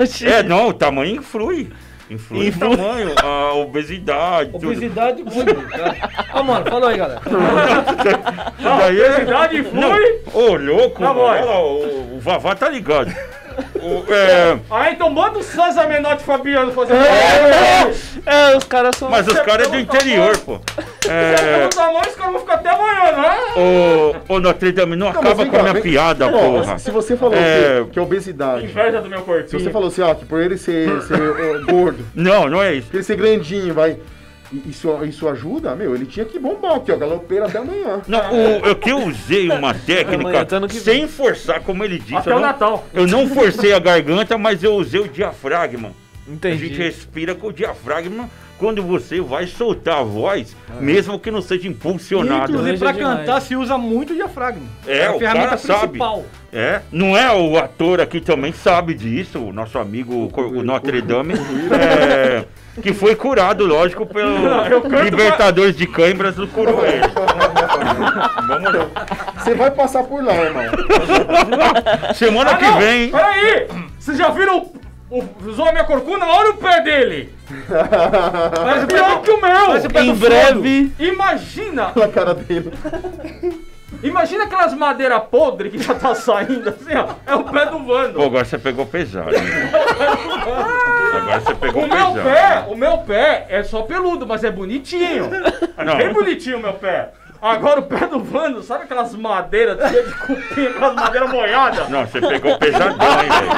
Oxi. 0.00 0.26
É, 0.26 0.42
não, 0.42 0.68
o 0.68 0.72
tamanho 0.72 1.16
influi. 1.16 1.70
Influi 2.10 2.48
Influi. 2.48 2.68
o 2.74 2.76
tamanho, 2.76 3.14
a 3.22 3.54
obesidade, 3.60 4.50
tudo. 4.52 4.66
Obesidade 4.66 5.22
muito. 5.22 5.56
Ó, 6.34 6.42
mano, 6.42 6.66
falou 6.70 6.88
aí, 6.88 6.96
galera. 6.98 7.20
Isso 7.24 8.62
daí 8.78 9.00
obesidade 9.02 9.58
influi? 9.58 9.80
Não, 9.80 10.40
Ô, 10.42 10.56
louco, 10.56 11.00
Tá 11.00 11.08
mano, 11.08 11.20
olha 11.20 11.44
lá, 11.44 11.60
o, 11.62 12.16
o 12.16 12.20
Vavá 12.20 12.54
tá 12.54 12.68
ligado. 12.68 13.14
O, 13.82 14.12
é, 14.12 14.58
Ah, 14.70 14.90
então 14.90 15.10
manda 15.10 15.38
o 15.38 15.42
Sansa 15.42 15.86
Menor 15.86 16.16
de 16.16 16.24
Fabiano 16.24 16.72
fazer. 16.72 16.94
É, 18.26 18.56
os 18.56 18.64
caras 18.64 18.96
são. 18.96 19.08
mas 19.10 19.26
os 19.26 19.38
caras 19.40 19.66
é 19.66 19.70
do 19.70 19.78
interior, 19.78 20.36
pô. 20.38 20.60
É, 21.08 21.64
É. 21.64 21.68
tamanho, 21.68 22.00
os 22.08 22.14
caras 22.14 22.32
vão 22.32 22.40
ficar 22.40 22.54
até 22.54 22.70
amanhã, 22.70 23.12
né? 23.12 23.36
ô, 24.28 24.34
ô, 24.34 24.40
Notre 24.40 24.72
Dame, 24.72 24.94
não 24.96 25.10
Não, 25.12 25.20
acaba 25.20 25.44
com 25.46 25.56
a 25.56 25.62
minha 25.62 25.72
vem- 25.74 25.82
piada, 25.82 26.30
Não, 26.30 26.38
porra. 26.38 26.78
Se 26.78 26.90
você 26.90 27.16
falou 27.16 27.34
É. 27.34 27.82
que, 27.86 27.90
que 27.92 27.98
é 27.98 28.02
obesidade, 28.02 28.64
Inveja 28.66 29.00
do 29.00 29.08
meu 29.08 29.18
se 29.18 29.24
corpinho. 29.24 29.60
você 29.60 29.70
falou 29.70 29.88
assim, 29.88 30.02
ó, 30.02 30.14
que 30.14 30.24
por 30.24 30.40
ele 30.40 30.56
ser, 30.56 31.02
ser 31.02 31.18
gordo, 31.68 32.06
Não, 32.14 32.48
não 32.48 32.62
é 32.62 32.74
isso. 32.74 32.86
por 32.88 32.96
ele 32.96 33.04
ser 33.04 33.16
grandinho, 33.16 33.74
vai. 33.74 33.96
Isso, 34.66 35.04
isso 35.04 35.28
ajuda, 35.28 35.74
meu, 35.74 35.94
ele 35.94 36.04
tinha 36.04 36.26
que 36.26 36.38
bombar 36.38 36.76
aqui, 36.76 36.92
ó, 36.92 36.96
galopeira 36.96 37.46
até 37.46 37.58
amanhã. 37.58 38.02
Não, 38.06 38.32
o, 38.32 38.66
eu 38.66 38.76
que 38.76 38.92
usei 38.92 39.46
uma 39.48 39.70
Amanhã, 39.72 39.80
técnica 39.86 40.68
que 40.68 40.74
sem 40.74 41.08
forçar, 41.08 41.60
como 41.60 41.82
ele 41.82 41.98
disse. 41.98 42.16
Até 42.16 42.30
eu 42.30 42.36
o 42.36 42.40
não, 42.40 42.46
Natal. 42.46 42.86
Eu 42.92 43.06
não 43.06 43.28
forcei 43.28 43.72
a 43.72 43.78
garganta, 43.78 44.36
mas 44.36 44.62
eu 44.62 44.74
usei 44.74 45.00
o 45.00 45.08
diafragma. 45.08 45.92
A 46.26 46.30
gente 46.30 46.66
Entendi. 46.66 46.68
respira 46.74 47.34
com 47.34 47.48
o 47.48 47.52
diafragma 47.52 48.28
quando 48.62 48.80
você 48.80 49.20
vai 49.20 49.48
soltar 49.48 49.98
a 49.98 50.02
voz, 50.04 50.56
mesmo 50.78 51.18
que 51.18 51.32
não 51.32 51.42
seja 51.42 51.66
impulsionado. 51.66 52.52
Inclusive, 52.52 52.76
demais. 52.76 52.96
cantar 52.96 53.40
se 53.40 53.56
usa 53.56 53.76
muito 53.76 54.14
diafragma. 54.14 54.62
É, 54.86 55.06
a 55.06 55.16
o 55.16 55.18
ferramenta 55.18 55.46
cara 55.48 55.58
sabe. 55.58 55.80
principal. 55.80 56.24
É, 56.52 56.80
não 56.92 57.16
é 57.16 57.32
o 57.32 57.58
ator 57.58 58.00
aqui 58.00 58.20
também 58.20 58.52
sabe 58.52 58.94
disso, 58.94 59.40
o 59.40 59.52
nosso 59.52 59.78
amigo 59.78 60.30
o, 60.32 60.40
o 60.40 60.62
Notre 60.62 61.02
Dame, 61.02 61.34
é, 61.72 62.44
que 62.80 62.92
foi 62.94 63.14
curado, 63.14 63.66
lógico, 63.66 64.06
pelo 64.06 64.32
Libertadores 65.02 65.76
de 65.76 65.86
Câimbras 65.86 66.34
do 66.36 66.46
Coroeiro. 66.48 67.08
Vamos 68.48 68.72
lá. 68.74 68.86
Você 69.38 69.54
vai 69.54 69.70
passar 69.70 70.04
por 70.04 70.24
lá, 70.24 70.32
irmão. 70.34 70.64
Semana 72.14 72.52
Ah, 72.52 72.56
que 72.56 72.64
não, 72.64 72.78
vem. 72.78 73.10
Peraí! 73.10 73.68
Vocês 73.98 74.16
já 74.16 74.28
viram 74.30 74.70
o, 75.10 75.18
o 75.20 75.52
Zoa 75.52 75.72
Minha 75.72 75.84
Corcunda? 75.84 76.24
Olha 76.24 76.50
o 76.52 76.56
pé 76.56 76.80
dele! 76.82 77.34
Parece 77.68 78.86
pior 78.88 79.20
que 79.22 79.30
o 79.30 79.40
meu! 79.40 80.02
Em 80.04 80.14
breve. 80.14 80.92
Imagina! 80.98 81.92
Olha 81.94 82.06
a 82.06 82.08
cara 82.08 82.34
dele. 82.34 82.72
Imagina 84.02 84.44
aquelas 84.44 84.74
madeiras 84.74 85.22
podres 85.30 85.70
que 85.70 85.78
já 85.80 85.94
tá 85.94 86.14
saindo 86.14 86.68
assim, 86.68 86.94
ó. 86.96 87.08
É 87.30 87.34
o 87.36 87.44
pé 87.44 87.66
do 87.66 87.78
Vando. 87.80 88.14
Pô, 88.14 88.24
agora 88.24 88.44
você 88.44 88.58
pegou 88.58 88.86
pesado. 88.86 89.30
hein? 89.34 89.42
Agora 91.12 91.40
você 91.40 91.54
pegou 91.54 91.84
O 91.84 91.88
meu 91.88 91.96
pesado. 92.12 92.22
pé, 92.22 92.64
o 92.68 92.76
meu 92.76 92.98
pé 92.98 93.46
é 93.48 93.62
só 93.62 93.82
peludo, 93.82 94.26
mas 94.26 94.42
é 94.44 94.50
bonitinho. 94.50 95.30
Não. 95.84 95.96
Bem 95.96 96.12
bonitinho 96.12 96.58
o 96.58 96.60
meu 96.62 96.72
pé. 96.74 97.10
Agora 97.40 97.80
o 97.80 97.82
pé 97.82 98.06
do 98.06 98.20
Vando, 98.20 98.62
sabe 98.62 98.84
aquelas 98.84 99.16
madeiras 99.16 99.76
cheias 99.90 100.06
de 100.06 100.14
cupim, 100.26 100.66
aquelas 100.68 100.94
madeiras 100.94 101.28
molhadas? 101.30 101.88
Não, 101.88 102.06
você 102.06 102.20
pegou 102.20 102.56
pesadão, 102.56 103.08
hein, 103.20 103.28
velho? 103.28 103.52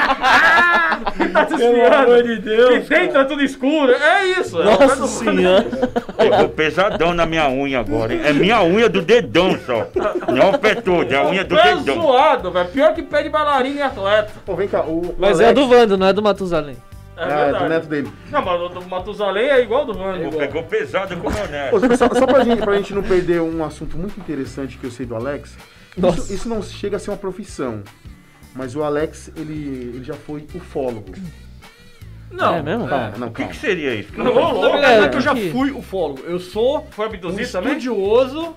Tá 1.35 1.45
desfiando. 1.45 1.95
amor 1.95 2.23
de 2.23 2.37
Deus, 2.38 2.75
E 2.77 2.79
dentro 2.88 3.19
é 3.21 3.25
tudo 3.25 3.43
escuro. 3.43 3.93
É 3.93 4.25
isso. 4.27 4.61
é 4.62 4.73
o 4.75 4.79
pé 4.79 4.85
Nossa 4.87 4.97
do 4.97 5.07
Vando. 5.07 5.37
senhora. 5.37 5.64
Pegou 6.17 6.49
pesadão 6.49 7.12
na 7.12 7.27
minha 7.27 7.49
unha 7.51 7.81
agora, 7.81 8.14
hein? 8.14 8.21
É 8.25 8.33
minha 8.33 8.62
unha 8.62 8.88
do 8.88 9.03
dedão 9.03 9.59
só. 9.67 9.87
Não 10.33 10.43
é 10.43 10.51
o 10.51 10.59
pé 10.59 10.77
todo, 10.77 11.12
é 11.12 11.17
a 11.17 11.25
unha 11.27 11.45
do 11.45 11.57
Pé 11.57 11.75
dedão. 11.75 12.01
zoado, 12.03 12.51
velho. 12.53 12.69
Pior 12.69 12.95
que 12.95 13.03
pé 13.03 13.23
de 13.25 13.29
bailarina 13.29 13.81
e 13.81 13.83
atleta. 13.83 14.31
Pô, 14.47 14.55
vem 14.55 14.69
cá, 14.69 14.81
o. 14.83 15.14
Mas 15.19 15.40
é 15.40 15.47
Alex- 15.47 15.61
do 15.61 15.69
Vando, 15.69 15.97
não 15.99 16.07
é 16.07 16.12
do 16.12 16.23
Matusalém. 16.23 16.77
É 17.16 17.22
É, 17.48 17.53
do 17.59 17.68
neto 17.68 17.87
dele. 17.87 18.11
Não, 18.31 18.42
mas 18.44 18.61
o 18.61 18.68
do 18.68 18.83
Matusalém 18.87 19.48
é 19.48 19.62
igual 19.62 19.85
do 19.87 19.94
Vando. 19.94 20.31
Pô, 20.31 20.38
Pegou 20.38 20.62
pesado 20.64 21.16
com 21.16 21.29
o 21.29 21.33
meu 21.33 21.48
neto. 21.48 21.70
Pô, 21.70 21.96
só, 21.96 22.09
só 22.14 22.27
pra, 22.27 22.42
gente, 22.44 22.61
pra 22.62 22.77
gente 22.77 22.92
não 22.94 23.03
perder 23.03 23.40
um 23.40 23.64
assunto 23.64 23.96
muito 23.96 24.18
interessante 24.18 24.77
que 24.79 24.85
eu 24.85 24.90
sei 24.90 25.07
do 25.07 25.14
Alex, 25.14 25.57
isso, 25.96 26.35
isso 26.35 26.48
não 26.48 26.61
chega 26.62 26.96
a 26.96 26.98
ser 27.00 27.11
uma 27.11 27.16
profissão. 27.16 27.83
Mas 28.55 28.74
o 28.77 28.83
Alex, 28.83 29.31
ele, 29.37 29.92
ele 29.94 30.05
já 30.05 30.14
foi 30.14 30.46
ufólogo. 30.55 31.12
Não. 32.31 32.55
É 32.57 32.62
mesmo? 32.62 32.88
Calma, 32.88 33.14
não, 33.16 33.29
O 33.29 33.33
que, 33.33 33.46
que 33.46 33.57
seria 33.57 33.94
isso? 33.94 34.11
Não, 34.16 34.24
verdade, 34.35 34.96
não 34.98 35.05
é 35.05 35.09
que 35.09 35.14
eu 35.16 35.20
É, 35.20 35.22
já 35.22 35.37
fui 35.53 35.70
ufólogo. 35.70 36.22
Eu 36.27 36.40
sou 36.40 36.87
Foi 36.90 37.07
um 37.07 37.09
abduzido 37.11 37.53
também? 37.53 37.72
estudioso 37.77 38.55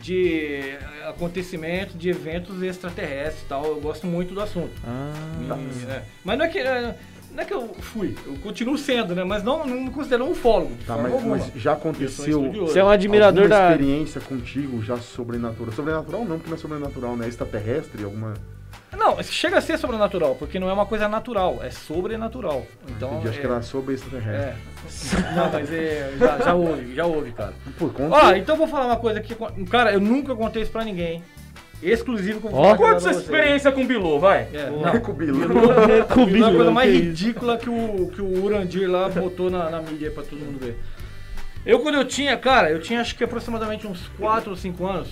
de 0.00 0.76
acontecimentos, 1.08 1.96
de 1.98 2.10
eventos 2.10 2.62
extraterrestres 2.62 3.42
e 3.42 3.46
tal. 3.46 3.64
Eu 3.64 3.80
gosto 3.80 4.06
muito 4.06 4.34
do 4.34 4.40
assunto. 4.40 4.70
Ah, 4.86 5.12
E, 5.40 5.90
é, 5.90 6.02
Mas 6.24 6.38
não 6.38 6.44
é 6.44 6.48
que. 6.48 6.58
é, 6.58 6.94
Não 7.34 7.42
é 7.42 7.46
que 7.46 7.54
eu 7.54 7.68
fui, 7.68 8.14
eu 8.26 8.34
continuo 8.42 8.76
sendo, 8.76 9.14
né? 9.14 9.24
Mas 9.24 9.42
não, 9.42 9.66
não 9.66 9.84
me 9.84 9.90
considero 9.90 10.24
um 10.24 10.32
ufólogo. 10.32 10.72
Tá, 10.86 10.96
mas, 10.98 11.12
alguma. 11.12 11.36
mas 11.36 11.50
já 11.56 11.72
aconteceu 11.72 12.52
você 12.52 12.78
é 12.78 12.84
um 12.84 12.90
admirador 12.90 13.44
alguma 13.44 13.60
da. 13.60 13.70
experiência 13.70 14.20
contigo 14.20 14.82
já 14.82 14.98
sobrenatural? 14.98 15.72
Sobrenatural 15.72 16.24
não, 16.24 16.36
porque 16.36 16.50
não 16.50 16.56
é 16.56 16.60
sobrenatural, 16.60 17.16
né? 17.16 17.28
Extraterrestre, 17.28 18.04
alguma... 18.04 18.34
Não, 18.94 19.22
chega 19.22 19.56
a 19.56 19.60
ser 19.62 19.78
sobrenatural, 19.78 20.34
porque 20.34 20.60
não 20.60 20.68
é 20.68 20.72
uma 20.72 20.84
coisa 20.84 21.08
natural, 21.08 21.60
é 21.62 21.70
sobrenatural. 21.70 22.66
Então. 22.88 23.12
Entendi, 23.12 23.28
acho 23.28 23.38
é, 23.38 23.40
que 23.40 23.46
era 23.46 23.62
sobre 23.62 23.94
extraterrestre. 23.94 24.50
é. 24.50 25.34
Não, 25.34 25.50
mas 25.50 25.72
é, 25.72 26.12
já, 26.18 26.38
já 26.38 26.54
houve, 26.54 26.94
já 26.94 27.06
houve, 27.06 27.32
cara. 27.32 27.54
Pô, 27.78 27.88
conta. 27.88 28.14
Ó, 28.14 28.32
então 28.34 28.54
eu 28.54 28.58
vou 28.58 28.68
falar 28.68 28.86
uma 28.86 28.96
coisa 28.96 29.20
que. 29.20 29.34
Cara, 29.70 29.92
eu 29.92 30.00
nunca 30.00 30.36
contei 30.36 30.62
isso 30.62 30.70
pra 30.70 30.84
ninguém. 30.84 31.22
Exclusivo 31.82 32.40
com 32.40 32.48
Ó. 32.52 32.76
Conta 32.76 32.96
essa 32.96 33.10
experiência 33.10 33.72
com 33.72 33.82
o 33.82 33.86
Bilu, 33.86 34.20
vai. 34.20 34.46
É, 34.52 34.70
Não. 34.70 35.00
Com 35.00 35.10
o 35.12 35.14
Bilu. 35.14 35.40
Com 36.08 36.22
o 36.22 36.26
Bilu 36.26 36.44
é 36.46 36.48
a 36.48 36.50
coisa 36.50 36.50
Bilu, 36.58 36.72
mais 36.72 36.92
ridícula 36.94 37.56
que 37.58 37.68
o, 37.68 38.08
que 38.14 38.22
o 38.22 38.44
Urandir 38.44 38.88
lá 38.88 39.08
botou 39.08 39.50
na, 39.50 39.68
na 39.68 39.80
mídia 39.82 40.08
aí 40.08 40.14
pra 40.14 40.22
todo 40.22 40.38
mundo 40.38 40.58
ver. 40.60 40.78
Eu, 41.66 41.80
quando 41.80 41.96
eu 41.96 42.04
tinha, 42.04 42.36
cara, 42.36 42.70
eu 42.70 42.80
tinha 42.80 43.00
acho 43.00 43.16
que 43.16 43.24
aproximadamente 43.24 43.86
uns 43.86 44.08
4 44.18 44.50
ou 44.50 44.56
5 44.56 44.86
anos. 44.86 45.08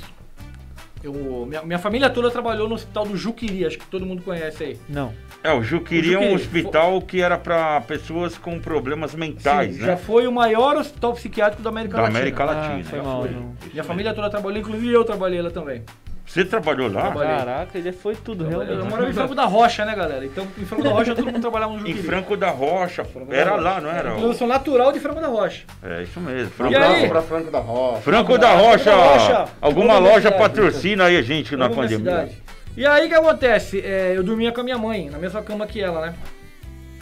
Eu, 1.03 1.47
minha, 1.49 1.63
minha 1.63 1.79
família 1.79 2.11
toda 2.11 2.31
trabalhou 2.31 2.69
no 2.69 2.75
hospital 2.75 3.07
do 3.07 3.17
Juquiri, 3.17 3.65
acho 3.65 3.79
que 3.79 3.87
todo 3.87 4.05
mundo 4.05 4.23
conhece 4.23 4.63
aí. 4.65 4.79
Não. 4.89 5.15
É, 5.43 5.51
o 5.51 5.63
Juquiri 5.63 6.13
é 6.13 6.19
um 6.19 6.35
hospital 6.35 7.01
que 7.01 7.23
era 7.23 7.39
pra 7.39 7.81
pessoas 7.81 8.37
com 8.37 8.61
problemas 8.61 9.15
mentais, 9.15 9.75
Sim, 9.77 9.81
né? 9.81 9.87
Já 9.87 9.97
foi 9.97 10.27
o 10.27 10.33
maior 10.33 10.77
hospital 10.77 11.15
psiquiátrico 11.15 11.63
da 11.63 11.71
América 11.71 11.97
Da 11.97 12.03
Latina. 12.03 12.19
América 12.19 12.43
Ah, 12.43 12.47
Latina. 12.47 12.85
foi 12.85 13.01
mal, 13.01 13.23
foi. 13.23 13.31
não. 13.31 13.55
Minha 13.73 13.85
família 13.85 14.13
toda 14.13 14.29
trabalhou, 14.29 14.59
inclusive 14.61 14.93
eu 14.93 15.03
trabalhei 15.05 15.41
lá 15.41 15.51
também. 15.51 15.83
Você 16.31 16.45
trabalhou 16.45 16.89
lá? 16.93 17.03
Trabalhei. 17.11 17.37
Caraca, 17.39 17.77
ele 17.77 17.91
foi 17.91 18.15
tudo, 18.15 18.45
Eu, 18.45 18.61
realmente. 18.61 18.89
morava 18.89 19.11
em 19.11 19.13
Franco 19.13 19.35
da 19.35 19.45
Rocha, 19.47 19.85
né, 19.85 19.97
galera? 19.97 20.25
Então, 20.25 20.47
em 20.57 20.65
Franco 20.65 20.85
da 20.85 20.91
Rocha 20.91 21.13
todo 21.17 21.27
mundo 21.27 21.41
trabalhava 21.41 21.73
no 21.73 21.89
Em. 21.89 21.95
Franco 21.97 22.37
da 22.37 22.51
Rocha. 22.51 23.05
Franco 23.05 23.27
da 23.31 23.37
Era 23.37 23.51
Rocha. 23.51 23.63
lá, 23.63 23.81
não 23.81 23.91
era? 23.91 24.11
Eu 24.11 24.33
sou 24.33 24.47
natural 24.47 24.93
de 24.93 25.01
Franco 25.01 25.21
da 25.21 25.27
Rocha. 25.27 25.65
É 25.83 26.05
isso 26.05 26.21
mesmo. 26.21 26.51
Franco, 26.53 26.73
E 26.73 26.77
aí? 26.77 27.09
pra 27.09 27.21
Franco 27.21 27.51
da 27.51 27.59
Rocha. 27.59 28.03
Franco 28.03 28.39
da 28.39 28.49
Franco 28.51 28.65
Rocha. 28.65 28.85
da 28.85 28.97
Rocha. 28.97 29.45
Alguma 29.61 29.99
loja 29.99 30.31
patrocina 30.31 31.07
aí 31.07 31.17
a 31.17 31.23
gente 31.23 31.57
na 31.57 31.69
pandemia. 31.69 31.99
cidade. 31.99 32.43
E 32.77 32.87
aí 32.87 33.07
o 33.07 33.09
que 33.09 33.15
acontece? 33.17 33.81
É, 33.85 34.13
eu 34.15 34.23
dormia 34.23 34.53
com 34.53 34.61
a 34.61 34.65
minha 34.65 34.79
mãe, 34.79 35.11
na 35.11 35.19
mesma 35.19 35.43
cama 35.43 35.67
que 35.67 35.81
ela, 35.83 36.01
né? 36.07 36.15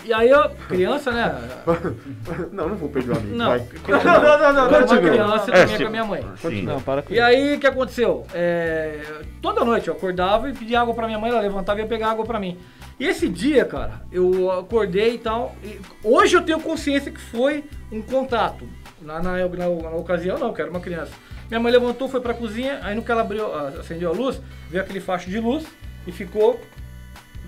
E 0.05 0.13
aí 0.13 0.31
eu, 0.31 0.49
criança, 0.69 1.11
né? 1.11 1.35
Não, 2.53 2.69
não 2.69 2.77
vou 2.77 2.89
perder 2.89 3.13
o 3.13 3.17
amigo. 3.17 3.37
Não, 3.37 3.47
vai. 3.49 3.59
não, 3.89 4.23
não, 4.23 4.39
não, 4.39 4.53
não, 4.53 4.71
eu 4.71 4.75
era 4.77 4.87
uma 4.87 4.99
criança, 5.01 5.51
eu 5.51 5.55
É, 5.55 5.67
sim. 5.67 5.77
com 5.79 5.87
a 5.87 5.91
minha 5.91 6.05
mãe. 6.05 6.25
Sim. 6.41 6.63
Não, 6.63 6.81
para 6.81 7.03
com 7.03 7.13
E 7.13 7.21
aí 7.21 7.57
o 7.57 7.61
que 7.61 7.67
aconteceu? 7.67 8.27
É, 8.33 9.01
toda 9.43 9.65
noite 9.65 9.89
eu 9.89 9.95
acordava 9.95 10.49
e 10.49 10.55
pedia 10.55 10.81
água 10.81 10.95
pra 10.95 11.07
minha 11.07 11.19
mãe, 11.19 11.31
ela 11.31 11.41
levantava 11.41 11.81
e 11.81 11.83
ia 11.83 11.89
pegar 11.89 12.11
água 12.11 12.25
pra 12.25 12.39
mim. 12.41 12.57
E 12.99 13.07
esse 13.07 13.29
dia, 13.29 13.65
cara, 13.65 14.03
eu 14.11 14.51
acordei 14.51 15.15
e 15.15 15.19
tal. 15.19 15.55
e 15.63 15.79
hoje 16.03 16.37
eu 16.37 16.43
tenho 16.43 16.61
consciência 16.61 17.13
que 17.13 17.21
foi 17.21 17.65
um 17.93 18.01
contato. 18.01 18.67
Na, 19.03 19.21
na, 19.23 19.33
na- 19.37 19.69
na 19.69 19.91
ocasião, 19.91 20.39
não, 20.39 20.53
que 20.53 20.61
era 20.61 20.71
uma 20.71 20.81
criança. 20.81 21.13
Minha 21.49 21.61
mãe 21.61 21.73
levantou, 21.73 22.09
foi 22.09 22.21
pra 22.21 22.35
cozinha, 22.35 22.81
aí 22.83 22.95
no 22.95 23.03
que 23.03 23.11
ela 23.11 23.23
abriu, 23.23 23.47
acendeu 23.79 24.11
a 24.11 24.13
luz, 24.13 24.41
veio 24.71 24.83
aquele 24.83 25.01
facho 25.01 25.31
de 25.31 25.39
luz 25.39 25.65
e 26.07 26.13
ficou 26.13 26.61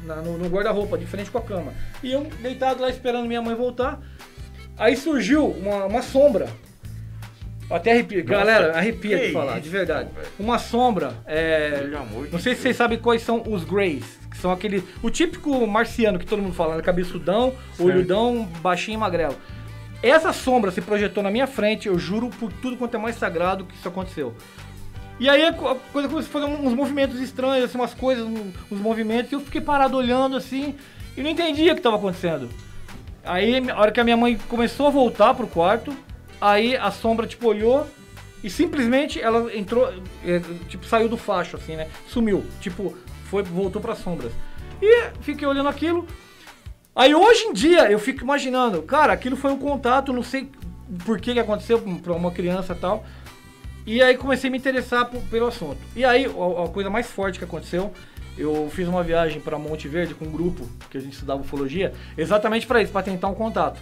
na- 0.05 0.16
no, 0.16 0.36
no 0.38 0.48
guarda-roupa, 0.48 0.96
de 0.98 1.07
frente 1.07 1.30
com 1.30 1.38
a 1.38 1.42
cama. 1.42 1.72
E 2.03 2.12
eu 2.12 2.24
deitado 2.42 2.80
lá 2.82 2.88
esperando 2.90 3.26
minha 3.26 3.42
mãe 3.42 3.55
voltar. 3.55 4.01
Aí 4.76 4.96
surgiu 4.96 5.46
uma, 5.46 5.84
uma 5.86 6.03
sombra. 6.03 6.48
Até 7.70 7.92
arrepia. 7.92 8.22
Galera, 8.22 8.76
arrepia 8.76 9.16
de 9.18 9.32
falar, 9.32 9.53
isso, 9.55 9.62
de 9.62 9.68
verdade. 9.68 10.09
Uma 10.38 10.59
sombra. 10.59 11.12
É, 11.24 11.86
não 12.32 12.38
sei 12.40 12.55
se 12.57 12.62
vocês 12.62 12.76
sabem 12.76 12.98
quais 12.98 13.22
são 13.22 13.42
os 13.46 13.62
Greys. 13.62 14.18
Que 14.30 14.36
são 14.38 14.51
aquele. 14.51 14.82
O 15.03 15.11
típico 15.11 15.64
marciano 15.66 16.18
que 16.18 16.26
todo 16.26 16.42
mundo 16.42 16.55
fala, 16.55 16.76
né? 16.76 16.82
Cabeçudão, 16.82 17.55
olhudão, 17.78 18.44
baixinho 18.61 18.96
e 18.96 18.98
magrelo. 18.98 19.36
Essa 20.03 20.32
sombra 20.32 20.70
se 20.70 20.80
projetou 20.80 21.22
na 21.22 21.30
minha 21.30 21.46
frente, 21.46 21.86
eu 21.86 21.98
juro 21.98 22.30
por 22.30 22.51
tudo 22.55 22.76
quanto 22.76 22.96
é 22.96 22.98
mais 22.98 23.16
sagrado 23.16 23.64
que 23.66 23.74
isso 23.74 23.86
aconteceu. 23.86 24.34
E 25.21 25.29
aí 25.29 25.45
a 25.45 25.53
co- 25.53 25.68
a 25.68 25.75
coisa 25.77 26.09
começou 26.09 26.41
a 26.41 26.47
fazer 26.47 26.61
uns 26.66 26.73
movimentos 26.75 27.21
estranhos, 27.21 27.66
assim, 27.66 27.77
umas 27.79 27.93
coisas, 27.95 28.25
uns 28.27 28.81
movimentos, 28.81 29.31
e 29.31 29.35
eu 29.35 29.41
fiquei 29.41 29.61
parado 29.61 29.97
olhando 29.97 30.35
assim, 30.35 30.75
e 31.16 31.23
não 31.23 31.29
entendia 31.31 31.73
o 31.73 31.75
que 31.75 31.81
estava 31.81 31.97
acontecendo. 31.97 32.49
Aí, 33.23 33.68
a 33.71 33.79
hora 33.79 33.93
que 33.93 34.01
a 34.01 34.05
minha 34.05 34.16
mãe 34.16 34.39
começou 34.49 34.87
a 34.87 34.91
voltar 34.91 35.35
pro 35.35 35.47
quarto, 35.47 35.95
aí 36.41 36.75
a 36.75 36.91
sombra, 36.91 37.27
tipo, 37.27 37.47
olhou 37.47 37.87
e 38.43 38.49
simplesmente 38.49 39.21
ela 39.21 39.55
entrou, 39.55 39.93
é, 40.25 40.41
tipo, 40.71 40.87
saiu 40.87 41.07
do 41.07 41.18
facho, 41.18 41.57
assim, 41.59 41.77
né? 41.77 41.89
Sumiu. 42.09 42.43
Tipo, 42.62 42.97
foi, 43.25 43.43
voltou 43.43 43.83
pras 43.83 43.99
sombras. 43.99 44.33
E 44.81 45.11
fiquei 45.21 45.47
olhando 45.47 45.68
aquilo. 45.68 46.07
Aí 46.97 47.14
hoje 47.14 47.43
em 47.45 47.53
dia 47.53 47.91
eu 47.91 47.99
fico 47.99 48.23
imaginando, 48.25 48.81
cara, 48.83 49.12
aquilo 49.12 49.37
foi 49.37 49.53
um 49.53 49.59
contato, 49.59 50.14
não 50.14 50.23
sei 50.23 50.51
por 51.05 51.21
que, 51.21 51.35
que 51.35 51.41
aconteceu 51.41 51.79
pra 52.03 52.14
uma 52.14 52.31
criança 52.31 52.75
tal. 52.75 53.05
E 53.87 54.03
aí 54.03 54.16
comecei 54.16 54.49
a 54.49 54.51
me 54.51 54.59
interessar 54.59 55.07
po- 55.07 55.20
pelo 55.22 55.47
assunto. 55.47 55.78
E 55.97 56.05
aí, 56.05 56.26
a, 56.26 56.64
a 56.64 56.68
coisa 56.68 56.91
mais 56.91 57.07
forte 57.11 57.39
que 57.39 57.45
aconteceu, 57.45 57.93
eu 58.39 58.70
fiz 58.72 58.87
uma 58.87 59.03
viagem 59.03 59.41
para 59.41 59.59
Monte 59.59 59.89
Verde 59.89 60.14
com 60.14 60.26
um 60.26 60.31
grupo 60.31 60.68
que 60.91 60.99
a 60.99 61.01
gente 61.01 61.14
estudava 61.14 61.41
ufologia, 61.41 61.93
exatamente 62.16 62.66
para 62.66 62.83
isso, 62.83 62.93
para 62.93 63.03
tentar 63.03 63.28
um 63.28 63.35
contato. 63.35 63.81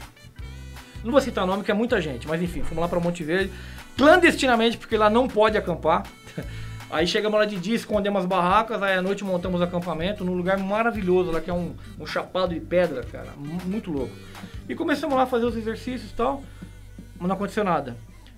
Não 1.05 1.13
vou 1.13 1.21
citar 1.21 1.47
nome, 1.47 1.63
que 1.63 1.71
é 1.71 1.75
muita 1.75 2.01
gente, 2.01 2.27
mas 2.27 2.43
enfim, 2.43 2.63
fomos 2.63 2.81
lá 2.83 2.89
para 2.89 2.99
Monte 3.01 3.23
Verde, 3.23 3.53
clandestinamente, 3.97 4.79
porque 4.79 4.97
lá 4.97 5.09
não 5.11 5.29
pode 5.29 5.57
acampar. 5.59 6.05
Aí 6.91 7.07
chegamos 7.07 7.39
lá 7.39 7.45
de 7.45 7.57
dia, 7.59 7.75
escondemos 7.77 8.21
as 8.23 8.27
barracas, 8.27 8.83
aí 8.83 8.97
à 8.97 9.03
noite 9.03 9.23
montamos 9.23 9.61
acampamento 9.61 10.25
num 10.25 10.33
lugar 10.33 10.57
maravilhoso 10.57 11.31
lá, 11.31 11.39
que 11.39 11.51
é 11.51 11.53
um, 11.53 11.75
um 12.01 12.07
chapado 12.07 12.55
de 12.55 12.61
pedra, 12.61 13.03
cara, 13.03 13.29
mu- 13.37 13.61
muito 13.67 13.91
louco. 13.93 14.11
E 14.67 14.75
começamos 14.75 15.15
lá 15.15 15.25
a 15.25 15.27
fazer 15.27 15.45
os 15.45 15.55
exercícios 15.55 16.11
e 16.11 16.15
tal, 16.15 16.43
mas 17.19 17.29
não 17.29 17.35
aconteceu 17.37 17.63
nada. 17.63 17.95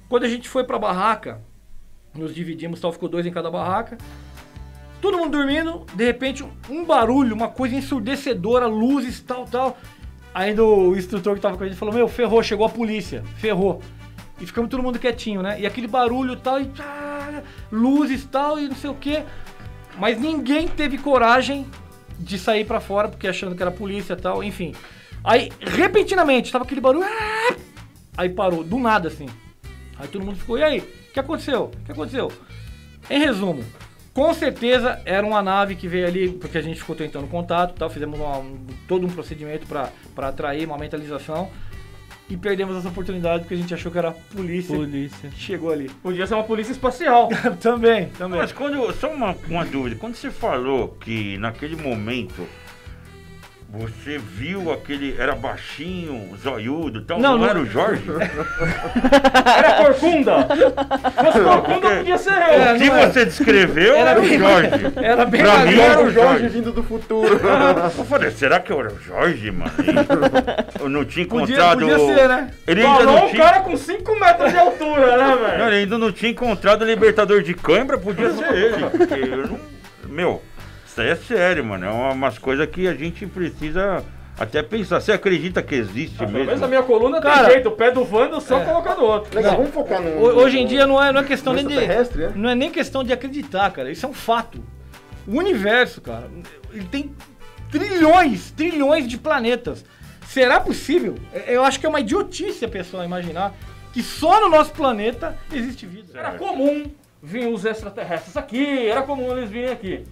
Quando 0.09 0.25
a 0.25 0.29
gente 0.29 0.49
foi 0.49 0.65
pra 0.65 0.81
barraca, 0.81 1.41
nos 2.15 2.35
dividimos, 2.35 2.81
tal, 2.81 2.93
ficou 2.93 3.09
dois 3.09 3.27
em 3.27 3.33
cada 3.33 3.51
barraca. 3.51 3.99
Todo 5.01 5.17
mundo 5.17 5.39
dormindo, 5.39 5.87
de 5.95 6.05
repente 6.05 6.45
um, 6.69 6.85
barulho, 6.85 7.35
uma 7.35 7.49
coisa 7.49 7.75
ensurdecedora, 7.75 8.67
luzes, 8.67 9.21
tal, 9.21 9.47
tal. 9.47 9.79
Ainda 10.35 10.63
o 10.63 10.97
instrutor 10.97 11.35
que 11.35 11.41
tava 11.41 11.57
com 11.57 11.65
a 11.65 11.67
gente 11.67 11.79
falou: 11.79 11.95
Meu, 11.95 12.07
ferrou, 12.07 12.43
chegou 12.43 12.67
a 12.67 12.69
polícia, 12.69 13.23
ferrou. 13.37 13.81
E 14.41 14.47
ficamos 14.47 14.71
todo 14.71 14.83
mundo 14.83 14.99
quietinho, 14.99 15.43
né? 15.43 15.61
E 15.61 15.67
aquele 15.67 15.87
barulho 15.87 16.37
tal, 16.37 16.61
e 16.61 16.71
ah, 16.79 17.43
luzes 17.71 18.25
tal, 18.25 18.59
e 18.59 18.69
não 18.69 18.77
sei 18.77 18.91
o 18.91 18.95
que. 18.95 19.23
Mas 19.99 20.19
ninguém 20.21 20.69
teve 20.69 20.99
coragem 20.99 21.67
de 22.19 22.39
sair 22.39 22.67
pra 22.67 22.81
fora, 22.81 23.09
porque 23.09 23.27
achando 23.27 23.55
que 23.55 23.63
era 23.63 23.71
polícia 23.71 24.17
tal, 24.17 24.43
enfim. 24.45 24.75
Aí, 25.25 25.51
repentinamente, 25.61 26.53
tava 26.53 26.65
aquele 26.65 26.81
barulho. 26.81 27.07
ah, 27.07 27.55
Aí 28.17 28.29
parou, 28.29 28.63
do 28.63 28.79
nada 28.79 29.09
assim. 29.09 29.27
Aí 29.99 30.09
todo 30.09 30.25
mundo 30.25 30.39
ficou, 30.39 30.59
e 30.59 30.63
aí? 30.63 31.00
O 31.11 31.13
que 31.13 31.21
aconteceu? 31.21 31.65
O 31.65 31.85
que 31.85 31.93
aconteceu? 31.93 32.31
Em 33.11 33.19
resumo, 33.19 33.65
com 34.15 34.33
certeza 34.33 35.01
era 35.05 35.27
uma 35.27 35.43
nave 35.43 35.75
que 35.75 35.89
veio 35.89 36.07
ali, 36.07 36.29
porque 36.31 36.57
a 36.59 36.63
gente 36.63 36.79
ficou 36.79 36.95
tentando 36.95 37.27
contato, 37.27 37.75
tal, 37.77 37.91
fizemos 37.91 38.19
uma- 38.19 38.39
um- 38.39 38.59
todo 38.87 39.07
um 39.07 39.11
procedimento 39.11 39.67
para 39.67 39.91
atrair 40.29 40.67
uma 40.67 40.79
mentalização 40.79 41.51
e 42.29 42.37
perdemos 42.37 42.77
essa 42.77 42.89
oportunidade 42.89 43.41
porque 43.43 43.55
a 43.55 43.57
gente 43.57 43.75
achou 43.75 43.91
que 43.91 43.99
era 43.99 44.11
a 44.11 44.13
polícia 44.13 44.77
Polícia. 44.77 45.29
que 45.31 45.41
chegou 45.41 45.73
ali. 45.73 45.89
Podia 46.01 46.27
ser 46.29 46.35
uma 46.35 46.45
polícia 46.45 46.71
espacial. 46.73 47.29
também, 47.61 48.09
também. 48.11 48.39
Mas 48.39 48.53
quando. 48.53 48.93
Só 48.95 49.13
uma, 49.13 49.37
uma 49.49 49.65
dúvida. 49.65 49.97
Quando 49.97 50.15
você 50.15 50.31
falou 50.31 50.97
que 51.01 51.37
naquele 51.39 51.75
momento 51.75 52.47
você 53.73 54.19
viu 54.19 54.73
aquele. 54.73 55.15
Era 55.19 55.35
baixinho, 55.35 56.37
zoiudo 56.43 56.99
e 57.01 57.03
tal. 57.05 57.19
Não, 57.21 57.33
Não, 57.33 57.39
não- 57.39 57.47
era 57.49 57.59
o 57.61 57.67
Jorge? 57.67 58.03
Era 59.57 59.73
corcunda. 59.85 60.47
Se 60.49 61.25
fosse 61.25 61.41
corcunda, 61.41 61.97
podia 61.97 62.19
ser 62.19 62.31
eu. 62.33 62.75
O 62.75 62.79
que 62.79 62.85
não 62.89 62.97
é. 62.97 63.07
você 63.11 63.25
descreveu 63.25 63.95
Era 63.95 64.11
era, 64.11 64.21
o 64.21 64.25
Jorge. 64.39 64.71
Era 64.97 65.25
bem 65.25 65.43
Pra 65.43 65.59
mim 65.65 65.79
era 65.79 66.01
o 66.01 66.11
Jorge 66.11 66.15
Jorge. 66.41 66.49
vindo 66.49 66.73
do 66.73 66.83
futuro. 66.83 67.41
Eu 67.97 68.05
falei, 68.05 68.31
será 68.31 68.61
que 68.61 68.73
era 68.73 68.93
o 68.93 68.99
Jorge, 69.01 69.51
mano? 69.51 69.71
Eu 70.81 70.89
não 70.89 71.05
tinha 71.05 71.27
Podia, 71.27 71.55
encontrado. 71.55 71.81
podia 71.81 71.99
ser, 71.99 72.29
né? 72.29 72.51
Ele 72.67 72.81
ainda 72.83 72.99
Falou 72.99 73.13
não 73.17 73.27
um 73.27 73.31
tinha. 73.31 73.43
cara 73.45 73.61
com 73.61 73.77
5 73.77 74.19
metros 74.21 74.51
de 74.53 74.59
altura, 74.59 75.17
né, 75.17 75.25
Não, 75.27 75.39
velho? 75.39 75.63
ele 75.69 75.77
ainda 75.77 75.99
não 75.99 76.13
tinha 76.13 76.31
encontrado 76.33 76.83
o 76.83 76.85
libertador 76.85 77.43
de 77.43 77.55
cãibra, 77.55 77.99
podia 77.99 78.33
ser 78.33 78.53
ele. 78.55 78.91
Porque 78.91 79.15
eu 79.15 79.47
não. 79.49 79.59
Meu, 80.09 80.43
isso 80.91 81.01
aí 81.01 81.09
é 81.09 81.17
sério, 81.17 81.65
mano. 81.65 81.87
É 81.87 81.91
uma- 81.91 82.13
umas 82.13 82.39
coisas 82.39 82.67
que 82.69 82.87
a 82.89 82.95
gente 82.95 83.27
precisa 83.27 84.05
até 84.39 84.63
pensar. 84.63 85.01
Você 85.01 85.13
acredita 85.13 85.63
que 85.63 85.75
existe 85.75 86.17
Pelo 86.19 86.31
menos 86.33 86.47
mesmo? 86.49 86.61
na 86.63 86.69
minha 86.69 86.83
coluna 86.83 87.21
Cara, 87.21 87.45
tem 87.45 87.53
jeito. 87.55 87.69
O 87.69 87.73
pé 87.73 87.91
do 87.91 88.05
Vando 88.05 88.41
só 88.41 88.61
é. 88.61 88.65
colocar 88.65 88.95
no 88.97 89.05
outro. 89.05 89.35
Legal, 89.37 89.57
vamos 89.57 89.71
focar 89.73 90.01
no. 90.03 90.19
Ho- 90.19 90.37
Hoje 90.43 90.59
em 90.59 90.67
dia 90.67 90.87
não 90.87 91.03
é, 91.03 91.13
não 91.13 91.21
é 91.21 91.25
questão 91.25 91.53
nem 91.53 91.67
de. 91.67 91.75
Extraterrestre, 91.75 92.23
né? 92.27 92.33
Não 92.35 92.49
é 92.51 92.55
nem 92.55 92.71
questão 92.71 93.05
de 93.05 93.13
acreditar, 93.13 93.71
cara. 93.71 93.91
Isso 93.91 94.05
é 94.07 94.09
um 94.09 94.15
fato. 94.15 94.63
O 95.27 95.37
universo, 95.39 96.01
cara, 96.01 96.29
ele 96.73 96.85
tem 96.85 97.15
trilhões, 97.71 98.51
trilhões 98.51 99.07
de 99.07 99.17
planetas. 99.19 99.85
Será 100.27 100.61
possível? 100.61 101.17
É- 101.33 101.55
Eu 101.57 101.65
acho 101.65 101.79
que 101.81 101.87
é 101.87 101.89
uma 101.89 102.01
idiotice 102.01 102.65
a 102.65 102.69
pessoa 102.69 103.05
imaginar 103.05 103.53
que 103.93 104.03
só 104.03 104.41
no 104.41 104.49
nosso 104.49 104.73
planeta 104.73 105.37
existe 105.53 105.87
vida. 105.87 106.19
Era 106.19 106.33
comum 106.33 106.85
vir 107.23 107.47
os 107.49 107.65
extraterrestres 107.65 108.37
aqui, 108.37 108.89
era 108.89 109.03
comum 109.03 109.37
eles 109.37 109.51
virem 109.51 109.71
aqui. 109.71 110.05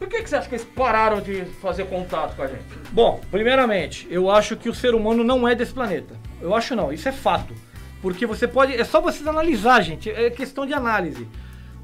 Por 0.00 0.08
que, 0.08 0.22
que 0.22 0.30
você 0.30 0.36
acha 0.36 0.48
que 0.48 0.54
eles 0.54 0.64
pararam 0.64 1.20
de 1.20 1.44
fazer 1.60 1.84
contato 1.84 2.34
com 2.34 2.42
a 2.42 2.46
gente? 2.46 2.64
Bom, 2.90 3.20
primeiramente, 3.30 4.08
eu 4.10 4.30
acho 4.30 4.56
que 4.56 4.66
o 4.66 4.74
ser 4.74 4.94
humano 4.94 5.22
não 5.22 5.46
é 5.46 5.54
desse 5.54 5.74
planeta. 5.74 6.14
Eu 6.40 6.54
acho 6.54 6.74
não, 6.74 6.90
isso 6.90 7.06
é 7.06 7.12
fato. 7.12 7.54
Porque 8.00 8.24
você 8.24 8.48
pode. 8.48 8.74
É 8.74 8.82
só 8.82 8.98
vocês 9.02 9.26
analisar, 9.26 9.82
gente. 9.82 10.08
É 10.08 10.30
questão 10.30 10.64
de 10.64 10.72
análise. 10.72 11.28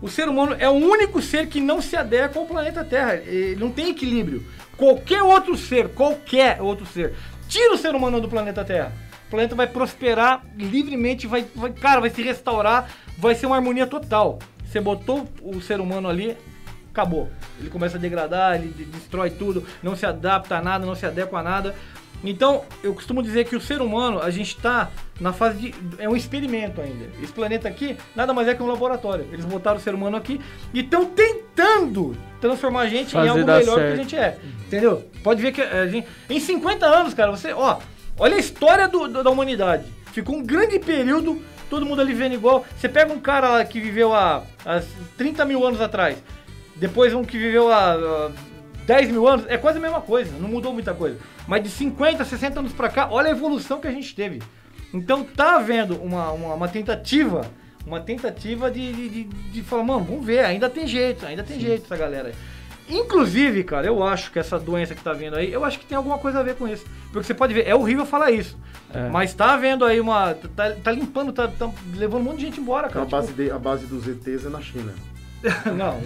O 0.01 0.09
ser 0.09 0.31
humano 0.31 0.57
é 0.59 0.67
o 0.67 0.73
único 0.73 1.21
ser 1.21 1.47
que 1.47 1.61
não 1.61 1.83
se 1.83 1.95
adequa 1.95 2.41
ao 2.41 2.47
planeta 2.47 2.83
Terra. 2.83 3.17
Ele 3.17 3.57
não 3.57 3.71
tem 3.71 3.91
equilíbrio. 3.91 4.43
Qualquer 4.79 5.23
outro 5.23 5.55
ser, 5.55 5.89
qualquer 5.91 6.63
outro 6.63 6.87
ser, 6.87 7.13
tira 7.49 7.75
o 7.75 7.79
ser 7.79 7.95
humano 7.95 8.19
do 8.19 8.31
planeta 8.31 8.65
Terra. 8.65 8.95
O 9.27 9.31
planeta 9.31 9.55
vai 9.55 9.67
prosperar 9.67 10.43
livremente, 10.57 11.27
vai, 11.27 11.45
vai, 11.55 11.71
cara, 11.71 12.01
vai 12.01 12.09
se 12.09 12.23
restaurar, 12.23 12.91
vai 13.19 13.35
ser 13.35 13.45
uma 13.45 13.57
harmonia 13.57 13.87
total. 13.87 14.39
Você 14.65 14.81
botou 14.81 15.29
o 15.43 15.61
ser 15.61 15.81
humano 15.81 16.09
ali, 16.09 16.35
acabou. 17.01 17.29
Ele 17.61 17.69
começa 17.69 17.97
a 17.99 18.01
degradar, 18.01 18.57
ele 18.57 18.69
de- 18.69 18.85
destrói 18.87 19.31
tudo, 19.31 19.65
não 19.83 19.95
se 19.95 20.07
adapta 20.07 20.57
a 20.57 20.63
nada, 20.63 20.87
não 20.87 20.95
se 20.95 21.05
adequa 21.05 21.39
a 21.39 21.43
nada. 21.43 21.75
Então, 22.25 22.65
eu 22.83 22.95
costumo 22.95 23.23
dizer 23.23 23.45
que 23.45 23.55
o 23.55 23.61
ser 23.61 23.83
humano, 23.83 24.21
a 24.23 24.31
gente 24.31 24.57
está 24.57 24.91
na 25.21 25.35
fase 25.35 25.59
de. 25.59 25.75
É 25.99 26.09
um 26.09 26.17
experimento 26.17 26.81
ainda. 26.81 27.05
Esse 27.23 27.31
planeta 27.33 27.69
aqui 27.69 27.97
nada 28.17 28.33
mais 28.33 28.49
é 28.49 28.55
que 28.55 28.63
um 28.63 28.67
laboratório. 28.67 29.29
Eles 29.31 29.45
botaram 29.45 29.77
o 29.77 29.81
ser 29.81 29.95
humano 29.95 30.17
aqui 30.17 30.41
e 30.73 30.81
estão 30.81 31.05
tentando 31.05 32.17
transformar 32.41 32.81
a 32.83 32.89
gente 32.89 33.09
em 33.09 33.13
Fazer 33.13 33.29
algo 33.29 33.45
dar 33.45 33.59
melhor 33.59 33.75
certo. 33.77 33.87
que 33.89 33.93
a 33.93 33.97
gente 34.03 34.17
é. 34.17 34.39
Entendeu? 34.67 35.05
Pode 35.23 35.43
ver 35.43 35.53
que 35.53 35.61
a 35.61 35.87
gente. 35.87 36.09
Em 36.29 36.41
50 36.41 36.87
anos, 36.87 37.13
cara, 37.13 37.31
você. 37.31 37.53
Ó, 37.53 37.79
olha 38.19 38.37
a 38.37 38.41
história 38.41 38.89
do- 38.89 39.07
do- 39.09 39.23
da 39.23 39.31
humanidade. 39.31 39.85
Ficou 40.13 40.37
um 40.37 40.43
grande 40.43 40.79
período, 40.79 41.41
todo 41.69 41.85
mundo 41.85 42.01
ali 42.01 42.15
vivendo 42.15 42.33
igual. 42.33 42.65
Você 42.79 42.89
pega 42.89 43.13
um 43.13 43.21
cara 43.21 43.51
lá 43.51 43.65
que 43.65 43.79
viveu 43.79 44.15
há, 44.15 44.43
há 44.65 44.83
30 45.19 45.45
mil 45.45 45.65
anos 45.67 45.81
atrás. 45.83 46.17
Depois 46.77 47.13
um 47.15 47.25
que 47.25 47.39
viveu 47.39 47.71
há, 47.73 47.95
há 47.95 48.31
10 48.87 49.11
mil 49.11 49.27
anos, 49.27 49.47
é 49.49 49.57
quase 49.57 49.79
a 49.79 49.81
mesma 49.81 50.01
coisa, 50.01 50.31
não 50.39 50.49
mudou 50.49 50.73
muita 50.73 50.93
coisa. 50.95 51.19
Mas 51.49 51.63
de 51.63 51.71
50, 51.71 52.25
60 52.25 52.61
anos 52.61 52.73
pra 52.73 52.89
cá, 52.89 53.09
olha 53.11 53.29
a 53.29 53.31
evolução 53.33 53.81
que 53.81 53.89
a 53.89 53.93
gente 53.93 54.15
teve. 54.15 54.43
Então 54.93 55.25
tá 55.25 55.57
havendo 55.57 55.97
uma, 55.97 56.31
uma, 56.33 56.55
uma 56.55 56.69
tentativa, 56.69 57.43
uma 57.87 58.01
tentativa 58.01 58.71
de, 58.71 58.93
de, 58.93 59.09
de, 59.09 59.25
de 59.25 59.63
falar, 59.63 59.83
mano, 59.85 60.05
vamos 60.05 60.25
ver, 60.25 60.41
ainda 60.45 60.69
tem 60.71 60.87
jeito, 60.87 61.25
ainda 61.27 61.43
tem 61.43 61.59
jeito 61.59 61.85
essa 61.85 61.97
galera. 61.97 62.33
Inclusive, 62.89 63.65
cara, 63.65 63.87
eu 63.87 64.03
acho 64.05 64.31
que 64.31 64.39
essa 64.39 64.59
doença 64.61 64.95
que 64.95 65.03
tá 65.03 65.13
vindo 65.13 65.35
aí, 65.35 65.53
eu 65.53 65.65
acho 65.65 65.79
que 65.79 65.87
tem 65.87 65.97
alguma 65.97 66.19
coisa 66.19 66.39
a 66.39 66.43
ver 66.43 66.55
com 66.55 66.69
isso. 66.69 66.85
Porque 67.13 67.27
você 67.27 67.35
pode 67.35 67.53
ver, 67.53 67.67
é 67.67 67.75
horrível 67.75 68.07
falar 68.07 68.31
isso. 68.31 68.57
É. 68.95 69.09
Mas 69.09 69.35
tá 69.35 69.55
havendo 69.55 69.85
aí 69.85 69.99
uma. 70.01 70.35
Tá, 70.35 70.71
tá 70.71 70.93
limpando, 70.93 71.33
tá, 71.33 71.49
tá 71.49 71.69
levando 71.97 72.21
um 72.21 72.25
monte 72.25 72.37
de 72.39 72.45
gente 72.45 72.61
embora, 72.61 72.87
Então, 72.87 73.05
cara. 73.05 73.17
a, 73.17 73.21
base 73.21 73.33
de- 73.33 73.51
a 73.51 73.59
base 73.59 73.87
dos 73.87 74.07
ETs 74.07 74.47
é 74.47 74.49
na 74.49 74.61
China. 74.61 74.93
Não. 75.77 76.01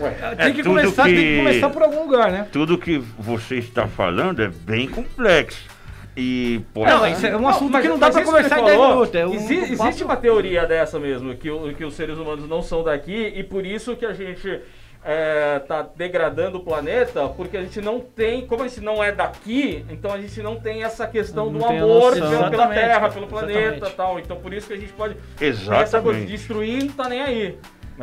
Ué, 0.00 0.10
Tem 0.36 0.52
que, 0.54 0.62
tudo 0.62 0.74
começar, 0.76 1.04
tem 1.04 1.14
que- 1.14 1.22
que 1.22 1.36
começar 1.38 1.70
por 1.70 1.82
algum 1.82 2.02
lugar, 2.04 2.30
né? 2.32 2.46
Tudo 2.50 2.78
que 2.78 2.98
você 3.18 3.56
está 3.56 3.86
falando 3.86 4.42
é 4.42 4.48
bem 4.48 4.88
complexo. 4.88 5.70
E 6.16 6.60
pode. 6.74 6.90
Não, 6.90 7.06
isso 7.06 7.26
é 7.26 7.36
um 7.36 7.48
assunto 7.48 7.72
mas- 7.72 7.82
que 7.82 7.88
não 7.88 7.98
dá 7.98 8.08
isso 8.10 8.22
conversar 8.22 8.56
que 8.56 8.60
em 8.60 8.64
você 8.64 8.70
10 8.70 8.78
falou, 8.80 8.94
minutos. 8.96 9.14
É 9.14 9.26
um, 9.26 9.34
exi- 9.34 9.58
um 9.58 9.62
existe 9.86 10.04
uma 10.04 10.16
teoria 10.16 10.66
dessa 10.66 10.98
mesmo, 10.98 11.34
que, 11.34 11.50
o- 11.50 11.72
que 11.74 11.84
os 11.84 11.94
seres 11.94 12.18
humanos 12.18 12.46
não 12.48 12.60
são 12.62 12.82
daqui 12.84 13.32
e 13.34 13.42
por 13.42 13.64
isso 13.64 13.96
que 13.96 14.04
a 14.04 14.12
gente 14.12 14.60
é, 15.04 15.58
tá 15.60 15.84
degradando 15.96 16.58
o 16.58 16.60
planeta, 16.60 17.26
porque 17.30 17.56
a 17.56 17.62
gente 17.62 17.80
não 17.80 17.98
tem, 17.98 18.46
como 18.46 18.62
a 18.62 18.68
gente 18.68 18.80
não 18.82 19.02
é 19.02 19.10
daqui, 19.10 19.84
então 19.90 20.12
a 20.12 20.20
gente 20.20 20.40
não 20.42 20.60
tem 20.60 20.84
essa 20.84 21.06
questão 21.08 21.46
Não 21.50 21.58
do 21.58 21.64
amor 21.64 22.12
pela, 22.12 22.28
pela 22.28 22.36
Exatamente, 22.46 22.74
Terra, 22.80 23.08
pelo 23.08 23.26
planeta 23.26 23.58
exatamente. 23.58 23.96
tal. 23.96 24.18
Então 24.18 24.36
por 24.36 24.52
isso 24.52 24.66
que 24.68 24.74
a 24.74 24.76
gente 24.76 24.92
pode 24.92 25.16
essa 25.40 26.00
coisa 26.00 26.20
de 26.20 26.26
Exatamente. 26.26 26.26
destruir 26.26 26.84
não 26.84 26.92
tá 26.92 27.08
nem 27.08 27.20
aí. 27.22 27.58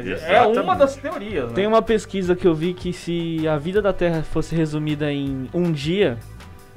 Mas 0.05 0.23
é 0.23 0.61
uma 0.61 0.75
das 0.75 0.95
teorias, 0.95 1.49
né? 1.49 1.53
Tem 1.55 1.67
uma 1.67 1.81
pesquisa 1.81 2.35
que 2.35 2.47
eu 2.47 2.53
vi 2.53 2.73
que 2.73 2.91
se 2.93 3.47
a 3.47 3.57
vida 3.57 3.81
da 3.81 3.93
Terra 3.93 4.23
fosse 4.23 4.55
resumida 4.55 5.11
em 5.11 5.49
um 5.53 5.71
dia, 5.71 6.17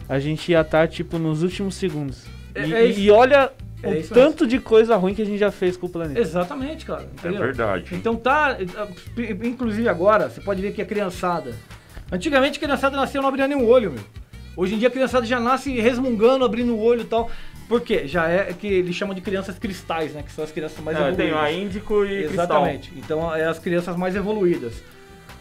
a 0.08 0.18
gente 0.18 0.52
ia 0.52 0.60
estar, 0.60 0.88
tipo, 0.88 1.18
nos 1.18 1.42
últimos 1.42 1.74
segundos. 1.74 2.26
É- 2.54 2.66
e, 2.66 2.74
é 2.74 2.90
e 2.90 3.10
olha 3.10 3.50
É 3.82 3.88
o 3.88 4.08
tanto 4.08 4.46
de 4.46 4.58
coisa 4.60 4.94
ruim 4.96 5.14
que 5.14 5.22
a 5.22 5.26
gente 5.26 5.38
já 5.38 5.50
fez 5.50 5.76
com 5.76 5.86
o 5.86 5.88
planeta. 5.88 6.20
Exatamente, 6.20 6.84
cara. 6.86 7.02
É 7.02 7.04
Entendeu? 7.18 7.40
verdade. 7.40 7.94
Então 7.94 8.14
tá. 8.14 8.56
Inclusive 9.44 9.88
agora, 9.88 10.28
você 10.28 10.40
pode 10.40 10.62
ver 10.62 10.72
que 10.72 10.80
a 10.80 10.86
criançada. 10.86 11.52
Antigamente 12.10 12.58
a 12.58 12.60
criançada 12.60 12.96
nascia 12.96 13.20
não 13.20 13.28
abria 13.28 13.48
nenhum 13.48 13.66
olho, 13.66 13.90
meu. 13.90 14.04
Hoje 14.56 14.74
em 14.74 14.78
dia 14.78 14.88
a 14.88 14.90
criançada 14.90 15.24
já 15.24 15.40
nasce 15.40 15.72
resmungando, 15.80 16.44
abrindo 16.44 16.74
o 16.74 16.80
olho 16.80 17.00
e 17.00 17.06
tal. 17.06 17.30
Por 17.72 17.80
quê? 17.80 18.06
Já 18.06 18.28
é 18.28 18.52
que 18.52 18.66
eles 18.66 18.94
chamam 18.94 19.14
de 19.14 19.22
crianças 19.22 19.58
cristais, 19.58 20.12
né? 20.12 20.22
Que 20.22 20.30
são 20.30 20.44
as 20.44 20.52
crianças 20.52 20.78
mais 20.84 20.94
É, 20.94 21.00
tem 21.12 21.28
evoluídas. 21.28 21.40
a 21.42 21.50
Índico 21.50 22.04
e 22.04 22.24
Exatamente. 22.24 22.92
Então 22.94 23.34
é 23.34 23.46
as 23.46 23.58
crianças 23.58 23.96
mais 23.96 24.14
evoluídas. 24.14 24.74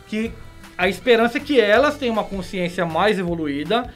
Que 0.08 0.32
a 0.78 0.88
esperança 0.88 1.40
é 1.40 1.42
que 1.42 1.60
elas 1.60 1.98
tenham 1.98 2.14
uma 2.14 2.24
consciência 2.24 2.86
mais 2.86 3.20
evoluída 3.20 3.94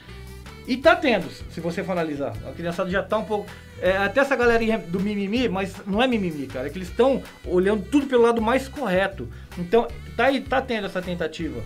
e 0.68 0.76
tá 0.76 0.94
tendo, 0.94 1.30
se 1.50 1.62
você 1.62 1.82
for 1.82 1.92
analisar. 1.92 2.34
A 2.46 2.52
criançada 2.52 2.90
já 2.90 3.02
tá 3.02 3.16
um 3.16 3.24
pouco. 3.24 3.46
é, 3.80 3.96
até 3.96 4.20
essa 4.20 4.36
galerinha 4.36 4.76
do 4.76 5.00
mimimi, 5.00 5.48
mas 5.48 5.74
não 5.86 6.02
é 6.02 6.06
mimimi, 6.06 6.46
cara. 6.46 6.66
É 6.66 6.70
que 6.70 6.76
eles 6.76 6.90
estão 6.90 7.22
olhando 7.46 7.86
tudo 7.90 8.06
pelo 8.06 8.22
lado 8.22 8.42
mais 8.42 8.68
correto. 8.68 9.26
Então 9.56 9.88
tá, 10.14 10.26
tá 10.46 10.60
tendo 10.60 10.84
essa 10.84 11.00
tentativa 11.00 11.62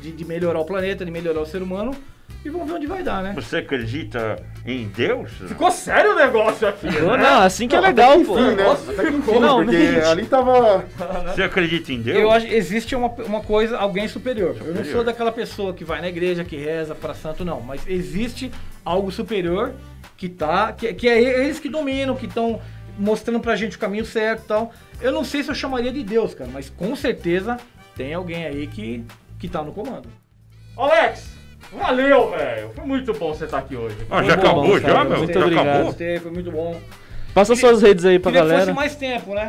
de, 0.00 0.10
de 0.10 0.24
melhorar 0.24 0.60
o 0.60 0.64
planeta, 0.64 1.04
de 1.04 1.10
melhorar 1.10 1.42
o 1.42 1.46
ser 1.46 1.60
humano. 1.60 1.94
E 2.44 2.50
vamos 2.50 2.68
ver 2.68 2.74
onde 2.74 2.86
vai 2.86 3.02
dar, 3.02 3.22
né? 3.22 3.32
Você 3.34 3.56
acredita 3.56 4.36
em 4.66 4.86
Deus? 4.88 5.30
Ficou 5.48 5.70
sério 5.70 6.12
o 6.12 6.14
negócio 6.14 6.68
aqui, 6.68 6.86
Não, 7.00 7.16
né? 7.16 7.22
não, 7.22 7.40
assim 7.40 7.66
que 7.66 7.74
é 7.74 7.80
legal, 7.80 8.20
pô. 8.20 8.38
Enfim, 8.38 8.54
né? 8.54 8.64
Nossa, 8.64 8.92
Até 8.92 9.02
que 9.10 9.16
enfim, 9.16 9.38
Não, 9.38 9.64
porque 9.64 9.76
não. 9.92 10.10
ali 10.10 10.26
tava. 10.26 10.84
Você 11.34 11.42
acredita 11.42 11.90
em 11.92 12.02
Deus? 12.02 12.18
Eu 12.18 12.30
acho 12.30 12.46
que 12.46 12.54
existe 12.54 12.94
uma, 12.94 13.08
uma 13.08 13.40
coisa, 13.40 13.78
alguém 13.78 14.06
superior. 14.08 14.50
Eu 14.50 14.56
não 14.58 14.66
Superior. 14.74 14.92
sou 14.92 15.04
daquela 15.04 15.32
pessoa 15.32 15.72
que 15.72 15.84
vai 15.84 16.02
na 16.02 16.08
igreja, 16.08 16.44
que 16.44 16.56
reza 16.56 16.94
pra 16.94 17.14
santo, 17.14 17.44
não. 17.46 17.60
Mas 17.62 17.80
existe 17.88 18.50
algo 18.84 19.10
superior 19.10 19.72
que 20.16 20.28
tá. 20.28 20.70
Que, 20.72 20.92
que 20.92 21.08
é 21.08 21.18
eles 21.22 21.58
que 21.58 21.70
dominam, 21.70 22.14
que 22.14 22.26
estão 22.26 22.60
mostrando 22.98 23.40
pra 23.40 23.56
gente 23.56 23.76
o 23.76 23.80
caminho 23.80 24.04
certo 24.04 24.42
e 24.44 24.46
tal. 24.48 24.72
Eu 25.00 25.12
não 25.12 25.24
sei 25.24 25.42
se 25.42 25.50
eu 25.50 25.54
chamaria 25.54 25.90
de 25.90 26.02
Deus, 26.02 26.34
cara, 26.34 26.50
mas 26.52 26.68
com 26.68 26.94
certeza 26.94 27.56
tem 27.96 28.12
alguém 28.12 28.44
aí 28.44 28.66
que, 28.66 29.02
que 29.38 29.48
tá 29.48 29.62
no 29.62 29.72
comando. 29.72 30.08
Alex, 30.76 31.34
valeu, 31.78 32.30
velho. 32.30 32.70
Foi 32.74 32.84
muito 32.84 33.12
bom 33.14 33.32
você 33.34 33.44
estar 33.44 33.58
aqui 33.58 33.76
hoje. 33.76 33.96
Ah, 34.10 34.22
já 34.22 34.36
bom, 34.36 34.42
acabou, 34.42 34.80
cara. 34.80 34.94
já, 34.94 35.04
meu? 35.04 35.18
Muito 35.18 35.32
já 35.32 35.40
obrigado. 35.40 35.66
acabou? 35.68 35.84
Gostei, 35.86 36.18
foi 36.18 36.30
muito 36.30 36.50
bom. 36.50 36.80
Passa 37.34 37.56
suas 37.56 37.82
redes 37.82 38.04
aí 38.04 38.18
pra 38.18 38.30
Queria 38.30 38.42
que 38.44 38.48
fosse 38.52 38.60
galera. 38.66 38.74
mais 38.74 38.94
tempo, 38.94 39.34
né? 39.34 39.46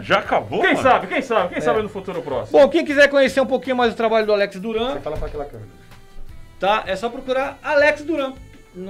Já 0.00 0.18
acabou? 0.20 0.60
Quem 0.62 0.70
mano? 0.74 0.82
sabe, 0.82 1.06
quem 1.08 1.20
sabe, 1.20 1.52
quem 1.52 1.60
sabe 1.60 1.82
no 1.82 1.88
futuro 1.90 2.22
próximo. 2.22 2.58
Bom, 2.58 2.68
quem 2.70 2.84
quiser 2.86 3.08
conhecer 3.08 3.40
um 3.40 3.46
pouquinho 3.46 3.76
mais 3.76 3.92
do 3.92 3.96
trabalho 3.96 4.24
do 4.24 4.32
Alex 4.32 4.58
Duran, 4.58 4.94
Você 4.94 5.00
fala 5.00 5.16
pra 5.18 5.26
aquela 5.28 5.44
câmera. 5.44 5.68
tá? 6.58 6.84
É 6.86 6.96
só 6.96 7.08
procurar 7.10 7.58
Alex 7.62 8.02
Duran. 8.02 8.32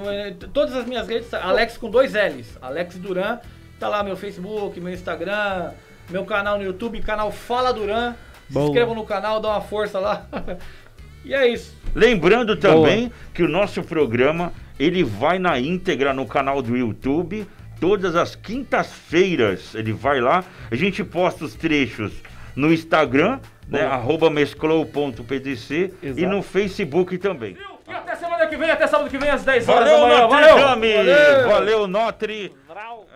Eh, 0.07 0.35
todas 0.53 0.73
as 0.75 0.85
minhas 0.85 1.07
redes, 1.07 1.29
tá? 1.29 1.43
Alex 1.43 1.75
com 1.77 1.89
dois 1.89 2.13
L's. 2.13 2.57
Alex 2.61 2.95
Duran. 2.95 3.39
Tá 3.77 3.87
lá 3.89 4.03
meu 4.03 4.15
Facebook, 4.15 4.79
meu 4.79 4.93
Instagram, 4.93 5.71
meu 6.09 6.23
canal 6.25 6.57
no 6.57 6.63
YouTube, 6.63 7.01
canal 7.01 7.31
Fala 7.31 7.73
Duran. 7.73 8.13
Se 8.51 8.57
inscrevam 8.57 8.95
no 8.95 9.05
canal, 9.05 9.39
dá 9.39 9.49
uma 9.49 9.61
força 9.61 9.99
lá. 9.99 10.25
e 11.23 11.33
é 11.33 11.47
isso. 11.47 11.77
Lembrando 11.93 12.55
também 12.55 13.11
que 13.33 13.43
o 13.43 13.47
nosso 13.47 13.83
programa 13.83 14.53
ele 14.79 15.03
vai 15.03 15.39
na 15.39 15.59
íntegra 15.59 16.13
no 16.13 16.25
canal 16.25 16.61
do 16.61 16.77
YouTube. 16.77 17.45
Todas 17.79 18.15
as 18.15 18.35
quintas-feiras 18.35 19.73
ele 19.75 19.91
vai 19.93 20.19
lá. 20.19 20.43
A 20.69 20.75
gente 20.75 21.03
posta 21.03 21.45
os 21.45 21.55
trechos 21.55 22.11
no 22.55 22.71
Instagram, 22.73 23.39
né, 23.67 23.83
Boa. 23.83 23.93
arroba 23.93 24.29
mesclou.pdc 24.29 25.93
e 26.01 26.25
no 26.25 26.41
Facebook 26.41 27.17
também. 27.17 27.57
E 27.87 27.91
até 27.91 28.15
semana 28.15 28.45
que 28.47 28.55
vem, 28.55 28.69
até 28.69 28.85
sábado 28.85 29.09
que 29.09 29.17
vem, 29.17 29.29
às 29.29 29.43
10 29.43 29.67
horas 29.67 29.89
Valeu, 29.89 29.99
da 29.99 30.07
manhã. 30.07 30.21
Notre 30.21 30.37
Valeu! 30.37 30.67
Dame! 30.67 30.93
Valeu! 30.93 31.49
Valeu, 31.49 31.87
Notre! 31.87 32.53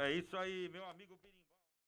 É 0.01 0.11
isso 0.11 0.35
aí, 0.35 0.69
meu 0.73 0.81
amigo. 0.83 0.92